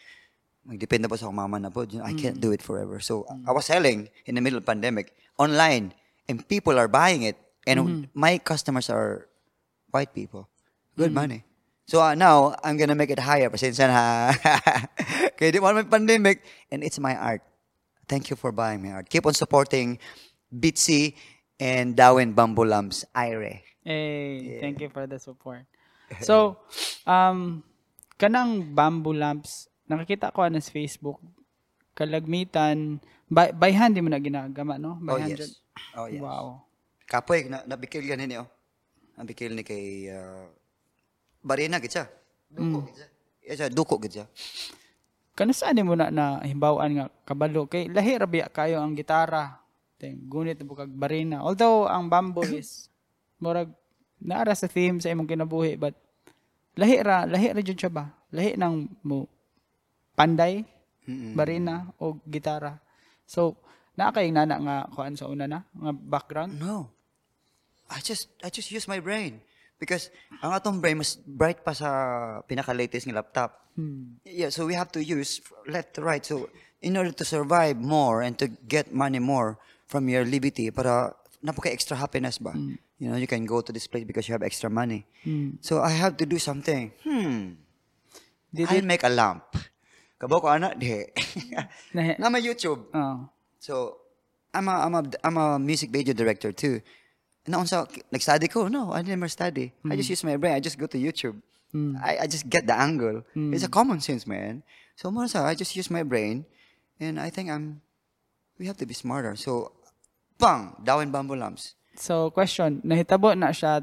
magdepende 0.69 1.09
pa 1.09 1.17
sa 1.17 1.33
mama 1.33 1.57
na 1.57 1.73
po. 1.73 1.89
I 2.05 2.13
can't 2.13 2.37
hmm. 2.37 2.45
do 2.45 2.53
it 2.53 2.61
forever. 2.61 3.01
So 3.01 3.25
I 3.25 3.35
hmm. 3.35 3.57
was 3.57 3.65
selling 3.65 4.13
in 4.29 4.37
the 4.37 4.45
middle 4.45 4.61
of 4.61 4.69
pandemic 4.69 5.17
online 5.41 5.97
and 6.29 6.45
people 6.45 6.77
are 6.77 6.89
buying 6.89 7.25
it 7.25 7.41
and 7.65 8.09
my 8.13 8.37
customers 8.37 8.93
are 8.93 9.29
white 9.91 10.13
people. 10.13 10.49
Good 10.97 11.13
money. 11.15 11.45
So 11.89 12.03
uh, 12.03 12.15
now 12.15 12.53
I'm 12.61 12.77
gonna 12.77 12.95
make 12.99 13.09
it 13.09 13.19
higher. 13.19 13.49
Pasensya 13.49 13.89
na. 13.89 14.35
Kaya 15.41 15.53
di 15.53 15.59
mo 15.59 15.73
pandemic 15.89 16.45
and 16.69 16.85
it's 16.85 17.01
my 17.01 17.17
art. 17.17 17.41
Thank 18.05 18.29
you 18.29 18.37
for 18.37 18.53
buying 18.53 18.85
my 18.85 18.93
art. 18.93 19.09
Keep 19.09 19.25
on 19.25 19.33
supporting 19.33 19.97
Bitsy 20.49 21.15
and 21.61 21.95
Darwin 21.97 22.33
Bamboo 22.33 22.65
Lamps. 22.65 23.05
Ire. 23.15 23.69
Eh, 23.89 24.61
thank 24.61 24.85
you 24.85 24.93
for 24.93 25.09
the 25.09 25.17
support. 25.17 25.65
So, 26.21 26.61
um, 27.09 27.65
kanang 28.21 28.77
bamboo 28.77 29.17
lamps, 29.17 29.73
nakikita 29.89 30.29
ko 30.29 30.45
ano 30.45 30.61
sa 30.61 30.69
Facebook, 30.69 31.17
kalagmitan, 31.97 33.01
by, 33.33 33.57
by 33.57 33.73
hand 33.73 33.97
di 33.97 34.05
mo 34.05 34.13
na 34.13 34.21
ginagama, 34.21 34.77
no? 34.77 35.01
By 35.01 35.13
Oh 35.13 35.19
hand 35.21 35.41
yes. 35.41 35.57
Oh 35.97 36.05
yes. 36.05 36.21
Wow. 36.21 36.69
Kapoy, 37.09 37.49
na, 37.49 37.65
nabikil 37.65 38.05
yan 38.05 38.21
niyo. 38.29 38.45
Nabikil 39.17 39.57
ni 39.57 39.65
kay 39.65 40.13
uh, 40.13 40.45
Barina 41.41 41.81
gid 41.81 41.97
siya. 41.97 42.05
Duko 42.53 42.85
siya. 42.93 43.09
Iya 43.41 43.55
siya, 43.57 43.69
duko 43.73 43.95
gid 44.05 44.21
siya. 44.21 44.27
Kano 45.33 45.55
saan 45.57 45.81
mo 45.87 45.97
na 45.97 46.13
na 46.13 46.43
himbawaan 46.45 46.93
nga 46.99 47.07
kabalo 47.25 47.65
kay 47.71 47.89
lahi 47.89 48.21
rabiya 48.21 48.51
kayo 48.53 48.83
ang 48.83 48.93
gitara. 48.93 49.58
Ting 49.99 50.31
gunit 50.31 50.63
mo 50.63 50.79
kag 50.79 50.95
barina. 50.95 51.43
Although 51.43 51.91
ang 51.91 52.07
bamboo 52.07 52.47
is 52.63 52.87
murag 53.43 53.75
naara 54.23 54.55
sa 54.55 54.71
theme 54.71 55.03
sa 55.03 55.11
imong 55.11 55.27
kinabuhi 55.27 55.79
but 55.79 55.95
lahi 56.79 57.03
ra 57.03 57.27
lahi 57.27 57.51
ra 57.51 57.61
jud 57.63 57.79
siya 57.79 57.91
ba? 57.91 58.07
Lahi 58.31 58.55
nang 58.55 58.87
mo 59.03 59.27
panday, 60.15 60.63
barina 61.35 61.91
o 61.99 62.19
gitara. 62.27 62.79
So 63.27 63.59
naa 63.99 64.15
kay 64.15 64.31
nana 64.31 64.57
nga 64.63 64.77
kuan 64.95 65.19
sa 65.19 65.27
una 65.27 65.51
na 65.51 65.67
nga 65.67 65.93
background. 65.95 66.55
No. 66.63 66.95
I 67.91 67.99
just 67.99 68.31
I 68.45 68.53
just 68.53 68.71
use 68.71 68.87
my 68.87 69.03
brain 69.03 69.43
because 69.83 70.13
ang 70.45 70.55
atong 70.55 70.79
brain 70.79 71.01
mas 71.01 71.17
bright 71.17 71.65
pa 71.65 71.73
sa 71.75 71.91
pinaka-latest 72.47 73.11
ng 73.11 73.17
laptop. 73.17 73.67
Yeah, 74.27 74.51
so 74.51 74.67
we 74.67 74.75
have 74.75 74.91
to 74.99 75.03
use 75.03 75.39
left 75.71 75.95
to 75.97 76.03
right. 76.03 76.23
So 76.23 76.51
in 76.83 76.99
order 76.99 77.15
to 77.15 77.25
survive 77.25 77.79
more 77.79 78.23
and 78.23 78.39
to 78.39 78.47
get 78.47 78.91
money 78.95 79.23
more 79.23 79.59
from 79.89 80.09
your 80.09 80.25
liberty 80.25 80.71
para 80.71 81.17
napaka 81.43 81.73
extra 81.73 81.97
happiness 81.97 82.39
ba? 82.39 82.53
Mm. 82.53 82.79
You 82.99 83.09
know, 83.11 83.17
you 83.17 83.27
can 83.27 83.47
go 83.47 83.61
to 83.61 83.73
this 83.73 83.87
place 83.87 84.05
because 84.05 84.29
you 84.29 84.35
have 84.35 84.43
extra 84.43 84.69
money. 84.69 85.07
Mm. 85.25 85.59
So 85.61 85.81
I 85.81 85.91
have 85.91 86.17
to 86.19 86.27
do 86.27 86.39
something. 86.39 86.93
Hmm. 87.03 87.63
Did 88.53 88.69
I'll 88.71 88.83
make 88.83 89.05
a 89.05 89.09
lamp. 89.09 89.55
Kabo 90.19 90.41
ko 90.43 90.49
ana. 90.49 90.75
Nahi- 91.95 92.19
na 92.19 92.29
may 92.33 92.43
YouTube. 92.43 92.91
Oh. 92.93 93.29
So, 93.59 93.99
I'm 94.53 94.67
a, 94.67 94.75
I'm 94.83 94.95
a, 94.95 95.03
I'm 95.23 95.37
a 95.37 95.59
music 95.59 95.91
video 95.91 96.15
director 96.15 96.51
too. 96.51 96.81
Naunsa, 97.47 97.87
nag-study 98.11 98.49
ko? 98.49 98.69
No, 98.69 98.93
I 98.93 99.03
never 99.03 99.29
study. 99.29 99.73
I 99.89 99.97
just 99.97 100.09
mm. 100.09 100.17
use 100.19 100.25
my 100.25 100.37
brain. 100.37 100.55
I 100.55 100.61
just 100.61 100.79
go 100.79 100.87
to 100.87 100.99
YouTube. 100.99 101.41
I, 102.03 102.19
I 102.23 102.27
just 102.27 102.49
get 102.49 102.67
the 102.67 102.75
angle. 102.75 103.23
It's 103.35 103.65
a 103.65 103.69
common 103.69 104.01
sense, 104.01 104.27
man. 104.27 104.63
So, 104.97 105.11
mo 105.11 105.27
sa, 105.27 105.47
I 105.47 105.55
just 105.55 105.77
use 105.77 105.91
my 105.91 106.03
brain. 106.03 106.45
And 106.99 107.21
I 107.21 107.31
think 107.31 107.51
I'm, 107.51 107.81
we 108.59 108.67
have 108.67 108.77
to 108.79 108.87
be 108.87 108.95
smarter. 108.95 109.37
So, 109.37 109.73
bang, 110.39 110.73
Darwin 110.81 111.11
Bamboo 111.11 111.37
Lamps. 111.37 111.75
So 111.99 112.31
question, 112.31 112.81
nahitabo 112.87 113.35
na 113.35 113.51
siya 113.51 113.83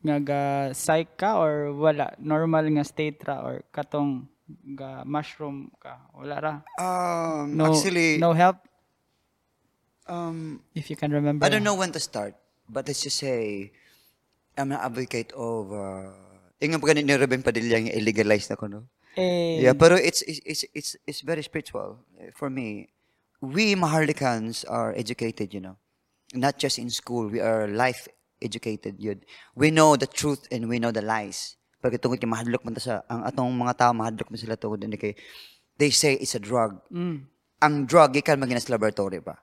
nga 0.00 0.16
ga 0.18 0.42
psych 0.72 1.20
ka 1.20 1.36
or 1.36 1.76
wala? 1.76 2.16
Normal 2.16 2.64
nga 2.72 2.84
state 2.88 3.20
ra 3.22 3.44
or 3.44 3.62
katong 3.68 4.26
ga 4.74 5.04
mushroom 5.04 5.70
ka? 5.76 6.00
Wala 6.16 6.36
ra? 6.40 6.54
Um, 6.80 7.54
no 7.54 7.68
actually, 7.70 8.16
no 8.16 8.32
help? 8.32 8.64
um, 10.10 10.60
if 10.74 10.90
you 10.90 10.96
can 10.96 11.12
remember. 11.12 11.46
I 11.46 11.48
don't 11.48 11.62
know 11.62 11.78
when 11.78 11.92
to 11.92 12.00
start, 12.00 12.34
but 12.68 12.86
let's 12.88 13.02
just 13.02 13.16
say, 13.16 13.72
I'm 14.58 14.72
an 14.72 14.78
advocate 14.82 15.32
of, 15.32 15.72
uh, 15.72 16.10
nga 16.60 16.78
pa 16.78 16.92
ni 16.92 17.14
Ruben 17.14 17.42
Padilla 17.42 17.78
yung 17.78 17.94
illegalize 17.94 18.50
na 18.50 18.56
ko, 18.58 18.66
no? 18.66 18.90
eh. 19.16 19.62
Yeah, 19.62 19.72
pero 19.72 19.96
it's 19.96 20.22
it's 20.22 20.42
it's 20.44 20.62
it's, 20.74 20.90
it's 21.06 21.20
very 21.22 21.42
spiritual 21.42 22.02
uh, 22.20 22.30
for 22.34 22.50
me. 22.50 22.90
We 23.40 23.72
Maharlikans 23.72 24.68
are 24.68 24.92
educated, 24.92 25.54
you 25.56 25.64
know, 25.64 25.80
not 26.34 26.58
just 26.58 26.78
in 26.78 26.90
school. 26.90 27.28
We 27.28 27.40
are 27.40 27.66
life 27.66 28.08
educated. 28.42 28.98
Yun. 28.98 29.22
We 29.54 29.70
know 29.70 29.96
the 29.96 30.06
truth 30.06 30.46
and 30.50 30.68
we 30.68 30.78
know 30.78 30.90
the 30.90 31.02
lies. 31.02 31.56
Pag 31.80 31.96
tungod 31.96 32.20
kay 32.20 32.28
mahadlok 32.28 32.64
man 32.64 32.76
ta 32.76 32.82
sa 32.84 32.94
ang 33.08 33.24
atong 33.24 33.48
mga 33.56 33.74
tao 33.80 33.92
mahadlok 33.96 34.28
man 34.28 34.36
sila 34.36 34.56
tungod 34.56 34.84
ni 34.84 35.00
kay 35.00 35.16
they 35.80 35.88
say 35.88 36.14
it's 36.20 36.36
a 36.36 36.42
drug. 36.42 36.76
Mm. 36.92 37.24
Ang 37.64 37.74
drug 37.88 38.12
gikan 38.12 38.36
maginas 38.36 38.68
laboratory 38.68 39.20
ba. 39.20 39.40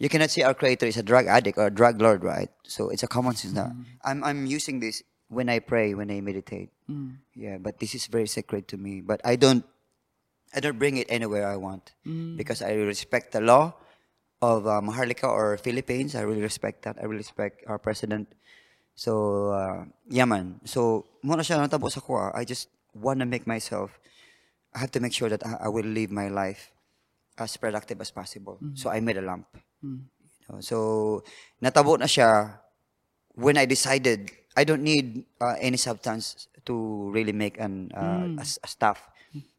You 0.00 0.08
cannot 0.08 0.32
say 0.32 0.44
our 0.44 0.56
creator 0.56 0.84
is 0.84 0.96
a 1.00 1.04
drug 1.04 1.24
addict 1.28 1.56
or 1.56 1.68
a 1.68 1.74
drug 1.74 2.00
lord, 2.00 2.24
right? 2.24 2.52
So 2.64 2.88
it's 2.88 3.04
a 3.04 3.08
common 3.08 3.36
sense 3.36 3.52
na. 3.52 3.72
Mm. 3.72 3.84
I'm 4.04 4.18
I'm 4.24 4.40
using 4.48 4.80
this 4.80 5.04
when 5.28 5.52
I 5.52 5.60
pray, 5.60 5.92
when 5.92 6.08
I 6.08 6.20
meditate. 6.24 6.72
Mm. 6.88 7.20
Yeah, 7.36 7.56
but 7.60 7.76
this 7.76 7.92
is 7.92 8.08
very 8.08 8.28
sacred 8.28 8.68
to 8.72 8.80
me. 8.80 9.04
But 9.04 9.20
I 9.24 9.36
don't 9.36 9.64
I 10.56 10.64
don't 10.64 10.80
bring 10.80 10.96
it 10.96 11.12
anywhere 11.12 11.44
I 11.44 11.60
want 11.60 11.92
because 12.36 12.64
I 12.64 12.72
respect 12.80 13.36
the 13.36 13.44
law 13.44 13.76
of 14.42 14.66
uh, 14.66 14.80
Maharlika 14.80 15.28
or 15.28 15.56
Philippines. 15.58 16.14
I 16.14 16.22
really 16.22 16.42
respect 16.42 16.82
that. 16.84 16.96
I 17.00 17.04
really 17.04 17.24
respect 17.24 17.64
our 17.66 17.78
president. 17.78 18.28
So, 18.94 19.50
uh, 19.52 19.84
yeah 20.08 20.24
man. 20.24 20.60
So, 20.64 21.06
muna 21.24 21.42
siya 21.44 21.60
natabo 21.60 21.90
sa 21.90 22.00
ko. 22.00 22.16
ah. 22.18 22.30
I 22.34 22.44
just 22.44 22.68
want 22.94 23.20
to 23.20 23.26
make 23.26 23.46
myself, 23.46 23.98
I 24.74 24.78
have 24.80 24.92
to 24.92 25.00
make 25.00 25.12
sure 25.12 25.28
that 25.28 25.44
I, 25.46 25.66
I 25.66 25.68
will 25.68 25.86
live 25.86 26.10
my 26.10 26.28
life 26.28 26.72
as 27.38 27.56
productive 27.56 28.00
as 28.00 28.10
possible. 28.10 28.62
So, 28.74 28.90
I 28.90 29.00
made 29.00 29.16
a 29.18 29.24
lamp. 29.24 29.46
You 30.48 30.48
know, 30.56 30.60
so, 30.60 30.76
natabo 31.62 31.98
na 31.98 32.06
siya 32.06 32.58
when 33.34 33.56
I 33.58 33.66
decided 33.66 34.30
I 34.56 34.64
don't 34.64 34.82
need 34.82 35.24
uh, 35.40 35.56
any 35.60 35.76
substance 35.76 36.48
to 36.66 36.74
really 37.12 37.32
make 37.32 37.58
an 37.60 37.90
uh, 37.94 38.28
a, 38.38 38.44
s- 38.44 38.58
a 38.62 38.68
stuff. 38.68 39.08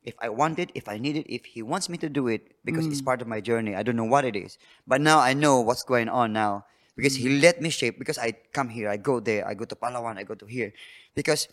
If 0.04 0.16
I 0.22 0.30
want 0.30 0.60
it, 0.60 0.72
if 0.74 0.88
I 0.88 0.98
need 0.98 1.18
it, 1.18 1.28
if 1.28 1.46
he 1.46 1.62
wants 1.62 1.90
me 1.90 1.98
to 2.00 2.10
do 2.10 2.28
it, 2.28 2.56
because 2.64 2.86
it's 2.88 3.02
mm. 3.02 3.06
part 3.06 3.22
of 3.22 3.28
my 3.28 3.42
journey. 3.42 3.76
I 3.76 3.84
don't 3.84 3.96
know 3.96 4.08
what 4.08 4.24
it 4.24 4.36
is, 4.36 4.58
but 4.88 5.02
now 5.02 5.20
I 5.20 5.34
know 5.34 5.60
what's 5.60 5.84
going 5.84 6.08
on 6.08 6.32
now 6.32 6.66
because 6.96 7.16
he 7.16 7.28
mm. 7.28 7.42
let 7.42 7.62
me 7.62 7.70
shape. 7.70 8.00
Because 8.00 8.18
I 8.18 8.34
come 8.54 8.70
here, 8.70 8.90
I 8.90 8.98
go 8.98 9.20
there, 9.20 9.48
I 9.48 9.54
go 9.54 9.66
to 9.66 9.76
Palawan, 9.76 10.18
I 10.18 10.24
go 10.24 10.34
to 10.36 10.46
here, 10.46 10.74
because 11.16 11.48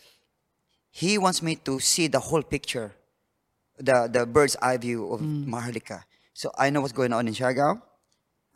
he 0.89 1.17
wants 1.17 1.41
me 1.41 1.55
to 1.67 1.79
see 1.79 2.07
the 2.07 2.19
whole 2.19 2.43
picture, 2.43 2.95
the 3.77 4.07
the 4.07 4.25
bird's 4.25 4.55
eye 4.61 4.77
view 4.77 5.11
of 5.11 5.19
mm. 5.19 5.45
Maharlika. 5.45 6.03
So 6.33 6.51
I 6.57 6.69
know 6.69 6.79
what's 6.79 6.95
going 6.95 7.11
on 7.11 7.27
in 7.27 7.33
Siargao, 7.33 7.81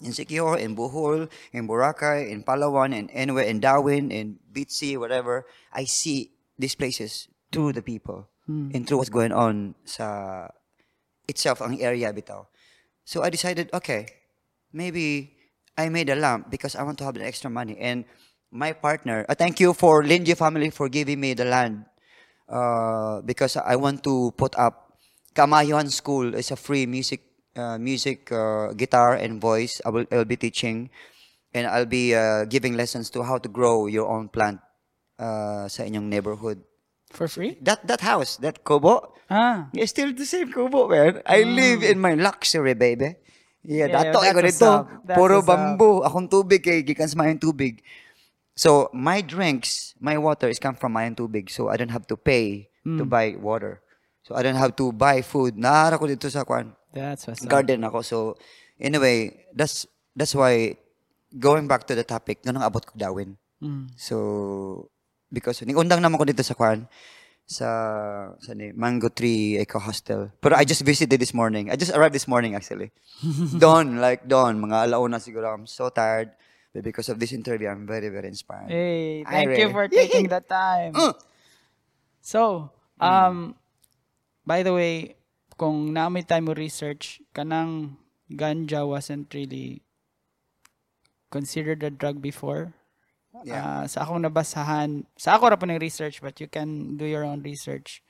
in 0.02 0.12
Siquijor, 0.12 0.60
in 0.60 0.76
Bohol, 0.76 1.30
in 1.52 1.68
Boracay, 1.68 2.32
in 2.32 2.44
Palawan, 2.44 2.96
and 2.96 3.10
anywhere, 3.12 3.44
in 3.44 3.60
Darwin, 3.60 4.12
in 4.12 4.40
Bitsy, 4.52 4.98
whatever. 4.98 5.46
I 5.72 5.84
see 5.84 6.32
these 6.58 6.76
places 6.76 7.28
through 7.52 7.74
the 7.74 7.82
people 7.82 8.28
and 8.50 8.88
through 8.88 8.98
what's 8.98 9.14
going 9.14 9.32
on 9.32 9.76
sa 9.86 10.50
itself, 11.30 11.62
ang 11.62 11.78
area 11.78 12.10
bitaw. 12.10 12.46
So 13.06 13.22
I 13.22 13.30
decided, 13.30 13.70
okay, 13.74 14.06
maybe 14.74 15.38
I 15.78 15.90
made 15.90 16.10
a 16.10 16.18
lamp 16.18 16.50
because 16.50 16.76
I 16.76 16.84
want 16.84 16.98
to 17.00 17.06
have 17.06 17.16
the 17.16 17.26
extra 17.26 17.50
money. 17.50 17.78
And 17.78 18.06
my 18.52 18.74
partner, 18.74 19.26
uh, 19.30 19.36
thank 19.36 19.60
you 19.60 19.74
for 19.74 20.04
Linji 20.04 20.36
family 20.38 20.70
for 20.70 20.90
giving 20.90 21.20
me 21.20 21.34
the 21.34 21.46
land 21.46 21.86
uh, 22.50 23.22
because 23.22 23.58
I 23.58 23.76
want 23.78 24.04
to 24.04 24.34
put 24.38 24.58
up 24.58 24.98
Kamayuan 25.36 25.90
School 25.92 26.34
is 26.34 26.52
a 26.52 26.58
free 26.58 26.86
music 26.86 27.22
uh, 27.56 27.78
music 27.78 28.32
uh, 28.32 28.74
guitar 28.74 29.14
and 29.16 29.40
voice. 29.40 29.82
I 29.86 29.90
will 29.90 30.06
I'll 30.12 30.26
be 30.26 30.38
teaching 30.38 30.90
and 31.54 31.68
I'll 31.68 31.86
be 31.86 32.16
uh, 32.16 32.46
giving 32.46 32.76
lessons 32.76 33.10
to 33.12 33.24
how 33.24 33.38
to 33.38 33.50
grow 33.50 33.88
your 33.88 34.10
own 34.10 34.30
plant 34.30 34.60
uh, 35.18 35.70
sa 35.70 35.84
inyong 35.86 36.10
neighborhood. 36.10 36.62
For 37.10 37.28
free? 37.28 37.58
That 37.62 37.82
that 37.90 38.02
house, 38.02 38.38
that 38.46 38.62
kubo, 38.64 39.14
Ah. 39.30 39.70
it's 39.74 39.90
still 39.94 40.14
the 40.14 40.26
same 40.26 40.54
kubo, 40.54 40.90
man. 40.90 41.22
I 41.26 41.42
live 41.44 41.82
in 41.82 41.98
my 41.98 42.14
luxury, 42.14 42.74
baby. 42.74 43.18
Yeah, 43.62 43.90
Yeah, 43.92 44.10
dato 44.10 44.22
that's 44.22 44.34
ko 44.34 44.40
what's 44.42 44.58
dito. 44.58 44.70
up. 44.70 44.84
That's 45.06 45.18
Puro 45.18 45.38
up. 45.42 45.46
bamboo. 45.46 46.02
Akong 46.06 46.30
tubig 46.30 46.62
kay 46.64 46.80
gikan 46.86 47.10
sa 47.10 47.18
mayong 47.18 47.42
tubig. 47.42 47.82
So, 48.56 48.88
my 48.92 49.20
drinks, 49.22 49.96
my 50.00 50.16
water 50.18 50.48
is 50.48 50.60
come 50.60 50.76
from 50.76 50.96
mayong 50.96 51.18
tubig. 51.18 51.50
So, 51.52 51.68
I 51.68 51.76
don't 51.76 51.92
have 51.92 52.08
to 52.08 52.18
pay 52.18 52.70
to 52.86 53.04
Hmm. 53.04 53.10
buy 53.12 53.36
water. 53.36 53.82
So, 54.24 54.36
I 54.38 54.42
don't 54.46 54.58
have 54.58 54.76
to 54.80 54.92
buy 54.94 55.22
food. 55.26 55.58
Naara 55.60 55.98
ko 56.00 56.06
dito 56.08 56.30
sa 56.30 56.46
kwan. 56.46 56.72
That's 56.94 57.26
what's 57.28 57.42
up. 57.44 57.50
Garden 57.52 57.84
ako. 57.84 58.00
So, 58.02 58.18
anyway, 58.80 59.34
that's 59.52 59.86
that's 60.16 60.34
why 60.34 60.78
going 61.36 61.68
back 61.68 61.86
to 61.90 61.94
the 61.94 62.06
topic, 62.06 62.42
ganun 62.42 62.64
abot 62.64 62.86
ko 62.86 62.94
dawin. 62.96 63.36
Mm. 63.62 63.92
So, 64.00 64.88
because 65.32 65.62
undang 65.62 66.02
naman 66.02 66.18
ko 66.18 66.26
dito 66.26 66.44
sa 66.44 66.58
kwan 66.58 66.90
sa 67.50 67.70
sa 68.38 68.52
ni 68.54 68.70
Mango 68.78 69.10
Tree 69.10 69.58
Eco 69.58 69.82
Hostel. 69.82 70.30
Pero 70.38 70.54
I 70.54 70.66
just 70.66 70.86
visited 70.86 71.18
this 71.18 71.34
morning. 71.34 71.74
I 71.74 71.76
just 71.78 71.94
arrived 71.94 72.14
this 72.14 72.30
morning 72.30 72.54
actually. 72.54 72.94
dawn, 73.64 73.98
like 73.98 74.30
dawn, 74.30 74.62
mga 74.62 74.90
alauna 74.90 75.18
siguro. 75.18 75.50
I'm 75.50 75.66
so 75.66 75.90
tired. 75.90 76.30
But 76.70 76.86
because 76.86 77.10
of 77.10 77.18
this 77.18 77.34
interview, 77.34 77.66
I'm 77.66 77.90
very, 77.90 78.14
very 78.14 78.30
inspired. 78.30 78.70
Hey, 78.70 79.26
thank 79.26 79.58
you 79.58 79.68
re. 79.68 79.74
for 79.74 79.90
taking 79.90 80.30
the 80.30 80.42
time. 80.46 80.94
Uh. 80.94 81.18
So, 82.22 82.70
um, 83.02 83.58
by 84.46 84.62
the 84.62 84.70
way, 84.70 85.18
kung 85.58 85.90
naamay 85.98 86.30
time 86.30 86.46
mo 86.46 86.54
research, 86.54 87.26
kanang 87.34 87.98
ganja 88.30 88.86
wasn't 88.86 89.34
really 89.34 89.82
considered 91.34 91.82
a 91.82 91.90
drug 91.90 92.22
before. 92.22 92.78
Yeah. 93.48 93.64
Ah, 93.64 93.86
sa 93.88 94.04
akong 94.04 94.24
nabasahan, 94.24 95.08
sa 95.16 95.40
ako 95.40 95.44
ra 95.54 95.60
po 95.60 95.66
ng 95.68 95.80
research, 95.80 96.20
but 96.20 96.36
you 96.44 96.52
can 96.52 97.00
do 97.00 97.08
your 97.08 97.24
own 97.24 97.40
research. 97.40 98.04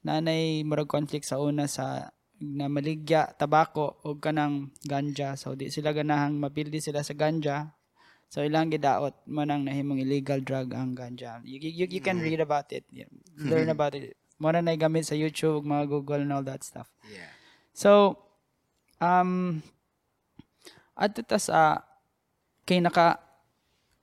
Nanay 0.00 0.64
murag 0.64 0.88
conflict 0.88 1.28
sa 1.28 1.36
una 1.36 1.68
sa 1.68 2.08
na 2.40 2.72
maligya, 2.72 3.36
tabako 3.36 4.00
o 4.00 4.16
kanang 4.16 4.72
ganja. 4.88 5.36
So 5.36 5.52
di 5.52 5.68
sila 5.68 5.92
ganahang 5.92 6.40
mapildi 6.40 6.80
sila 6.80 7.04
sa 7.04 7.12
ganja. 7.12 7.76
So 8.32 8.40
ilang 8.40 8.72
gidaot 8.72 9.28
man 9.28 9.52
ang 9.52 9.68
nahimong 9.68 10.00
illegal 10.00 10.40
drug 10.40 10.72
ang 10.72 10.96
ganja. 10.96 11.44
You, 11.44 11.60
you, 11.60 11.84
you 11.84 12.00
can 12.00 12.16
read 12.22 12.40
about 12.40 12.72
it. 12.72 12.88
yeah, 12.88 13.10
Learn 13.36 13.68
about 13.68 13.92
it. 13.92 14.16
Mura 14.40 14.64
na 14.64 14.72
gamit 14.72 15.04
sa 15.04 15.12
YouTube, 15.12 15.68
mga 15.68 15.84
Google 15.92 16.24
and 16.24 16.32
all 16.32 16.46
that 16.46 16.64
stuff. 16.64 16.88
Yeah. 17.12 17.28
So, 17.76 18.16
um, 18.96 19.60
adto 20.96 21.20
ta 21.20 21.36
sa 21.36 21.84
kay 22.64 22.80
naka 22.80 23.20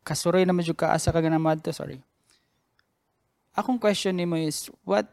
kasuroy 0.08 0.48
na 0.48 0.56
medyo 0.56 0.72
ka 0.72 0.96
asa 0.96 1.12
ka 1.12 1.20
ganamad 1.20 1.60
to, 1.60 1.76
sorry. 1.76 2.00
Akong 3.52 3.76
question 3.76 4.16
nimo 4.16 4.40
is 4.40 4.72
what 4.88 5.12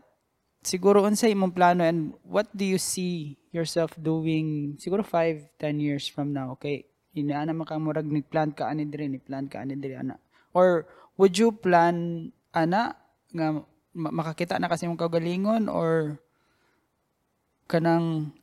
siguro 0.62 1.02
unsay 1.02 1.34
imong 1.34 1.50
plano 1.50 1.82
and 1.82 2.14
what 2.22 2.46
do 2.54 2.62
you 2.62 2.78
see 2.78 3.34
yourself 3.50 3.90
doing 3.98 4.78
siguro 4.78 5.02
5 5.02 5.58
10 5.58 5.82
years 5.82 6.06
from 6.06 6.30
now? 6.30 6.54
Okay 6.54 6.86
inaana 7.14 7.54
man 7.54 7.64
ka 7.64 7.78
murag 7.78 8.10
nagplan 8.10 8.50
ka 8.50 8.68
ani 8.68 8.84
diri 8.84 9.06
ni 9.06 9.22
plan 9.22 9.46
ka 9.46 9.62
ani 9.62 9.78
diri 9.78 9.96
ana. 9.96 10.18
Or 10.50 10.86
would 11.14 11.38
you 11.38 11.54
plan 11.54 12.28
ana 12.50 12.98
nga 13.30 13.46
ma- 13.94 14.14
makakita 14.14 14.58
na 14.58 14.66
kasi 14.66 14.86
imong 14.86 14.98
kaugalingon 14.98 15.70
or 15.70 16.18
kanang 17.70 18.34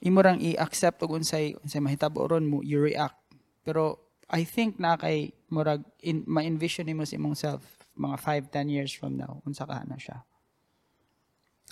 imo 0.00 0.20
i-accept 0.22 1.02
og 1.02 1.18
unsay 1.18 1.58
unsay 1.60 1.82
mahitabo 1.82 2.30
ron 2.30 2.46
mo 2.46 2.62
you 2.62 2.78
react. 2.78 3.18
Pero 3.66 3.98
I 4.30 4.46
think 4.46 4.78
na 4.78 4.96
kay 4.96 5.34
murag 5.54 5.86
in, 6.02 6.26
ma-envision 6.26 6.90
nimo 6.90 7.06
sa 7.06 7.14
imong 7.14 7.38
self 7.38 7.62
mga 7.94 8.50
5 8.50 8.50
10 8.50 8.74
years 8.74 8.90
from 8.90 9.14
now 9.14 9.38
unsa 9.46 9.62
ka 9.62 9.86
na 9.86 9.94
siya 9.94 10.26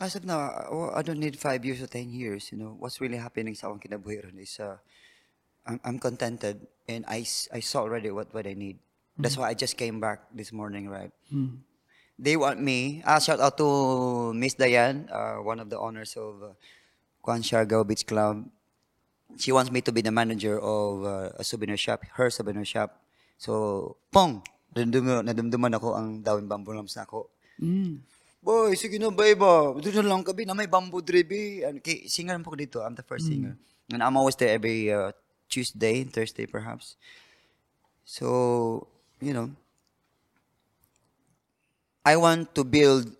As 0.00 0.16
of 0.16 0.24
now, 0.24 0.40
uh, 0.72 0.90
I 0.96 1.02
don't 1.04 1.20
need 1.20 1.36
five 1.36 1.62
years 1.68 1.84
or 1.84 1.86
ten 1.86 2.08
years. 2.08 2.48
You 2.50 2.56
know, 2.56 2.74
what's 2.80 2.96
really 2.96 3.20
happening 3.20 3.52
sa 3.52 3.68
akong 3.68 3.84
kinabuhi 3.84 4.24
ron 4.24 4.40
is 4.40 4.56
uh, 4.56 4.80
I'm, 5.68 5.78
I'm 5.84 5.98
contented 6.00 6.64
and 6.88 7.04
I, 7.06 7.28
I 7.52 7.60
saw 7.60 7.84
already 7.84 8.10
what, 8.10 8.32
what 8.32 8.46
I 8.48 8.54
need. 8.54 8.80
That's 9.18 9.36
why 9.36 9.50
I 9.50 9.54
just 9.54 9.76
came 9.76 10.00
back 10.00 10.24
this 10.32 10.50
morning, 10.50 10.88
right? 10.88 11.12
They 12.18 12.36
want 12.36 12.60
me. 12.60 13.02
Ah, 13.04 13.18
shout 13.18 13.40
out 13.40 13.58
to 13.58 14.32
Miss 14.32 14.54
Diane, 14.54 15.08
uh, 15.12 15.44
one 15.44 15.60
of 15.60 15.68
the 15.68 15.78
owners 15.78 16.16
of 16.16 16.42
uh, 16.42 16.46
Kwan 17.20 17.42
Siargao 17.42 17.86
Beach 17.86 18.06
Club. 18.06 18.48
She 19.36 19.52
wants 19.52 19.70
me 19.70 19.80
to 19.82 19.92
be 19.92 20.00
the 20.00 20.10
manager 20.10 20.58
of 20.58 21.04
uh, 21.04 21.30
a 21.36 21.44
souvenir 21.44 21.76
shop, 21.76 22.02
her 22.14 22.30
souvenir 22.30 22.64
shop. 22.64 23.01
So, 23.42 23.52
pong! 24.14 24.38
Nadumduman, 24.70 25.26
nadumduman 25.26 25.74
ako 25.74 25.98
ang 25.98 26.22
dawin 26.22 26.46
bamboo 26.46 26.78
lamps 26.78 26.94
na 26.94 27.02
ako. 27.02 27.26
Boy, 28.38 28.78
sige 28.78 29.02
na 29.02 29.10
ba 29.10 29.26
iba? 29.26 29.74
Doon 29.74 29.98
na 29.98 30.14
lang 30.14 30.22
kabi 30.22 30.46
na 30.46 30.54
may 30.54 30.70
bamboo 30.70 31.02
dribi. 31.02 31.66
Ano, 31.66 31.82
kay, 31.82 32.06
singer 32.06 32.38
po 32.46 32.54
ko 32.54 32.58
dito. 32.58 32.78
I'm 32.78 32.94
the 32.94 33.02
first 33.02 33.26
singer. 33.26 33.58
And 33.90 33.98
I'm 33.98 34.14
always 34.14 34.38
there 34.38 34.54
every 34.54 34.94
uh, 34.94 35.10
Tuesday, 35.50 36.06
Thursday 36.06 36.46
perhaps. 36.46 36.94
So, 38.06 38.86
you 39.18 39.34
know, 39.34 39.50
I 42.06 42.14
want 42.14 42.54
to 42.54 42.62
build 42.62 43.10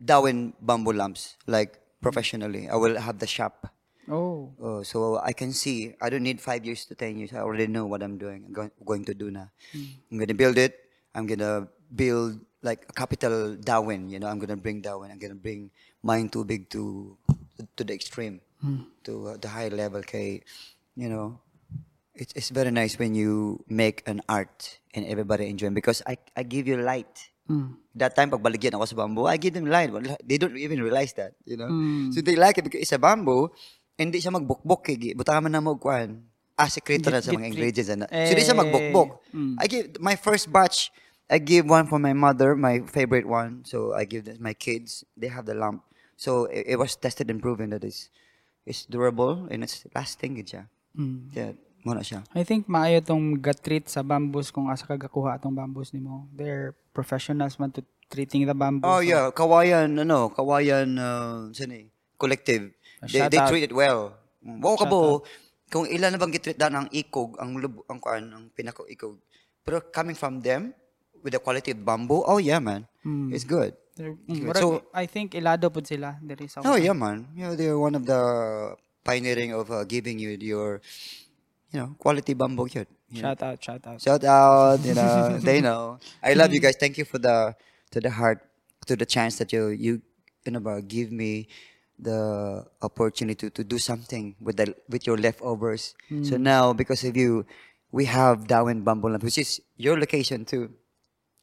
Darwin 0.00 0.56
bamboo 0.60 0.96
lamps, 0.96 1.36
like 1.44 1.76
professionally. 2.00 2.68
I 2.68 2.76
will 2.76 2.96
have 2.96 3.20
the 3.20 3.28
shop. 3.28 3.68
Oh 4.10 4.38
Oh, 4.60 4.82
so 4.82 5.18
I 5.18 5.32
can 5.32 5.52
see. 5.52 5.94
I 6.00 6.10
don't 6.10 6.22
need 6.22 6.40
five 6.40 6.64
years 6.64 6.84
to 6.86 6.94
ten 6.94 7.18
years. 7.18 7.32
I 7.32 7.40
already 7.40 7.66
know 7.66 7.86
what 7.86 8.02
I'm 8.02 8.18
doing. 8.18 8.44
I'm 8.46 8.52
going, 8.52 8.70
going 8.84 9.04
to 9.06 9.14
do 9.14 9.30
now. 9.30 9.50
Hmm. 9.72 9.86
I'm 10.10 10.18
gonna 10.18 10.34
build 10.34 10.58
it. 10.58 10.74
I'm 11.14 11.26
gonna 11.26 11.68
build 11.94 12.40
like 12.62 12.86
a 12.88 12.92
capital 12.92 13.56
Darwin. 13.56 14.10
You 14.10 14.18
know, 14.18 14.26
I'm 14.26 14.38
gonna 14.38 14.56
bring 14.58 14.80
Darwin. 14.82 15.10
I'm 15.10 15.18
gonna 15.18 15.38
bring 15.38 15.70
mine 16.02 16.28
too 16.28 16.44
big 16.44 16.70
to 16.70 17.16
to 17.76 17.82
the 17.84 17.94
extreme, 17.94 18.40
hmm. 18.60 18.90
to 19.04 19.34
uh, 19.34 19.36
the 19.38 19.48
high 19.48 19.68
level. 19.68 20.02
Kay, 20.02 20.42
you 20.96 21.08
know, 21.08 21.40
it's 22.14 22.34
it's 22.34 22.50
very 22.50 22.70
nice 22.70 22.98
when 22.98 23.14
you 23.14 23.62
make 23.70 24.02
an 24.06 24.22
art 24.28 24.78
and 24.94 25.06
everybody 25.06 25.46
enjoy 25.46 25.70
because 25.70 26.02
I 26.06 26.18
I 26.36 26.42
give 26.42 26.66
you 26.66 26.82
light. 26.82 27.30
Hmm. 27.48 27.80
That 27.96 28.14
time, 28.14 28.30
pag 28.30 28.44
baligyan 28.44 28.76
ako 28.76 28.84
sa 28.84 28.94
bamboo, 28.94 29.26
I 29.26 29.40
give 29.40 29.56
them 29.56 29.66
light. 29.66 29.90
They 30.22 30.36
don't 30.36 30.54
even 30.54 30.84
realize 30.84 31.16
that, 31.16 31.34
you 31.48 31.56
know? 31.56 31.66
So 32.12 32.20
they 32.20 32.36
like 32.36 32.60
it 32.60 32.62
because 32.68 32.78
it's 32.84 32.92
a 32.92 33.00
bamboo, 33.00 33.50
hindi 33.98 34.22
siya 34.22 34.30
magbukbok. 34.30 34.86
Kay, 34.86 35.12
buta 35.18 35.42
man 35.42 35.50
na 35.52 35.60
mo, 35.60 35.74
kwan. 35.74 36.22
Ah, 36.58 36.70
sekreto 36.70 37.10
na 37.10 37.22
sa 37.22 37.34
mga 37.34 37.50
ingredients. 37.50 37.90
Na. 37.94 38.06
So 38.06 38.32
di 38.34 38.42
siya 38.42 38.54
Eh, 38.54 38.62
magbukbok. 38.62 39.08
I 39.58 39.66
give, 39.66 39.86
my 39.98 40.14
first 40.14 40.50
batch, 40.50 40.90
I 41.30 41.38
give 41.38 41.66
one 41.66 41.86
for 41.86 41.98
my 41.98 42.14
mother, 42.14 42.54
my 42.58 42.82
favorite 42.86 43.26
one. 43.26 43.62
So 43.66 43.92
I 43.94 44.06
give 44.06 44.24
this, 44.26 44.38
my 44.42 44.54
kids, 44.54 45.02
they 45.18 45.28
have 45.30 45.46
the 45.46 45.54
lamp. 45.54 45.82
So 46.18 46.46
it, 46.50 46.74
it 46.74 46.76
was 46.78 46.94
tested 46.98 47.30
and 47.30 47.38
proven 47.42 47.70
that 47.70 47.84
it's, 47.86 48.10
it's 48.66 48.86
durable 48.86 49.46
and 49.50 49.62
it's 49.62 49.86
lasting. 49.94 50.34
Gid 50.34 50.50
siya. 50.50 50.64
Yeah, 51.30 51.54
muna 51.86 52.02
siya. 52.02 52.26
I 52.34 52.42
think 52.42 52.66
maayo 52.66 52.98
tong 52.98 53.38
gatreat 53.38 53.86
sa 53.86 54.02
bamboos 54.02 54.50
kung 54.50 54.66
asa 54.66 54.82
ka 54.82 54.98
gakuha 54.98 55.38
atong 55.38 55.54
bamboos 55.54 55.94
nimo. 55.94 56.26
They're 56.34 56.74
professionals 56.90 57.54
man 57.62 57.70
to 57.78 57.86
treating 58.10 58.50
the 58.50 58.54
bamboo. 58.58 58.88
Oh 58.88 58.98
yeah, 58.98 59.30
Kawayan 59.30 59.94
ano, 59.94 60.34
Kawayan 60.34 60.98
uh, 60.98 61.54
saan 61.54 61.70
eh, 61.70 61.86
collective. 62.18 62.74
They, 63.06 63.28
they 63.30 63.62
it 63.62 63.74
well. 63.74 64.18
Wow 64.42 64.74
ka 64.78 64.86
bo, 64.86 65.22
kung 65.68 65.86
ilan 65.86 66.14
na 66.14 66.18
bang 66.18 66.32
gitreat 66.32 66.58
dan 66.58 66.74
ang 66.74 66.88
ikog, 66.90 67.36
ang 67.38 67.58
lub, 67.60 67.84
ang 67.86 68.00
kuan, 68.00 68.24
ang 68.32 68.44
pinako 68.54 68.88
ikog. 68.88 69.20
Pero 69.62 69.84
coming 69.92 70.16
from 70.16 70.40
them 70.40 70.72
with 71.22 71.36
the 71.36 71.42
quality 71.42 71.76
of 71.76 71.84
bamboo, 71.84 72.24
oh 72.24 72.38
yeah 72.38 72.58
man. 72.58 72.88
It's 73.32 73.44
good. 73.44 73.76
It's 73.98 74.40
mm, 74.40 74.46
good. 74.46 74.56
So, 74.56 74.86
I 74.94 75.10
think 75.10 75.34
ilado 75.34 75.72
pud 75.74 75.84
sila 75.84 76.16
diri 76.22 76.46
sa 76.46 76.62
oh 76.62 76.78
yeah 76.78 76.94
man. 76.94 77.26
You 77.34 77.50
know, 77.50 77.54
they're 77.58 77.78
one 77.78 77.98
of 77.98 78.06
the 78.06 78.20
pioneering 79.02 79.52
of 79.52 79.70
uh, 79.70 79.82
giving 79.84 80.18
you 80.18 80.38
your 80.38 80.80
you 81.72 81.80
know, 81.80 81.94
quality 81.98 82.34
bamboo 82.34 82.68
yun. 82.70 82.86
You 83.10 83.22
know? 83.22 83.28
Shout 83.28 83.42
out, 83.42 83.58
shout 83.64 83.82
out. 83.86 83.98
Shout 84.00 84.24
out, 84.24 84.80
you 84.84 84.94
know, 84.94 85.38
they 85.42 85.60
know. 85.60 85.98
I 86.22 86.34
love 86.34 86.52
you 86.52 86.60
guys. 86.60 86.76
Thank 86.76 86.98
you 86.98 87.04
for 87.04 87.18
the 87.18 87.54
to 87.90 88.00
the 88.00 88.10
heart, 88.10 88.44
to 88.86 88.96
the 88.96 89.06
chance 89.06 89.36
that 89.38 89.52
you 89.52 89.68
you 89.68 90.00
you 90.44 90.52
know 90.52 90.60
give 90.80 91.12
me 91.12 91.48
the 91.98 92.64
opportunity 92.82 93.50
to 93.50 93.62
do 93.64 93.78
something 93.78 94.34
with 94.40 94.56
the 94.56 94.74
with 94.88 95.06
your 95.06 95.18
leftovers. 95.18 95.94
So 96.22 96.38
now 96.38 96.72
because 96.72 97.02
of 97.04 97.16
you, 97.16 97.44
we 97.90 98.06
have 98.06 98.46
Darwin 98.46 98.82
Bamboo 98.86 99.10
Lamp, 99.10 99.22
which 99.26 99.38
is 99.38 99.60
your 99.76 99.98
location 99.98 100.44
too. 100.46 100.70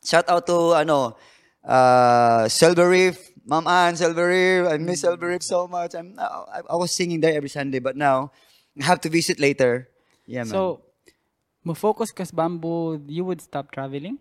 Shout 0.04 0.30
out 0.30 0.48
to 0.48 0.74
ano 0.80 1.18
uh 1.66 2.48
Silver 2.48 2.88
Reef, 2.88 3.20
Ma'am 3.46 3.68
Ann 3.68 3.96
Silver 4.00 4.28
Reef. 4.32 4.64
I 4.72 4.78
miss 4.78 5.02
Silver 5.02 5.28
Reef 5.28 5.44
so 5.44 5.68
much. 5.68 5.94
I'm 5.94 6.16
I, 6.18 6.62
I 6.72 6.76
was 6.80 6.92
singing 6.96 7.20
there 7.20 7.36
every 7.36 7.50
Sunday, 7.50 7.80
but 7.80 7.98
now 7.98 8.32
I 8.80 8.86
have 8.86 9.02
to 9.04 9.10
visit 9.10 9.40
later. 9.40 9.90
Yeah, 10.26 10.48
man. 10.48 10.54
So, 10.56 10.82
mo 11.66 11.74
focus 11.74 12.12
kas 12.16 12.32
bamboo, 12.32 13.02
you 13.10 13.26
would 13.26 13.42
stop 13.42 13.72
traveling? 13.72 14.20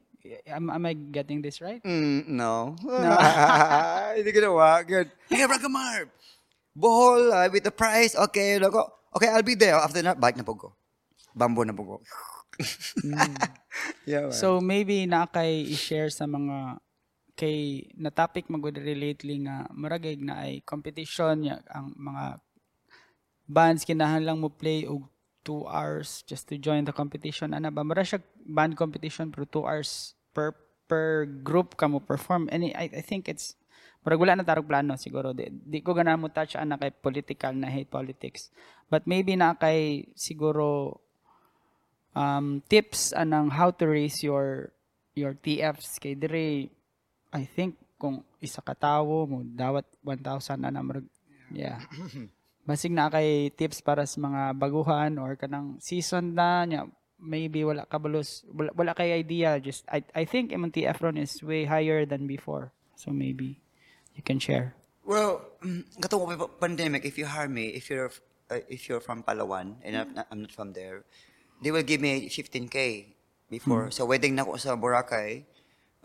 Am, 0.49 0.71
am 0.73 0.87
I 0.87 0.95
getting 0.95 1.43
this 1.45 1.61
right? 1.61 1.85
Mm, 1.85 2.29
no. 2.41 2.77
Hindi 4.17 4.33
ginawa. 4.33 4.81
Good. 4.81 5.13
Hey, 5.29 5.45
Ragamar! 5.45 6.09
Bohol 6.75 7.31
uh, 7.31 7.49
with 7.49 7.63
the 7.63 7.71
price. 7.71 8.19
Okay. 8.19 8.59
Lago. 8.59 8.91
Okay, 9.15 9.31
I'll 9.31 9.47
be 9.47 9.55
there. 9.55 9.79
After 9.79 10.03
that, 10.03 10.19
bike 10.19 10.37
na 10.37 10.43
po 10.43 10.59
ko. 10.59 10.69
Bamboo 11.35 11.63
na 11.63 11.73
po 11.73 11.83
ko. 11.87 11.97
yeah, 14.11 14.31
man. 14.31 14.35
So 14.35 14.59
maybe 14.59 15.07
na 15.07 15.27
kay 15.27 15.67
i-share 15.71 16.11
sa 16.11 16.27
mga 16.27 16.83
kay 17.35 17.91
na 17.99 18.15
topic 18.15 18.47
magud 18.47 18.79
lately 18.79 19.43
nga 19.43 19.67
maragay 19.75 20.15
na 20.15 20.47
ay 20.47 20.63
competition 20.63 21.43
ya 21.43 21.59
ang 21.67 21.91
mga 21.99 22.39
bands 23.51 23.83
kinahanglan 23.83 24.39
mo 24.39 24.47
play 24.47 24.87
og 24.87 25.11
2 25.43 25.67
hours 25.67 26.23
just 26.31 26.47
to 26.47 26.57
join 26.57 26.87
the 26.87 26.95
competition 26.95 27.53
ana 27.53 27.75
ba 27.75 27.83
mara 27.83 28.07
siya 28.07 28.23
band 28.47 28.79
competition 28.79 29.35
pero 29.35 29.45
2 29.51 29.67
hours 29.67 30.15
per 30.31 30.55
per 30.87 31.27
group 31.43 31.75
ka 31.75 31.91
mo 31.91 31.99
perform 31.99 32.47
and 32.55 32.71
I, 32.71 32.87
I 32.95 33.03
think 33.03 33.27
it's 33.27 33.59
murag 34.05 34.21
wala 34.21 34.37
na 34.37 34.45
tarog 34.45 34.69
plano 34.69 35.01
siguro. 35.01 35.33
Di, 35.33 35.49
di 35.49 35.81
ko 35.81 35.97
gana 35.97 36.21
mo 36.21 36.29
touch 36.29 36.61
ana 36.61 36.77
kay 36.77 36.93
political 36.93 37.57
na 37.57 37.73
hate 37.73 37.89
politics. 37.89 38.53
But 38.93 39.09
maybe 39.09 39.33
na 39.35 39.57
kay 39.57 40.13
siguro 40.13 41.01
um, 42.13 42.61
tips 42.69 43.17
anang 43.17 43.49
how 43.57 43.73
to 43.73 43.89
raise 43.89 44.21
your 44.21 44.71
your 45.17 45.33
TFs 45.33 45.97
kay 45.97 46.13
dire 46.15 46.69
I 47.35 47.43
think 47.49 47.81
kung 47.97 48.23
isa 48.45 48.61
ka 48.61 48.77
tawo 48.77 49.25
mo 49.25 49.41
dawat 49.43 49.89
1,000 50.05 50.61
na 50.61 50.69
namrag 50.69 51.09
yeah. 51.49 51.81
Basig 52.69 52.93
na 52.93 53.09
kay 53.09 53.53
tips 53.57 53.81
para 53.81 54.05
sa 54.05 54.21
mga 54.21 54.57
baguhan 54.57 55.17
or 55.17 55.37
kanang 55.37 55.81
season 55.81 56.37
na 56.37 56.65
nya 56.69 56.81
maybe 57.21 57.65
wala 57.65 57.89
ka 57.89 57.97
balos 57.97 58.45
wala, 58.53 58.69
wala 58.77 58.93
kay 58.93 59.17
idea 59.17 59.57
just 59.61 59.89
I 59.89 60.05
I 60.13 60.29
think 60.29 60.53
imong 60.53 60.77
TF 60.77 61.01
ron 61.01 61.17
is 61.17 61.41
way 61.41 61.65
higher 61.65 62.05
than 62.05 62.29
before. 62.29 62.73
So 62.95 63.11
maybe 63.11 63.64
you 64.15 64.23
can 64.23 64.39
share 64.39 64.75
Well, 65.05 65.45
katong 66.03 66.25
pa- 66.25 66.57
pandemic, 66.57 67.05
if 67.05 67.21
you 67.21 67.29
hire 67.29 67.49
me, 67.49 67.77
if 67.77 67.93
you're 67.93 68.09
uh, 68.49 68.65
if 68.73 68.89
you're 68.89 69.05
from 69.05 69.21
Palawan 69.21 69.77
and 69.85 69.93
I'm 70.01 70.11
not, 70.17 70.27
I'm 70.33 70.41
not 70.49 70.53
from 70.53 70.73
there, 70.73 71.05
they 71.61 71.69
will 71.69 71.85
give 71.85 72.01
me 72.01 72.33
15k 72.33 73.13
before. 73.53 73.93
So 73.93 74.09
wedding 74.09 74.33
na 74.33 74.49
ko 74.49 74.57
sa 74.57 74.81
Boracay, 74.81 75.45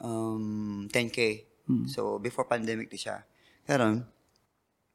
um 0.03 0.91
10k. 0.91 1.47
So 1.87 2.19
before 2.19 2.43
pandemic 2.49 2.91
di 2.91 2.99
siya. 2.99 3.23
Karon, 3.63 4.03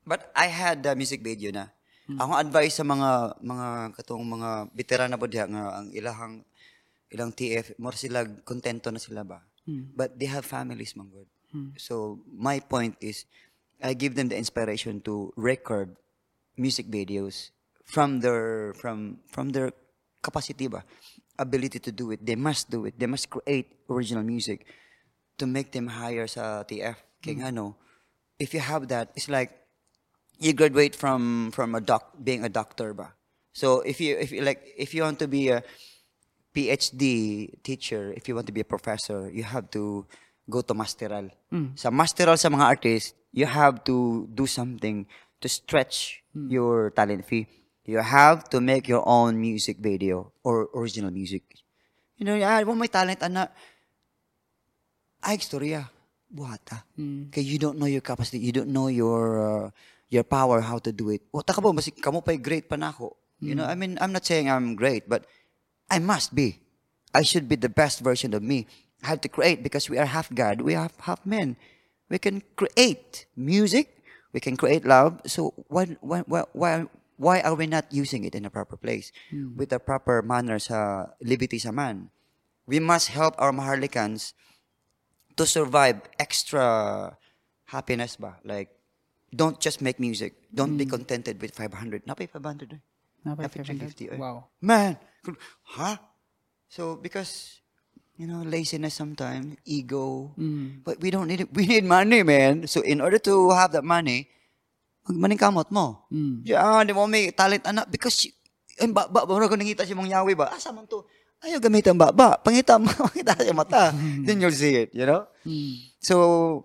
but 0.04 0.28
I 0.36 0.52
had 0.52 0.84
the 0.84 0.92
music 0.92 1.24
video 1.24 1.48
na. 1.54 1.72
Ako 2.04 2.36
advice 2.36 2.76
sa 2.76 2.84
mga 2.84 3.40
mga 3.40 3.68
katong 3.96 4.20
mga 4.20 4.50
veteran 4.76 5.08
na 5.08 5.16
po 5.16 5.24
diha 5.24 5.48
nga 5.48 5.80
ang 5.80 5.88
ilahang 5.96 6.44
ilang 7.08 7.32
TF 7.32 7.80
more 7.80 7.96
sila 7.96 8.26
kontento 8.44 8.92
na 8.92 9.00
sila 9.00 9.24
ba. 9.24 9.40
But 9.96 10.20
they 10.20 10.28
have 10.28 10.44
families 10.44 10.92
man 10.92 11.08
good. 11.08 11.30
Hmm. 11.54 11.70
So 11.78 12.18
my 12.26 12.58
point 12.58 12.98
is 12.98 13.30
I 13.78 13.94
give 13.94 14.18
them 14.18 14.26
the 14.26 14.34
inspiration 14.34 14.98
to 15.06 15.30
record 15.38 15.94
music 16.58 16.90
videos 16.90 17.54
from 17.86 18.18
their 18.18 18.74
from 18.74 19.22
from 19.30 19.54
their 19.54 19.70
capacity 20.18 20.66
ba 20.66 20.82
ability 21.38 21.78
to 21.78 21.94
do 21.94 22.10
it. 22.10 22.26
They 22.26 22.34
must 22.34 22.74
do 22.74 22.90
it. 22.90 22.98
They 22.98 23.06
must 23.06 23.30
create 23.30 23.70
original 23.86 24.26
music 24.26 24.66
to 25.38 25.46
make 25.46 25.70
them 25.70 25.94
higher 25.94 26.26
sa 26.26 26.66
TF 26.66 26.98
kay 27.22 27.38
hmm. 27.38 27.46
nga 27.46 27.54
no 27.54 27.78
if 28.42 28.50
you 28.50 28.58
have 28.58 28.90
that 28.90 29.14
it's 29.14 29.30
like 29.30 29.54
you 30.42 30.50
graduate 30.58 30.98
from 30.98 31.54
from 31.54 31.78
a 31.78 31.80
doc 31.80 32.18
being 32.18 32.42
a 32.42 32.50
doctor 32.50 32.90
ba. 32.90 33.14
So 33.54 33.86
if 33.86 34.02
you 34.02 34.18
if 34.18 34.34
you 34.34 34.42
like 34.42 34.74
if 34.74 34.90
you 34.90 35.06
want 35.06 35.22
to 35.22 35.30
be 35.30 35.54
a 35.54 35.62
PhD 36.50 37.50
teacher 37.62 38.10
if 38.10 38.26
you 38.26 38.34
want 38.34 38.50
to 38.50 38.54
be 38.54 38.62
a 38.62 38.66
professor 38.66 39.30
you 39.30 39.46
have 39.46 39.70
to 39.78 40.06
go 40.48 40.60
to 40.60 40.74
masteral. 40.74 41.30
Sa 41.74 41.88
masteral 41.90 42.36
sa 42.36 42.50
mga 42.52 42.66
artist 42.66 43.16
you 43.34 43.46
have 43.46 43.82
to 43.84 44.28
do 44.30 44.46
something 44.46 45.06
to 45.42 45.46
stretch 45.48 46.22
your 46.32 46.90
talent 46.94 47.26
fee. 47.26 47.46
You 47.84 48.00
have 48.00 48.48
to 48.54 48.64
make 48.64 48.88
your 48.88 49.04
own 49.04 49.36
music 49.36 49.76
video 49.76 50.32
or 50.40 50.72
original 50.72 51.12
music. 51.12 51.44
You 52.16 52.24
know 52.24 52.38
ah, 52.40 52.62
mo 52.64 52.72
may 52.72 52.88
talent 52.88 53.20
ana. 53.20 53.52
Ay 55.20 55.40
istorya 55.40 55.88
buhata. 56.30 56.84
Kay 57.32 57.44
you 57.44 57.58
don't 57.60 57.76
know 57.76 57.90
your 57.90 58.04
capacity. 58.04 58.40
You 58.40 58.52
don't 58.52 58.72
know 58.72 58.88
your 58.88 59.24
uh, 59.40 59.66
your 60.08 60.24
power 60.24 60.64
how 60.64 60.80
to 60.80 60.92
do 60.92 61.12
it. 61.12 61.26
Wata 61.28 61.52
ka 61.52 61.60
ba? 61.60 61.72
Masig 61.74 62.00
kamo 62.00 62.24
pa 62.24 62.32
great 62.36 62.68
pa 62.68 62.80
nako 62.80 63.20
you 63.44 63.54
know 63.54 63.66
i 63.66 63.74
mean 63.74 63.98
i'm 64.00 64.12
not 64.12 64.24
saying 64.24 64.48
i'm 64.48 64.74
great 64.74 65.08
but 65.08 65.26
i 65.90 65.98
must 66.00 66.34
be. 66.34 66.60
I 67.14 67.22
should 67.22 67.46
be 67.46 67.54
the 67.54 67.70
best 67.70 68.02
version 68.02 68.34
of 68.34 68.42
me 68.42 68.66
have 69.04 69.20
to 69.20 69.28
create 69.28 69.62
because 69.62 69.88
we 69.88 69.98
are 69.98 70.06
half 70.06 70.32
god 70.34 70.60
we 70.60 70.74
are 70.74 70.90
half 71.04 71.24
men 71.24 71.56
we 72.08 72.18
can 72.18 72.42
create 72.56 73.26
music 73.36 74.02
we 74.32 74.40
can 74.40 74.56
create 74.56 74.84
love 74.84 75.20
so 75.26 75.52
why 75.68 75.84
why 76.00 76.20
why 76.52 76.86
why, 77.16 77.38
are 77.46 77.54
we 77.54 77.66
not 77.70 77.86
using 77.94 78.24
it 78.24 78.34
in 78.34 78.44
a 78.44 78.50
proper 78.50 78.76
place 78.76 79.12
with 79.54 79.70
the 79.70 79.78
proper 79.78 80.18
manners, 80.20 80.66
sa 80.66 81.14
liberty 81.22 81.62
sa 81.62 81.70
man 81.70 82.10
we 82.66 82.80
must 82.80 83.14
help 83.14 83.34
our 83.38 83.52
maharlikans 83.52 84.34
to 85.36 85.46
survive 85.46 86.00
extra 86.18 87.16
happiness 87.66 88.16
ba? 88.16 88.38
Like, 88.44 88.70
don't 89.34 89.58
just 89.60 89.82
make 89.82 89.98
music. 89.98 90.34
Don't 90.54 90.76
be 90.76 90.86
contented 90.86 91.40
with 91.40 91.54
500. 91.54 92.06
Napay 92.06 92.28
500 92.30 92.72
eh. 92.72 92.82
Napay 93.26 93.44
Napay 93.44 93.64
500? 93.66 93.98
350 93.98 94.10
eh. 94.10 94.16
Wow. 94.16 94.46
Man! 94.60 94.96
Huh? 95.62 95.96
So, 96.68 96.96
because, 96.96 97.60
you 98.16 98.26
know, 98.26 98.42
laziness 98.46 98.94
sometimes, 98.94 99.56
ego, 99.66 100.32
mm. 100.38 100.82
but 100.84 101.00
we 101.02 101.10
don't 101.10 101.26
need 101.26 101.42
it. 101.42 101.50
We 101.56 101.66
need 101.66 101.84
money, 101.84 102.22
man. 102.22 102.66
So, 102.66 102.80
in 102.80 103.00
order 103.00 103.18
to 103.26 103.50
have 103.50 103.72
that 103.74 103.84
money, 103.84 104.30
magmaning 105.06 105.40
kamot 105.40 105.68
mo. 105.70 106.06
Mm. 106.08 106.46
Yeah, 106.46 106.62
ah, 106.62 106.82
di 106.86 106.94
mo 106.94 107.06
may 107.06 107.30
talent 107.34 107.66
anak 107.66 107.90
because 107.90 108.24
you, 108.24 108.32
ay, 108.80 108.88
ba, 108.90 109.06
ba, 109.10 109.26
ba, 109.26 109.48
ko 109.48 109.56
nangita 109.58 109.86
si 109.86 109.94
mong 109.94 110.10
yawi 110.10 110.34
ba? 110.38 110.50
Ah, 110.50 110.58
Asa 110.58 110.72
man 110.72 110.86
to? 110.86 111.04
Ayaw 111.44 111.60
gamitan 111.60 111.98
ba? 112.00 112.08
Ba, 112.08 112.40
pangita 112.40 112.80
mo, 112.80 112.88
pangita 113.10 113.36
sa 113.36 113.52
mata. 113.52 113.92
Mm. 113.92 114.24
Then 114.24 114.40
you'll 114.40 114.56
see 114.56 114.86
it, 114.86 114.90
you 114.96 115.04
know? 115.04 115.28
So, 116.00 116.64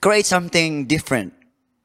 create 0.00 0.24
something 0.24 0.86
different. 0.88 1.36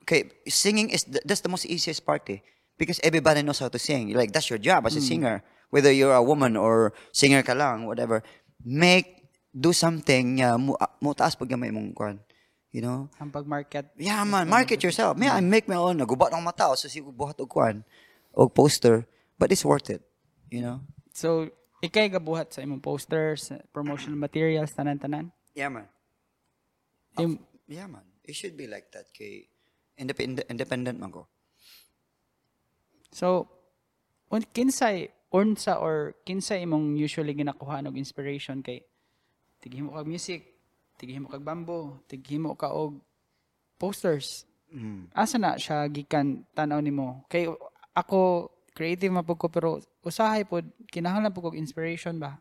Okay, 0.04 0.32
singing 0.48 0.90
is, 0.90 1.04
th- 1.04 1.22
that's 1.26 1.42
the 1.42 1.52
most 1.52 1.68
easiest 1.68 2.06
part 2.06 2.24
eh. 2.30 2.40
Because 2.80 3.00
everybody 3.04 3.44
knows 3.44 3.60
how 3.60 3.68
to 3.68 3.78
sing. 3.78 4.16
Like, 4.16 4.32
that's 4.32 4.50
your 4.50 4.58
job 4.58 4.88
as 4.88 4.96
a 4.96 5.04
singer. 5.04 5.44
Whether 5.70 5.92
you're 5.92 6.16
a 6.16 6.24
woman 6.24 6.56
or 6.56 6.96
singer 7.12 7.44
ka 7.44 7.54
lang, 7.54 7.86
whatever. 7.86 8.24
Make, 8.64 9.30
do 9.50 9.74
something, 9.74 10.44
uh, 10.44 10.58
mo, 10.60 10.76
uh, 10.80 10.92
mo 11.00 11.16
taas 11.16 11.36
pag 11.36 11.50
gamay 11.50 11.72
mong 11.72 11.96
kwan. 11.96 12.20
You 12.70 12.86
know? 12.86 13.10
ang 13.18 13.34
pag-market 13.34 13.98
Yeah, 13.98 14.22
man. 14.30 14.46
Market 14.46 14.78
yourself. 14.86 15.18
May 15.18 15.26
I 15.26 15.42
make 15.42 15.66
my 15.66 15.82
own. 15.82 15.98
Nagubat 15.98 16.30
ng 16.30 16.46
mata. 16.46 16.70
So, 16.78 16.86
si 16.86 17.02
buhat 17.02 17.42
og 17.42 17.50
kwan. 17.50 17.82
Og 18.38 18.54
poster. 18.54 19.10
But 19.42 19.50
it's 19.50 19.66
worth 19.66 19.90
it. 19.90 20.06
You 20.54 20.62
know? 20.62 20.78
so 21.20 21.52
ikay 21.84 22.08
gabuhat 22.08 22.56
sa 22.56 22.64
imong 22.64 22.80
posters 22.80 23.52
promotional 23.76 24.16
materials 24.16 24.72
tanan-tanan 24.72 25.36
Yeah, 25.52 25.68
man. 25.68 25.92
Im- 27.20 27.44
Yeah, 27.68 27.86
man. 27.86 28.06
It 28.24 28.34
should 28.34 28.56
be 28.56 28.66
like 28.66 28.90
that. 28.96 29.12
Kay 29.14 29.46
independent, 30.00 30.48
independent 30.48 30.98
man 30.98 31.12
ko. 31.12 31.28
So, 33.12 33.46
un, 34.30 34.42
kinsay, 34.54 35.10
unsa 35.34 35.78
or 35.82 36.14
kinsay 36.26 36.66
imong 36.66 36.98
usually 36.98 37.34
ginakuha 37.34 37.86
og 37.86 37.98
inspiration 37.98 38.62
kay 38.62 38.82
tigihimo 39.62 39.94
kag 39.94 40.08
music, 40.08 40.42
tigihimo 40.98 41.30
kag 41.30 41.44
bambo, 41.44 42.02
tigihimo 42.10 42.56
ka 42.58 42.72
og 42.74 43.02
posters. 43.78 44.46
Asa 45.18 45.42
na 45.42 45.58
siya 45.58 45.90
gikan 45.90 46.46
tanaw 46.54 46.78
nimo? 46.78 47.26
Kay 47.26 47.50
ako 47.98 48.52
creative 48.78 49.10
man 49.10 49.26
ko 49.26 49.50
pero 49.50 49.82
usahay 50.06 50.46
pod 50.46 50.64
kinahanglan 50.94 51.34
pud 51.34 51.52
kog 51.52 51.58
inspiration 51.58 52.22
ba? 52.22 52.38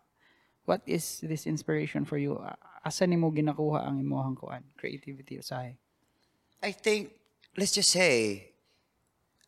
What 0.68 0.84
is 0.84 1.24
this 1.24 1.49
inspiration 1.49 2.05
for 2.05 2.20
you? 2.20 2.36
Asa 2.84 3.09
nimo 3.09 3.32
ginakuha 3.32 3.89
ang 3.89 4.05
imong 4.05 4.36
kuan? 4.36 4.61
Creativity 4.76 5.41
usahay. 5.41 5.80
I 6.61 6.76
think, 6.76 7.16
let's 7.57 7.72
just 7.72 7.89
say, 7.89 8.45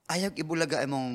ayaw 0.08 0.32
ibulaga 0.32 0.80
imong 0.80 1.12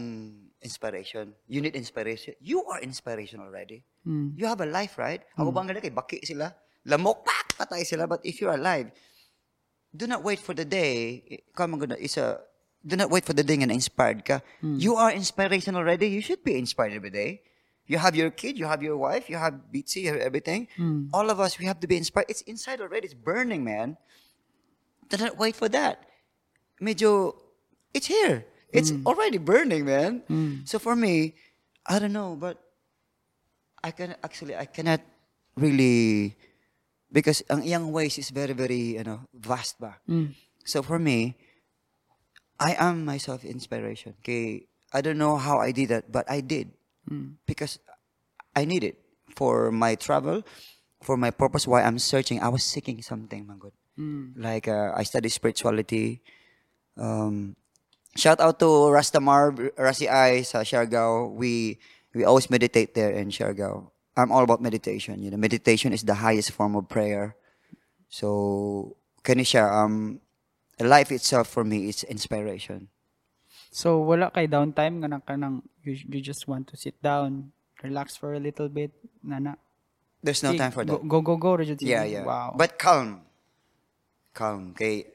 inspiration. 0.61 1.33
You 1.47 1.61
need 1.61 1.75
inspiration. 1.75 2.35
You 2.39 2.63
are 2.65 2.79
inspiration 2.81 3.39
already. 3.39 3.83
Hmm. 4.03 4.31
You 4.35 4.45
have 4.47 4.61
a 4.61 4.65
life, 4.65 4.97
right? 4.97 5.21
Ako 5.37 5.51
bang 5.51 5.67
hmm. 5.67 5.77
ganun 5.77 5.83
kay 5.83 5.93
baki 5.93 6.17
sila? 6.25 6.53
Lamok, 6.85 7.25
pak, 7.25 7.57
patay 7.57 7.83
sila. 7.85 8.07
But 8.07 8.21
if 8.23 8.39
you're 8.39 8.53
alive, 8.53 8.91
do 9.95 10.07
not 10.07 10.23
wait 10.23 10.39
for 10.39 10.53
the 10.53 10.65
day. 10.65 11.23
Come 11.55 11.75
on, 11.75 11.91
is 11.99 12.17
a, 12.17 12.39
do 12.85 12.95
not 12.95 13.09
wait 13.09 13.25
for 13.25 13.33
the 13.33 13.43
day 13.43 13.57
nga 13.57 13.67
na-inspired 13.67 14.23
ka. 14.23 14.39
Hmm. 14.61 14.77
You 14.77 14.95
are 14.95 15.11
inspiration 15.11 15.75
already. 15.75 16.07
You 16.07 16.21
should 16.21 16.43
be 16.43 16.57
inspired 16.57 16.93
every 16.93 17.11
day. 17.11 17.41
You 17.85 18.01
have 18.01 18.15
your 18.17 18.33
kid, 18.33 18.57
you 18.57 18.65
have 18.65 18.81
your 18.81 18.97
wife, 18.97 19.29
you 19.29 19.37
have 19.37 19.69
Beatsy, 19.69 20.09
you 20.09 20.17
have 20.17 20.21
everything. 20.21 20.67
All 21.13 21.29
of 21.29 21.37
us, 21.39 21.59
we 21.61 21.69
have 21.69 21.79
to 21.81 21.87
be 21.87 21.97
inspired. 21.97 22.25
It's 22.29 22.41
inside 22.49 22.81
already. 22.81 23.05
It's 23.05 23.13
burning, 23.13 23.63
man. 23.63 23.97
Do 25.09 25.17
not 25.17 25.37
wait 25.37 25.55
for 25.55 25.69
that. 25.69 26.01
Medyo, 26.81 27.37
it's 27.93 28.07
here. 28.07 28.45
It's 28.73 28.91
already 29.05 29.37
burning, 29.37 29.85
man. 29.85 30.23
So 30.65 30.79
for 30.79 30.95
me, 30.95 31.35
I 31.85 31.99
don't 31.99 32.13
know, 32.13 32.35
but 32.35 32.57
I 33.83 33.91
can 33.91 34.15
actually 34.23 34.55
I 34.57 34.65
cannot 34.65 35.01
really 35.55 36.33
because 37.13 37.45
ang 37.49 37.61
iyang 37.63 37.93
ways 37.93 38.17
is 38.17 38.33
very 38.33 38.51
very 38.57 38.97
you 38.97 39.05
know 39.05 39.21
vast 39.31 39.77
ba. 39.79 40.01
So 40.65 40.81
for 40.81 40.97
me, 40.97 41.37
I 42.59 42.73
am 42.75 43.05
myself 43.05 43.45
inspiration. 43.45 44.17
Kay 44.25 44.65
I 44.91 45.01
don't 45.05 45.19
know 45.21 45.37
how 45.37 45.59
I 45.59 45.71
did 45.71 45.89
that, 45.93 46.11
but 46.11 46.25
I 46.25 46.41
did 46.41 46.73
because 47.45 47.77
I 48.55 48.65
need 48.65 48.83
it 48.83 48.97
for 49.35 49.69
my 49.71 49.95
travel, 49.95 50.41
for 51.03 51.17
my 51.17 51.29
purpose 51.29 51.67
why 51.67 51.83
I'm 51.83 51.99
searching, 51.99 52.41
I 52.41 52.49
was 52.49 52.63
seeking 52.63 53.01
something, 53.03 53.45
man. 53.45 53.59
Good. 53.59 53.75
Mm. 53.99 54.33
Like 54.39 54.67
uh, 54.67 54.91
I 54.95 55.03
study 55.03 55.29
spirituality. 55.29 56.23
Um, 56.97 57.55
shout 58.15 58.39
out 58.39 58.59
to 58.59 58.89
Rastamar, 58.91 59.75
Rasi 59.75 60.09
I 60.09 60.41
sa 60.41 60.59
Siargao. 60.63 61.31
We 61.35 61.77
we 62.15 62.23
always 62.23 62.49
meditate 62.49 62.95
there 62.95 63.11
in 63.11 63.29
Siargao. 63.29 63.91
I'm 64.15 64.31
all 64.31 64.43
about 64.43 64.63
meditation. 64.63 65.21
You 65.21 65.31
know, 65.31 65.37
meditation 65.37 65.91
is 65.91 66.03
the 66.03 66.15
highest 66.15 66.51
form 66.51 66.75
of 66.75 66.87
prayer. 66.87 67.35
So, 68.07 68.95
kani 69.23 69.43
siya, 69.43 69.67
um, 69.67 70.23
life 70.79 71.11
itself 71.11 71.51
for 71.51 71.67
me 71.67 71.91
is 71.91 72.07
inspiration. 72.07 72.87
So, 73.75 73.99
wala 73.99 74.31
kay 74.31 74.47
downtime 74.47 75.03
nga 75.03 75.11
nang 75.11 75.23
kanang 75.27 75.67
you, 75.83 75.99
you 76.07 76.23
just 76.23 76.47
want 76.47 76.71
to 76.71 76.79
sit 76.79 76.95
down, 77.03 77.51
relax 77.83 78.15
for 78.15 78.33
a 78.33 78.39
little 78.39 78.71
bit, 78.71 78.95
nana. 79.19 79.59
There's 80.23 80.41
no 80.41 80.55
Sige, 80.55 80.57
time 80.57 80.71
for 80.71 80.85
that. 80.87 80.95
Go, 81.07 81.19
go, 81.19 81.35
go, 81.35 81.57
go. 81.57 81.75
Yeah, 81.83 82.07
yeah. 82.07 82.23
Wow. 82.23 82.55
But 82.57 82.79
calm. 82.79 83.21
Calm. 84.33 84.71
Okay. 84.71 85.11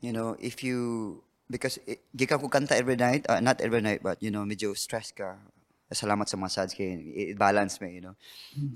You 0.00 0.12
know, 0.12 0.36
if 0.38 0.62
you, 0.62 1.24
because 1.50 1.82
i- 1.84 1.98
gikan 2.14 2.38
ko 2.38 2.46
kanta 2.46 2.78
every 2.78 2.94
night, 2.94 3.26
uh, 3.26 3.42
not 3.42 3.58
every 3.60 3.82
night, 3.82 4.00
but, 4.00 4.22
you 4.22 4.30
know, 4.30 4.46
medyo 4.46 4.70
stress 4.78 5.10
ka. 5.10 5.34
Salamat 5.90 6.30
sa 6.30 6.38
massage 6.38 6.70
kay 6.78 6.94
it 6.94 7.34
balance 7.34 7.82
me, 7.82 7.98
you 7.98 8.00
know. 8.00 8.14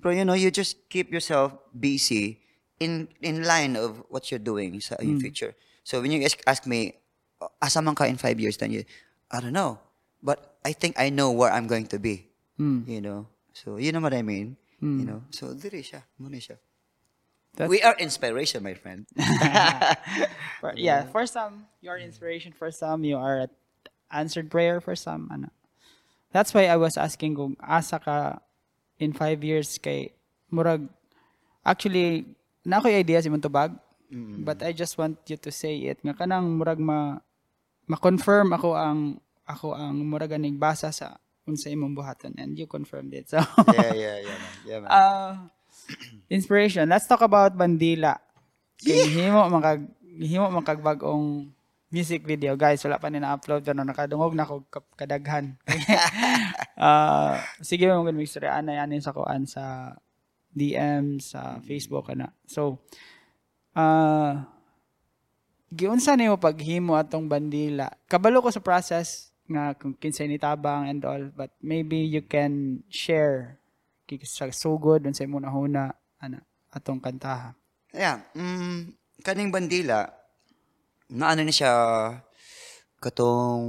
But, 0.02 0.18
you 0.18 0.26
know, 0.26 0.34
you 0.34 0.50
just 0.50 0.90
keep 0.90 1.14
yourself 1.14 1.54
busy 1.70 2.42
in 2.82 3.06
in 3.22 3.46
line 3.46 3.78
of 3.78 4.02
what 4.10 4.34
you're 4.34 4.42
doing 4.42 4.82
sa 4.82 4.98
your 4.98 5.14
future. 5.22 5.54
So 5.86 6.02
when 6.02 6.10
you 6.10 6.18
ask, 6.26 6.42
ask 6.42 6.66
me, 6.66 6.98
"Uh, 7.38 7.46
asa 7.62 7.78
man 7.78 7.94
ka 7.94 8.10
in 8.10 8.18
five 8.18 8.42
years, 8.42 8.58
then 8.58 8.74
you, 8.74 8.82
I 9.30 9.38
don't 9.38 9.54
know. 9.54 9.78
But 10.18 10.58
I 10.66 10.74
think 10.74 10.98
I 10.98 11.14
know 11.14 11.30
where 11.30 11.54
I'm 11.54 11.70
going 11.70 11.86
to 11.94 12.02
be. 12.02 12.26
Mm. 12.58 12.82
You 12.90 12.98
know. 12.98 13.20
So, 13.54 13.78
you 13.78 13.94
know 13.94 14.02
what 14.02 14.10
I 14.16 14.26
mean? 14.26 14.58
You 14.82 15.06
know. 15.06 15.20
So, 15.30 15.54
diri 15.54 15.86
siya. 15.86 16.02
Muna 16.18 16.42
siya. 16.42 16.58
That's- 17.54 17.70
We 17.70 17.82
are 17.82 17.94
inspiration, 17.98 18.62
my 18.62 18.74
friend. 18.74 19.06
For, 20.60 20.72
yeah, 20.76 21.04
for 21.12 21.26
some, 21.26 21.66
you 21.84 21.90
are 21.90 21.98
inspiration. 22.00 22.52
For 22.56 22.70
some, 22.72 23.04
you 23.04 23.16
are 23.20 23.46
answered 24.10 24.50
prayer. 24.50 24.80
For 24.80 24.96
some, 24.96 25.28
ano. 25.30 25.52
That's 26.32 26.50
why 26.56 26.66
I 26.66 26.74
was 26.80 26.96
asking 26.96 27.36
kung 27.36 27.54
asa 27.62 28.00
ka 28.00 28.40
in 28.98 29.12
five 29.12 29.44
years 29.44 29.78
kay 29.78 30.10
murag 30.50 30.88
actually 31.62 32.26
na 32.64 32.78
ako 32.80 32.90
idea 32.90 33.22
si 33.22 33.28
Montobag 33.30 33.74
but 34.46 34.62
I 34.62 34.70
just 34.72 34.94
want 34.96 35.18
you 35.26 35.34
to 35.36 35.50
say 35.50 35.74
it 35.90 35.98
nga 36.02 36.14
kanang 36.14 36.54
murag 36.58 36.78
ma 36.78 37.18
ma-confirm 37.86 38.54
ako 38.54 38.78
ang 38.78 39.18
ako 39.44 39.74
ang 39.74 39.98
murag 40.06 40.32
aning 40.32 40.56
basa 40.56 40.94
sa 40.94 41.18
unsa 41.44 41.68
imong 41.68 41.92
buhaton 41.92 42.32
and 42.38 42.54
you 42.56 42.64
confirmed 42.70 43.12
it 43.12 43.26
so 43.28 43.42
yeah, 43.74 43.92
yeah, 43.92 44.16
yeah, 44.22 44.38
man. 44.38 44.54
Yeah, 44.64 44.78
man. 44.80 44.88
uh, 44.96 45.32
inspiration. 46.28 46.88
Let's 46.88 47.06
talk 47.06 47.22
about 47.22 47.54
Bandila. 47.54 48.18
Kay 48.80 49.06
himo 49.10 49.46
makag 49.48 49.86
himo 50.02 50.50
makag 50.50 50.82
bagong 50.82 51.50
music 51.94 52.26
video. 52.26 52.58
Guys 52.58 52.82
wala 52.82 52.98
pa 52.98 53.06
ni 53.06 53.22
na-upload 53.22 53.62
pero 53.62 53.78
nakadungog 53.86 54.34
na 54.34 54.48
ko 54.48 54.66
kadaghan. 54.98 55.54
Uh, 56.74 57.38
sige 57.66 57.86
mo 57.86 58.02
mag 58.02 58.18
story 58.26 58.50
ana 58.50 58.82
yan 58.82 58.98
sa 58.98 59.14
kuan 59.14 59.46
sa 59.46 59.94
DM 60.50 61.22
sa 61.22 61.62
Facebook 61.62 62.10
ana. 62.10 62.34
So 62.50 62.82
uh, 63.78 64.42
giunsa 65.70 66.18
nimo 66.18 66.38
paghimo 66.38 66.98
atong 66.98 67.30
bandila? 67.30 67.94
Kabalo 68.10 68.42
ko 68.42 68.50
sa 68.50 68.62
process 68.62 69.30
nga 69.44 69.76
kung 69.76 69.92
kinsay 69.94 70.24
ni 70.24 70.40
tabang 70.40 70.88
and 70.88 71.04
all 71.04 71.28
but 71.36 71.52
maybe 71.60 72.00
you 72.00 72.24
can 72.24 72.80
share 72.88 73.60
kay 74.04 74.20
sa 74.22 74.48
sugod 74.52 75.04
unsay 75.04 75.24
mo 75.24 75.40
nahuna 75.40 75.92
ana 76.20 76.40
atong 76.70 77.00
kantaha 77.00 77.56
yeah. 77.94 78.20
Mm, 78.34 78.92
kaning 79.22 79.48
bandila, 79.54 80.10
na 81.14 81.30
ano 81.30 81.46
ni 81.46 81.54
siya, 81.54 81.70
katong, 82.98 83.64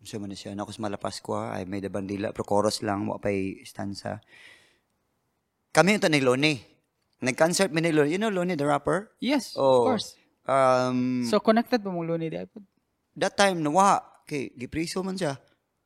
siya 0.00 0.18
man 0.18 0.32
na 0.32 0.36
siya, 0.38 0.56
na 0.56 0.64
sa 0.64 0.80
malapas 0.80 1.20
ko, 1.20 1.36
I 1.36 1.68
made 1.68 1.84
a 1.84 1.92
bandila, 1.92 2.32
pero 2.32 2.48
chorus 2.48 2.80
lang, 2.80 3.04
mo 3.04 3.20
pa'y 3.20 3.60
stanza. 3.68 4.22
Kami 5.74 6.00
ito 6.00 6.08
ni 6.08 6.24
Loni. 6.24 6.56
Nag-concert 7.20 7.68
mi 7.68 7.84
ni 7.84 7.92
Loni. 7.92 8.16
You 8.16 8.18
know 8.18 8.32
Loni, 8.32 8.56
the 8.56 8.64
rapper? 8.64 9.12
yes 9.20 9.52
Oh. 9.58 9.84
of 9.84 9.94
course 9.94 10.08
Um, 10.48 11.28
so 11.28 11.44
connected 11.44 11.84
mo 11.84 11.92
mong 11.92 12.08
luni 12.08 12.32
di 12.32 12.40
iPod 12.40 12.64
that 13.12 13.36
time 13.36 13.60
nawa 13.60 14.00
kay 14.24 14.48
gipriso 14.56 15.04
man 15.04 15.12
siya. 15.12 15.36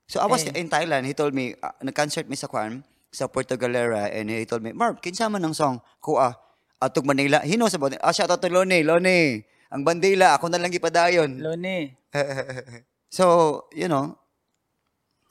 So 0.06 0.22
I 0.22 0.30
was 0.30 0.46
Eh. 0.46 0.54
in 0.54 0.70
Thailand. 0.70 1.02
He 1.02 1.18
told 1.18 1.34
me 1.34 1.58
uh, 1.58 1.74
nag-concert 1.82 2.30
mi 2.30 2.38
sa 2.38 2.46
kwan 2.46 2.86
sa 3.12 3.28
Puerto 3.28 3.54
Galera 3.54 4.08
and 4.08 4.32
he 4.32 4.48
told 4.48 4.64
me, 4.64 4.72
"Marv, 4.72 4.98
kinsa 4.98 5.28
man 5.28 5.44
ang 5.44 5.52
song 5.52 5.78
kuha 6.00 6.32
atog 6.80 7.04
Manila." 7.04 7.44
He 7.44 7.60
knows 7.60 7.76
about 7.76 7.92
it. 7.92 8.00
Ah, 8.00 8.10
shout 8.10 8.32
out 8.32 8.40
to 8.40 8.48
Lone, 8.48 8.80
Lone. 8.82 9.44
Ang 9.68 9.82
bandila 9.84 10.36
ako 10.36 10.48
na 10.48 10.56
lang 10.56 10.72
gipadayon. 10.72 11.40
luni 11.40 11.92
so, 13.08 13.24
you 13.72 13.88
know, 13.88 14.16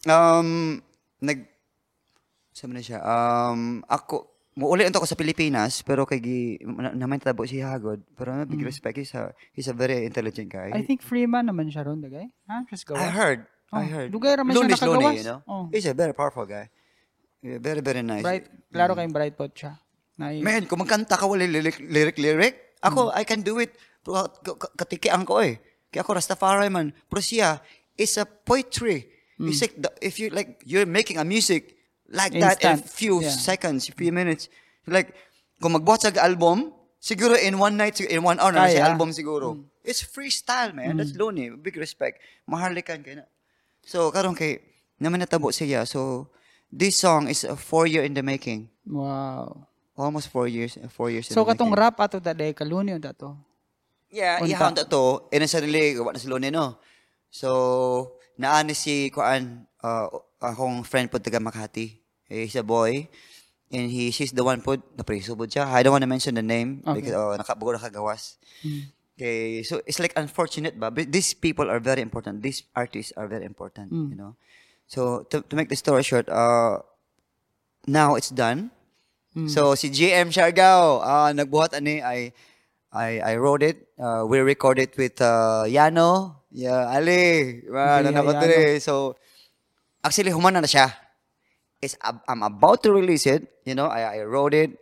um 0.10 0.82
nag 1.22 1.46
sa 2.52 2.66
man 2.66 2.78
na 2.78 2.84
siya. 2.86 3.00
Um 3.02 3.82
ako 3.86 4.30
Muuli 4.52 4.84
unta 4.84 5.00
ko 5.00 5.08
sa 5.08 5.16
Pilipinas 5.16 5.80
pero 5.80 6.04
kay 6.04 6.20
gi 6.20 6.40
na, 6.68 6.92
naman 6.92 7.24
tabo 7.24 7.48
si 7.48 7.64
Hagod 7.64 8.04
pero 8.20 8.36
na 8.36 8.44
big 8.44 8.60
respect 8.68 9.00
he's 9.00 9.16
a 9.16 9.32
he's 9.56 9.72
a 9.72 9.76
very 9.78 10.04
intelligent 10.04 10.52
guy. 10.52 10.76
I 10.76 10.84
think 10.84 11.00
Freeman 11.00 11.48
naman 11.48 11.72
siya 11.72 11.88
ron 11.88 12.04
dagay 12.04 12.28
ha 12.52 12.68
just 12.68 12.84
go 12.84 13.00
I 13.00 13.08
heard. 13.08 13.48
I 13.72 13.88
Oh, 13.88 13.88
heard. 13.88 14.10
dugay 14.12 14.36
raman 14.36 14.52
siya 14.52 14.60
Lone 14.60 14.68
Lone, 14.68 14.76
nakagawas. 14.76 15.16
you 15.16 15.24
know? 15.24 15.40
Oh. 15.48 15.66
He's 15.72 15.88
a 15.88 15.96
very 15.96 16.12
powerful 16.12 16.44
guy. 16.44 16.68
Yeah, 17.42 17.58
very, 17.58 17.82
very 17.82 18.06
nice. 18.06 18.22
bright 18.22 18.46
klaro 18.70 18.94
kayong 18.94 19.14
bright 19.14 19.34
pot 19.34 19.50
siya 19.52 19.74
na 20.22 20.30
Man, 20.38 20.70
kung 20.70 20.78
magkanta 20.78 21.18
ka 21.18 21.26
wala 21.26 21.42
lyric, 21.42 21.82
lyric, 21.82 22.22
lyric, 22.22 22.78
ako, 22.86 23.10
I 23.10 23.26
can 23.26 23.42
do 23.42 23.58
it. 23.58 23.74
Ka- 24.06 24.74
katikian 24.78 25.26
ko 25.26 25.42
eh. 25.42 25.58
Kaya 25.90 26.06
ako 26.06 26.14
Rastafari 26.22 26.70
man. 26.70 26.94
Pero 27.10 27.22
siya 27.22 27.58
is 27.98 28.14
a 28.22 28.26
poetry. 28.26 29.10
It's 29.42 29.58
like, 29.58 29.74
the- 29.82 29.90
if 30.06 30.22
you 30.22 30.30
like, 30.30 30.62
you're 30.62 30.86
making 30.86 31.18
a 31.18 31.26
music 31.26 31.74
like 32.14 32.30
that 32.38 32.62
in 32.62 32.70
a 32.70 32.78
Instant. 32.78 32.94
few 32.94 33.26
Yeah. 33.26 33.34
seconds, 33.34 33.90
few 33.90 34.14
minutes. 34.14 34.46
Like, 34.86 35.18
kung 35.58 35.74
magbuhat 35.74 36.06
sa 36.06 36.14
album, 36.22 36.70
siguro 37.02 37.34
in 37.34 37.58
one 37.58 37.74
night, 37.74 37.98
in 38.06 38.22
one 38.22 38.38
hour 38.38 38.54
na 38.54 38.70
Kaya. 38.70 38.78
si 38.78 38.78
album 38.78 39.10
siguro. 39.10 39.58
It's 39.82 40.06
freestyle, 40.06 40.78
man. 40.78 41.02
That's 41.02 41.18
lonely. 41.18 41.50
Big 41.58 41.74
respect. 41.74 42.22
Mahalikan 42.46 43.02
kayo 43.02 43.26
na. 43.26 43.28
So, 43.82 44.14
karon 44.14 44.38
kay, 44.38 44.62
naman 45.02 45.26
natabo 45.26 45.50
siya. 45.50 45.90
So, 45.90 46.30
this 46.72 46.98
song 47.00 47.28
is 47.28 47.44
a 47.44 47.56
four 47.56 47.86
year 47.86 48.04
in 48.04 48.14
the 48.16 48.24
making. 48.24 48.70
wow 48.88 49.68
Almost 49.96 50.32
four 50.34 50.48
years. 50.48 50.80
Four 50.90 51.12
years 51.14 51.30
in 51.30 51.36
so 51.36 51.44
the 51.44 51.54
katong 51.54 51.70
making. 51.70 51.84
rap 51.84 52.00
ato 52.00 52.18
daday 52.18 52.56
kaluni 52.56 52.96
unta 52.96 53.14
to 53.14 53.38
Yeah, 54.12 54.44
Unta. 54.44 54.52
ihang 54.52 54.76
to. 54.92 55.30
Eh, 55.32 55.40
nasa 55.40 55.64
sarili, 55.64 55.96
gawa 55.96 56.12
na 56.12 56.20
si 56.20 56.28
Lone, 56.28 56.52
no? 56.52 56.76
So, 57.32 58.20
naani 58.36 58.76
si, 58.76 59.08
kuan, 59.08 59.64
uh, 59.80 60.12
akong 60.36 60.84
friend 60.84 61.08
po 61.08 61.16
taga 61.16 61.40
Makati. 61.40 61.96
Eh, 62.28 62.44
He's 62.44 62.60
a 62.60 62.64
boy. 62.64 63.08
And 63.72 63.88
he, 63.88 64.12
she's 64.12 64.36
the 64.36 64.44
one 64.44 64.60
po, 64.60 64.76
napriso 65.00 65.32
po 65.40 65.48
siya. 65.48 65.64
I 65.72 65.80
don't 65.80 65.96
want 65.96 66.04
to 66.04 66.12
mention 66.12 66.36
the 66.36 66.44
name. 66.44 66.84
Okay. 66.84 67.08
Because, 67.08 67.16
oh, 67.16 67.32
nakabugo 67.40 67.80
nakagawas. 67.80 68.36
Okay, 69.16 69.64
so 69.64 69.80
it's 69.88 70.00
like 70.04 70.12
unfortunate 70.20 70.76
ba? 70.76 70.92
But 70.92 71.08
these 71.08 71.32
people 71.32 71.72
are 71.72 71.80
very 71.80 72.02
important. 72.04 72.44
These 72.44 72.68
artists 72.76 73.14
are 73.16 73.32
very 73.32 73.46
important, 73.48 73.96
you 73.96 74.18
know? 74.20 74.36
So, 74.92 75.24
to, 75.32 75.40
to 75.40 75.54
make 75.56 75.72
the 75.72 75.80
story 75.80 76.04
short, 76.04 76.28
uh, 76.28 76.84
now 77.88 78.20
it's 78.20 78.28
done. 78.28 78.76
So 79.48 79.80
si 79.80 79.88
GM 79.88 80.28
Siargao, 80.28 81.00
uh, 81.00 81.32
nagbuhat 81.32 81.72
ani 81.72 82.04
I 82.04 82.36
I 82.92 83.24
I 83.24 83.34
wrote 83.40 83.64
it. 83.64 83.88
Uh, 83.96 84.28
we 84.28 84.44
recorded 84.44 84.92
it 84.92 84.94
with 85.00 85.24
uh, 85.24 85.64
Yano. 85.64 86.36
Yeah, 86.52 86.92
Ali. 86.92 87.64
Okay, 87.64 88.00
nanakot 88.04 88.36
Yano. 88.36 88.44
diri. 88.44 88.84
So 88.84 89.16
actually 90.04 90.36
humana 90.36 90.60
na 90.60 90.68
siya. 90.68 90.92
It's 91.80 91.96
I'm 92.04 92.44
about 92.44 92.84
to 92.84 92.92
release 92.92 93.24
it, 93.24 93.48
you 93.64 93.72
know. 93.72 93.88
I 93.88 94.20
I 94.20 94.28
wrote 94.28 94.52
it 94.52 94.76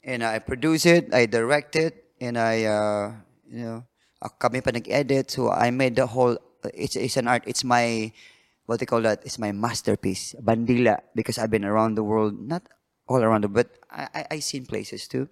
and 0.00 0.24
I 0.24 0.40
produced 0.40 0.88
it, 0.88 1.12
I 1.12 1.28
directed 1.28 1.92
it, 1.92 2.08
and 2.16 2.40
I 2.40 2.64
uh, 2.64 3.12
you 3.44 3.60
know, 3.60 3.84
ako 4.24 4.48
kami 4.48 4.64
pa 4.64 4.72
nag-edit. 4.72 5.28
So 5.28 5.52
I 5.52 5.68
made 5.68 6.00
the 6.00 6.08
whole 6.08 6.40
it's 6.72 6.96
it's 6.96 7.20
an 7.20 7.28
art. 7.28 7.44
It's 7.44 7.60
my 7.60 8.08
what 8.66 8.80
they 8.80 8.86
call 8.86 9.02
that 9.02 9.24
is 9.24 9.38
my 9.38 9.52
masterpiece, 9.52 10.34
Bandila, 10.40 11.00
because 11.14 11.38
I've 11.38 11.50
been 11.50 11.64
around 11.64 11.94
the 11.96 12.04
world, 12.04 12.38
not 12.38 12.62
all 13.08 13.22
around 13.22 13.44
the, 13.44 13.48
but 13.48 13.70
I 13.90 14.08
I, 14.14 14.26
I 14.30 14.38
seen 14.40 14.66
places 14.66 15.08
too. 15.08 15.28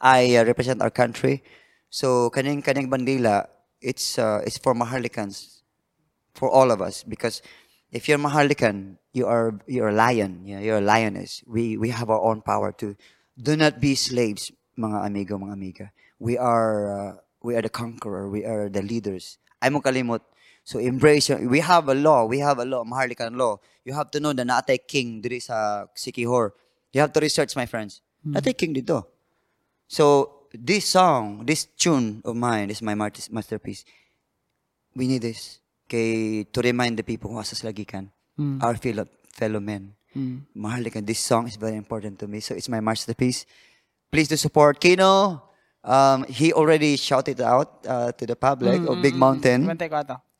I 0.00 0.36
uh, 0.36 0.44
represent 0.44 0.82
our 0.82 0.90
country. 0.90 1.42
So 1.90 2.30
kaning 2.30 2.62
kaning 2.62 2.90
Bandila, 2.90 3.48
it's 3.80 4.18
uh, 4.18 4.42
it's 4.44 4.58
for 4.58 4.74
Maharlikans, 4.74 5.62
for 6.34 6.50
all 6.50 6.70
of 6.70 6.82
us 6.82 7.02
because 7.02 7.42
if 7.90 8.08
you're 8.08 8.18
Maharlikan, 8.20 8.98
you 9.12 9.26
are 9.26 9.58
you're 9.66 9.88
a 9.88 9.96
lion. 9.96 10.44
Yeah, 10.44 10.60
you're 10.60 10.78
a 10.78 10.84
lioness. 10.84 11.42
We 11.46 11.78
we 11.78 11.88
have 11.90 12.10
our 12.10 12.20
own 12.20 12.42
power 12.42 12.72
too. 12.72 12.96
do 13.38 13.56
not 13.56 13.80
be 13.80 13.94
slaves, 13.94 14.50
mga 14.76 15.06
amigo, 15.06 15.38
mga 15.38 15.52
amiga. 15.54 15.86
We 16.18 16.36
are 16.36 16.74
uh, 16.90 17.12
we 17.42 17.54
are 17.54 17.62
the 17.62 17.70
conqueror. 17.70 18.28
We 18.28 18.44
are 18.44 18.68
the 18.68 18.82
leaders. 18.82 19.38
Ay 19.62 19.70
mo 19.70 19.80
kalimot. 19.80 20.20
So 20.68 20.78
embrace 20.78 21.30
your, 21.30 21.40
we 21.48 21.60
have 21.60 21.88
a 21.88 21.94
law. 21.94 22.26
We 22.26 22.40
have 22.40 22.58
a 22.58 22.64
law, 22.66 22.84
Maharlikan 22.84 23.38
law. 23.38 23.56
You 23.86 23.94
have 23.94 24.10
to 24.10 24.20
know 24.20 24.34
the 24.34 24.44
naatay 24.44 24.76
king 24.86 25.22
diri 25.22 25.40
sa 25.40 25.86
Sikihor. 25.96 26.50
You 26.92 27.00
have 27.00 27.10
to 27.14 27.20
research, 27.20 27.56
my 27.56 27.64
friends. 27.64 28.02
Natay 28.20 28.52
king 28.52 28.74
dito. 28.74 29.06
So, 29.88 30.44
this 30.52 30.84
song, 30.84 31.46
this 31.46 31.64
tune 31.64 32.20
of 32.22 32.36
mine, 32.36 32.68
is 32.68 32.82
my 32.82 32.94
masterpiece. 32.94 33.86
We 34.94 35.08
need 35.08 35.22
this. 35.22 35.60
Kay, 35.88 36.44
to 36.44 36.60
remind 36.60 36.98
the 36.98 37.02
people 37.02 37.32
who 37.32 37.38
asas 37.38 37.64
lagi 37.64 37.88
kan, 37.88 38.12
our 38.60 38.76
fellow, 38.76 39.08
fellow 39.32 39.60
men. 39.60 39.94
Mm. 40.14 40.42
Maharlika, 40.54 41.00
this 41.00 41.18
song 41.18 41.48
is 41.48 41.56
very 41.56 41.76
important 41.76 42.18
to 42.18 42.28
me. 42.28 42.40
So, 42.40 42.54
it's 42.54 42.68
my 42.68 42.80
masterpiece. 42.80 43.46
Please 44.12 44.28
do 44.28 44.36
support 44.36 44.80
Kino. 44.80 45.48
Um, 45.82 46.24
he 46.28 46.52
already 46.52 46.98
shouted 46.98 47.40
out 47.40 47.86
uh, 47.88 48.12
to 48.12 48.26
the 48.26 48.36
public 48.36 48.84
of 48.84 49.00
Big 49.00 49.14
Mountain. 49.14 49.64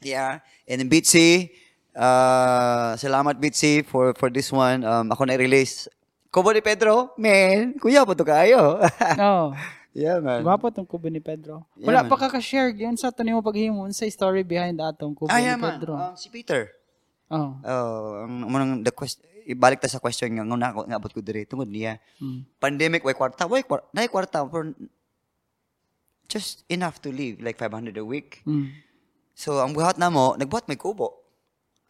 Yeah. 0.00 0.40
And 0.64 0.86
Bitsy, 0.86 1.50
uh, 1.92 2.94
salamat 2.94 3.36
Bitsy 3.36 3.82
for 3.82 4.14
for 4.14 4.30
this 4.30 4.48
one. 4.48 4.82
Um, 4.82 5.10
ako 5.10 5.26
na-release. 5.26 5.90
Kubo 6.28 6.52
ni 6.52 6.60
Pedro, 6.60 7.16
man, 7.16 7.72
kuya 7.80 8.04
po 8.04 8.12
to 8.12 8.22
kayo. 8.22 8.78
No. 9.18 9.56
yeah, 9.96 10.20
man. 10.20 10.44
Gwapo 10.44 10.68
tong 10.68 10.84
kubo 10.86 11.08
ni 11.08 11.18
Pedro. 11.18 11.64
Yeah, 11.74 11.88
Wala 11.88 12.00
man. 12.04 12.10
pa 12.12 12.16
ka 12.20 12.28
ka-share 12.28 12.70
yun 12.70 12.94
sa 12.94 13.08
tanong 13.10 13.40
mo 13.40 13.42
paghimo 13.42 13.82
sa 13.90 14.04
story 14.06 14.44
behind 14.44 14.76
atong 14.78 15.16
kubo 15.16 15.32
Ah, 15.32 15.40
ni 15.40 15.48
yeah, 15.48 15.56
man. 15.58 15.80
Pedro. 15.80 15.96
Um, 15.96 16.14
si 16.14 16.28
Peter. 16.28 16.68
oh. 17.32 17.56
Oh, 17.64 18.28
ang 18.28 18.44
munang 18.44 18.70
the 18.84 18.92
quest 18.92 19.18
ibalik 19.48 19.80
ta 19.80 19.88
sa 19.88 19.96
question 19.98 20.28
nga 20.30 20.44
nguna 20.44 20.70
ako 20.70 20.80
ngabot 20.84 21.10
ko 21.10 21.20
diri 21.24 21.48
tungod 21.48 21.66
niya. 21.66 21.96
Mm. 22.20 22.44
Pandemic 22.60 23.00
way 23.02 23.16
kwarta, 23.16 23.48
way 23.48 23.64
kwarta, 23.64 23.88
nay 23.96 24.06
kwarta 24.06 24.44
for 24.44 24.68
just 26.28 26.62
enough 26.68 27.00
to 27.00 27.08
live 27.08 27.40
like 27.40 27.56
500 27.56 27.96
a 27.96 28.04
week. 28.04 28.44
Mm. 28.44 28.68
So 29.38 29.62
ang 29.62 29.70
buhat 29.70 30.02
na 30.02 30.10
mo, 30.10 30.34
nagbuhat 30.34 30.66
may 30.66 30.74
kubo. 30.74 31.14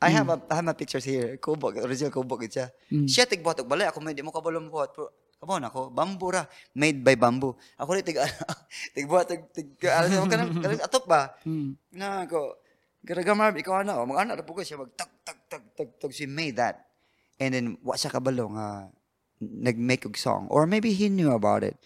I 0.04 0.12
have 0.12 0.28
a 0.28 0.36
I 0.52 0.60
have 0.60 0.68
my 0.68 0.76
pictures 0.76 1.08
here. 1.08 1.40
Kubo, 1.40 1.72
original 1.72 2.12
kubo 2.12 2.36
gid 2.36 2.52
siya. 2.52 2.66
Siya 3.08 3.24
tigbuhat 3.24 3.64
og 3.64 3.70
balay 3.72 3.88
ako 3.88 4.04
may 4.04 4.12
di 4.12 4.20
mo 4.20 4.28
kabalong 4.28 4.68
buhat. 4.68 4.92
Pero 4.92 5.08
Kabon 5.38 5.62
ako, 5.62 5.94
bamboo 5.94 6.34
ra, 6.34 6.42
made 6.74 6.98
by 6.98 7.14
bamboo. 7.14 7.54
Ako 7.78 7.94
rin 7.94 8.02
tig 8.02 8.18
tigbuhat 8.98 9.30
tig 9.30 9.46
tig 9.54 9.70
ka 9.78 10.02
nang 10.10 10.26
kanang 10.26 10.82
atop 10.86 11.06
ba? 11.06 11.30
Mm. 11.46 11.78
Na 11.94 12.26
ako 12.26 12.58
garagamar 13.06 13.54
ikaw 13.54 13.86
ana, 13.86 14.02
o 14.02 14.06
mga 14.06 14.26
ana 14.26 14.34
ra 14.34 14.42
ko 14.42 14.58
siya 14.58 14.82
mag 14.82 14.90
tag 14.98 15.14
tag 15.22 15.38
tag 15.46 15.62
tag 15.78 15.90
tag 15.94 16.10
she 16.10 16.26
made 16.26 16.58
that. 16.58 16.90
And 17.38 17.54
then 17.54 17.66
wa 17.86 17.94
siya 17.94 18.10
kabalo 18.10 18.50
nga 18.50 18.90
nag-make 19.38 20.10
og 20.10 20.18
song 20.18 20.50
or 20.50 20.66
maybe 20.66 20.90
he 20.90 21.06
knew 21.06 21.30
about 21.30 21.62
it. 21.62 21.78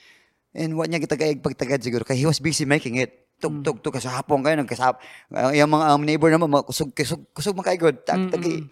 And 0.56 0.80
what 0.80 0.88
niya 0.88 1.04
gitagayag 1.04 1.44
pagtagad 1.44 1.84
siguro 1.84 2.08
kay 2.08 2.16
he 2.16 2.24
was 2.24 2.40
busy 2.40 2.64
making 2.64 2.96
it. 2.96 3.21
Tug 3.42 3.58
tug 3.66 3.82
tug 3.82 3.98
sa 3.98 4.22
hapon 4.22 4.46
kayo 4.46 4.54
nagkasap. 4.62 5.02
Uh, 5.34 5.50
yung 5.50 5.74
mga 5.74 5.84
um, 5.90 6.02
neighbor 6.06 6.30
naman 6.30 6.62
kusog 6.62 6.94
kusog 6.94 7.26
kusog 7.34 7.58
man 7.58 7.66
kayo 7.66 7.90
tag 7.90 8.30
tagi. 8.30 8.70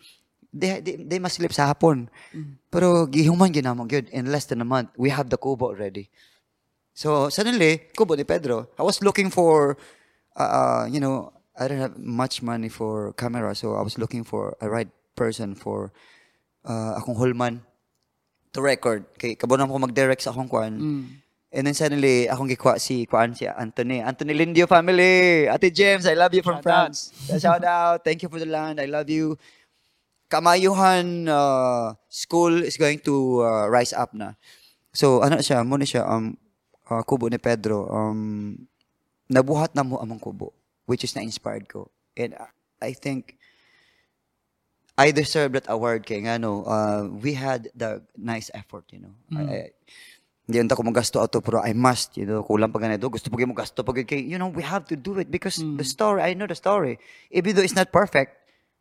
They, 0.50 0.82
they, 0.82 0.94
they 0.98 1.18
must 1.22 1.38
sleep 1.38 1.50
sa 1.50 1.70
hapon. 1.70 2.06
Pero 2.70 3.06
gihuman 3.10 3.50
ginamon 3.50 3.90
gyud 3.90 4.06
in 4.14 4.30
less 4.30 4.46
than 4.46 4.62
a 4.62 4.66
month. 4.66 4.90
We 4.94 5.10
have 5.10 5.26
the 5.30 5.38
kubo 5.38 5.74
already. 5.74 6.10
So 6.94 7.30
suddenly, 7.30 7.90
kubo 7.94 8.14
ni 8.14 8.22
Pedro. 8.26 8.70
I 8.78 8.82
was 8.82 9.02
looking 9.02 9.30
for, 9.30 9.78
uh, 10.34 10.50
uh, 10.50 10.84
you 10.86 10.98
know, 10.98 11.34
I 11.54 11.66
don't 11.66 11.78
have 11.78 11.98
much 11.98 12.42
money 12.42 12.70
for 12.70 13.12
camera, 13.14 13.54
so 13.54 13.74
I 13.74 13.82
was 13.82 13.98
looking 13.98 14.22
for 14.22 14.54
a 14.62 14.66
right 14.70 14.90
person 15.14 15.54
for 15.54 15.92
uh, 16.64 16.98
akong 16.98 17.18
hulman 17.18 17.62
to 18.54 18.62
record. 18.62 19.06
Kay 19.18 19.34
kabon 19.38 19.62
ko 19.66 19.78
mag-direct 19.78 20.22
sa 20.22 20.34
akong 20.34 20.50
kwan. 20.50 20.78
And 21.50 21.66
then 21.66 21.74
suddenly, 21.74 22.30
akong 22.30 22.46
gikwa 22.46 22.78
si 22.78 23.10
kwan 23.10 23.34
si 23.34 23.50
Anthony. 23.50 23.98
Anthony 23.98 24.38
Lindio 24.38 24.70
family. 24.70 25.50
Ate 25.50 25.74
James, 25.74 26.06
I 26.06 26.14
love 26.14 26.30
you 26.30 26.46
from 26.46 26.62
Shout 26.62 26.66
out. 26.66 26.94
France. 26.94 27.10
Shout 27.42 27.64
out. 27.66 28.06
Thank 28.06 28.22
you 28.22 28.30
for 28.30 28.38
the 28.38 28.46
land. 28.46 28.78
I 28.78 28.86
love 28.86 29.10
you. 29.10 29.34
Kamayuhan 30.30 31.26
uh, 31.26 31.98
School 32.06 32.62
is 32.62 32.78
going 32.78 33.02
to 33.02 33.42
uh, 33.42 33.66
rise 33.66 33.90
up 33.90 34.14
na. 34.14 34.38
So, 34.94 35.26
ano 35.26 35.42
siya, 35.42 35.66
muna 35.66 35.82
siya, 35.82 36.06
um, 36.06 36.38
uh, 36.86 37.02
kubo 37.02 37.26
ni 37.26 37.38
Pedro, 37.38 37.90
um, 37.90 38.54
nabuhat 39.26 39.74
na 39.74 39.82
mo 39.82 39.98
among 39.98 40.22
kubo, 40.22 40.54
which 40.86 41.02
is 41.02 41.14
na-inspired 41.18 41.66
ko. 41.66 41.90
And 42.14 42.38
I 42.78 42.94
think, 42.94 43.38
I 44.98 45.10
deserve 45.10 45.58
that 45.58 45.66
award 45.66 46.04
kay 46.06 46.22
nga 46.22 46.38
no, 46.38 46.62
uh, 46.62 47.08
we 47.08 47.34
had 47.34 47.70
the 47.74 48.02
nice 48.14 48.50
effort, 48.54 48.84
you 48.94 49.00
know. 49.00 49.14
I, 49.32 49.42
I, 49.42 49.70
hindi 50.50 50.58
unta 50.58 50.74
ko 50.74 50.82
magasto 50.82 51.22
auto 51.22 51.38
pero 51.38 51.62
I 51.62 51.70
must, 51.70 52.18
you 52.18 52.26
know, 52.26 52.42
kulang 52.42 52.74
pa 52.74 52.82
ganito. 52.82 53.06
Gusto 53.06 53.30
pa 53.30 53.38
mo 53.46 53.54
gasto 53.54 53.86
pag 53.86 54.02
kay, 54.02 54.18
you 54.18 54.34
know, 54.34 54.50
we 54.50 54.66
have 54.66 54.82
to 54.90 54.98
do 54.98 55.14
it 55.22 55.30
because 55.30 55.62
the 55.62 55.86
story, 55.86 56.26
I 56.26 56.34
know 56.34 56.50
the 56.50 56.58
story. 56.58 56.98
Even 57.30 57.54
though 57.54 57.62
it's 57.62 57.78
not 57.78 57.94
perfect, 57.94 58.34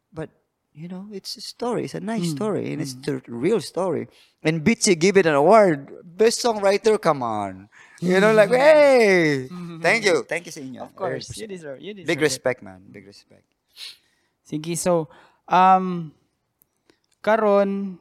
but 0.10 0.34
you 0.74 0.90
know, 0.90 1.06
it's 1.14 1.38
a 1.38 1.46
story. 1.46 1.86
It's 1.86 1.94
a 1.94 2.02
nice 2.02 2.34
story 2.34 2.74
and 2.74 2.82
it's 2.82 2.98
the 2.98 3.22
real 3.30 3.62
story. 3.62 4.10
And 4.42 4.66
Bitsy 4.66 4.98
give 4.98 5.18
it 5.18 5.30
an 5.30 5.38
award. 5.38 5.94
Best 6.02 6.42
songwriter, 6.42 6.98
come 6.98 7.22
on. 7.22 7.70
You 8.00 8.20
know, 8.20 8.32
like, 8.34 8.50
hey! 8.50 9.52
Thank 9.84 10.08
you. 10.08 10.24
Thank 10.24 10.48
you 10.48 10.54
sa 10.56 10.64
inyo. 10.64 10.88
Of 10.88 10.96
course, 10.96 11.36
you 11.36 11.48
deserve, 11.52 11.84
you 11.84 11.92
deserve 11.94 12.08
Big 12.08 12.20
it. 12.20 12.28
respect, 12.32 12.64
man. 12.64 12.80
Big 12.88 13.04
respect. 13.04 13.44
Sige, 14.48 14.80
so, 14.80 15.12
um, 15.52 16.16
karon 17.20 18.00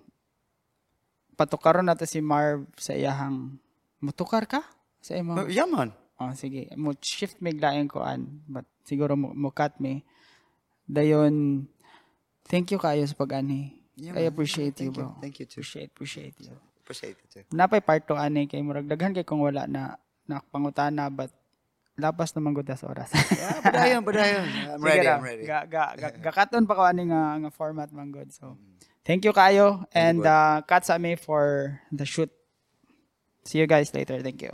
patukaron 1.39 1.87
nato 1.87 2.03
si 2.03 2.19
Marv 2.19 2.67
sa 2.75 2.99
iyahang 2.99 3.55
mutukar 4.03 4.43
ka? 4.51 4.67
Sa 4.99 5.15
imong 5.15 5.47
Uh, 5.47 5.49
yeah, 5.49 5.71
man. 5.71 5.95
Oh, 6.19 6.35
sige. 6.35 6.67
Mo 6.75 6.99
shift 6.99 7.39
mig 7.39 7.63
lain 7.63 7.87
ko 7.87 8.03
an, 8.03 8.43
but 8.51 8.67
siguro 8.83 9.15
mo, 9.15 9.31
mo 9.31 9.55
cut 9.55 9.79
me. 9.79 10.03
Dayon 10.91 11.65
thank 12.51 12.75
you 12.75 12.81
kayo 12.83 13.07
sa 13.07 13.15
pag-ani. 13.15 13.79
Yeah, 13.95 14.19
I 14.19 14.27
appreciate 14.27 14.75
you, 14.83 14.91
Thank 14.91 14.99
you. 14.99 15.07
bro. 15.07 15.23
Thank 15.23 15.39
you 15.39 15.47
too. 15.47 15.63
Appreciate, 15.63 15.91
appreciate 15.95 16.35
you. 16.43 16.55
Appreciate 16.83 17.19
it 17.23 17.29
too. 17.31 17.45
Napay 17.55 17.79
part 17.85 18.03
2 18.09 18.19
ani 18.19 18.51
kay 18.51 18.63
murag 18.65 18.89
daghan 18.89 19.15
kay 19.15 19.23
kung 19.23 19.43
wala 19.45 19.69
na 19.69 19.99
nakapangutana 20.25 21.13
but 21.13 21.31
lapas 21.99 22.31
naman 22.33 22.55
gud 22.55 22.65
sa 22.71 22.87
oras. 22.89 23.11
Yeah, 23.11 23.59
padayon, 23.59 24.03
padayon. 24.07 24.47
I'm 24.79 24.83
ready. 24.83 25.07
I'm 25.07 25.21
ready. 25.21 25.45
Ga, 25.45 25.67
ga, 25.67 25.99
ga, 25.99 26.09
gakaton 26.15 26.65
pa 26.65 26.79
ko 26.79 26.83
ani 26.87 27.11
nga, 27.11 27.43
nga 27.43 27.51
format 27.51 27.91
man 27.91 28.15
good. 28.15 28.31
So, 28.31 28.55
thank 29.09 29.25
you 29.25 29.33
kayo 29.33 29.89
and 29.97 30.21
uh, 30.29 30.61
cut 30.69 30.85
sa 30.85 31.01
me 31.01 31.17
for 31.17 31.81
the 31.89 32.05
shoot. 32.05 32.29
See 33.49 33.57
you 33.57 33.67
guys 33.67 33.89
later. 33.97 34.21
Thank 34.21 34.45
you. 34.45 34.53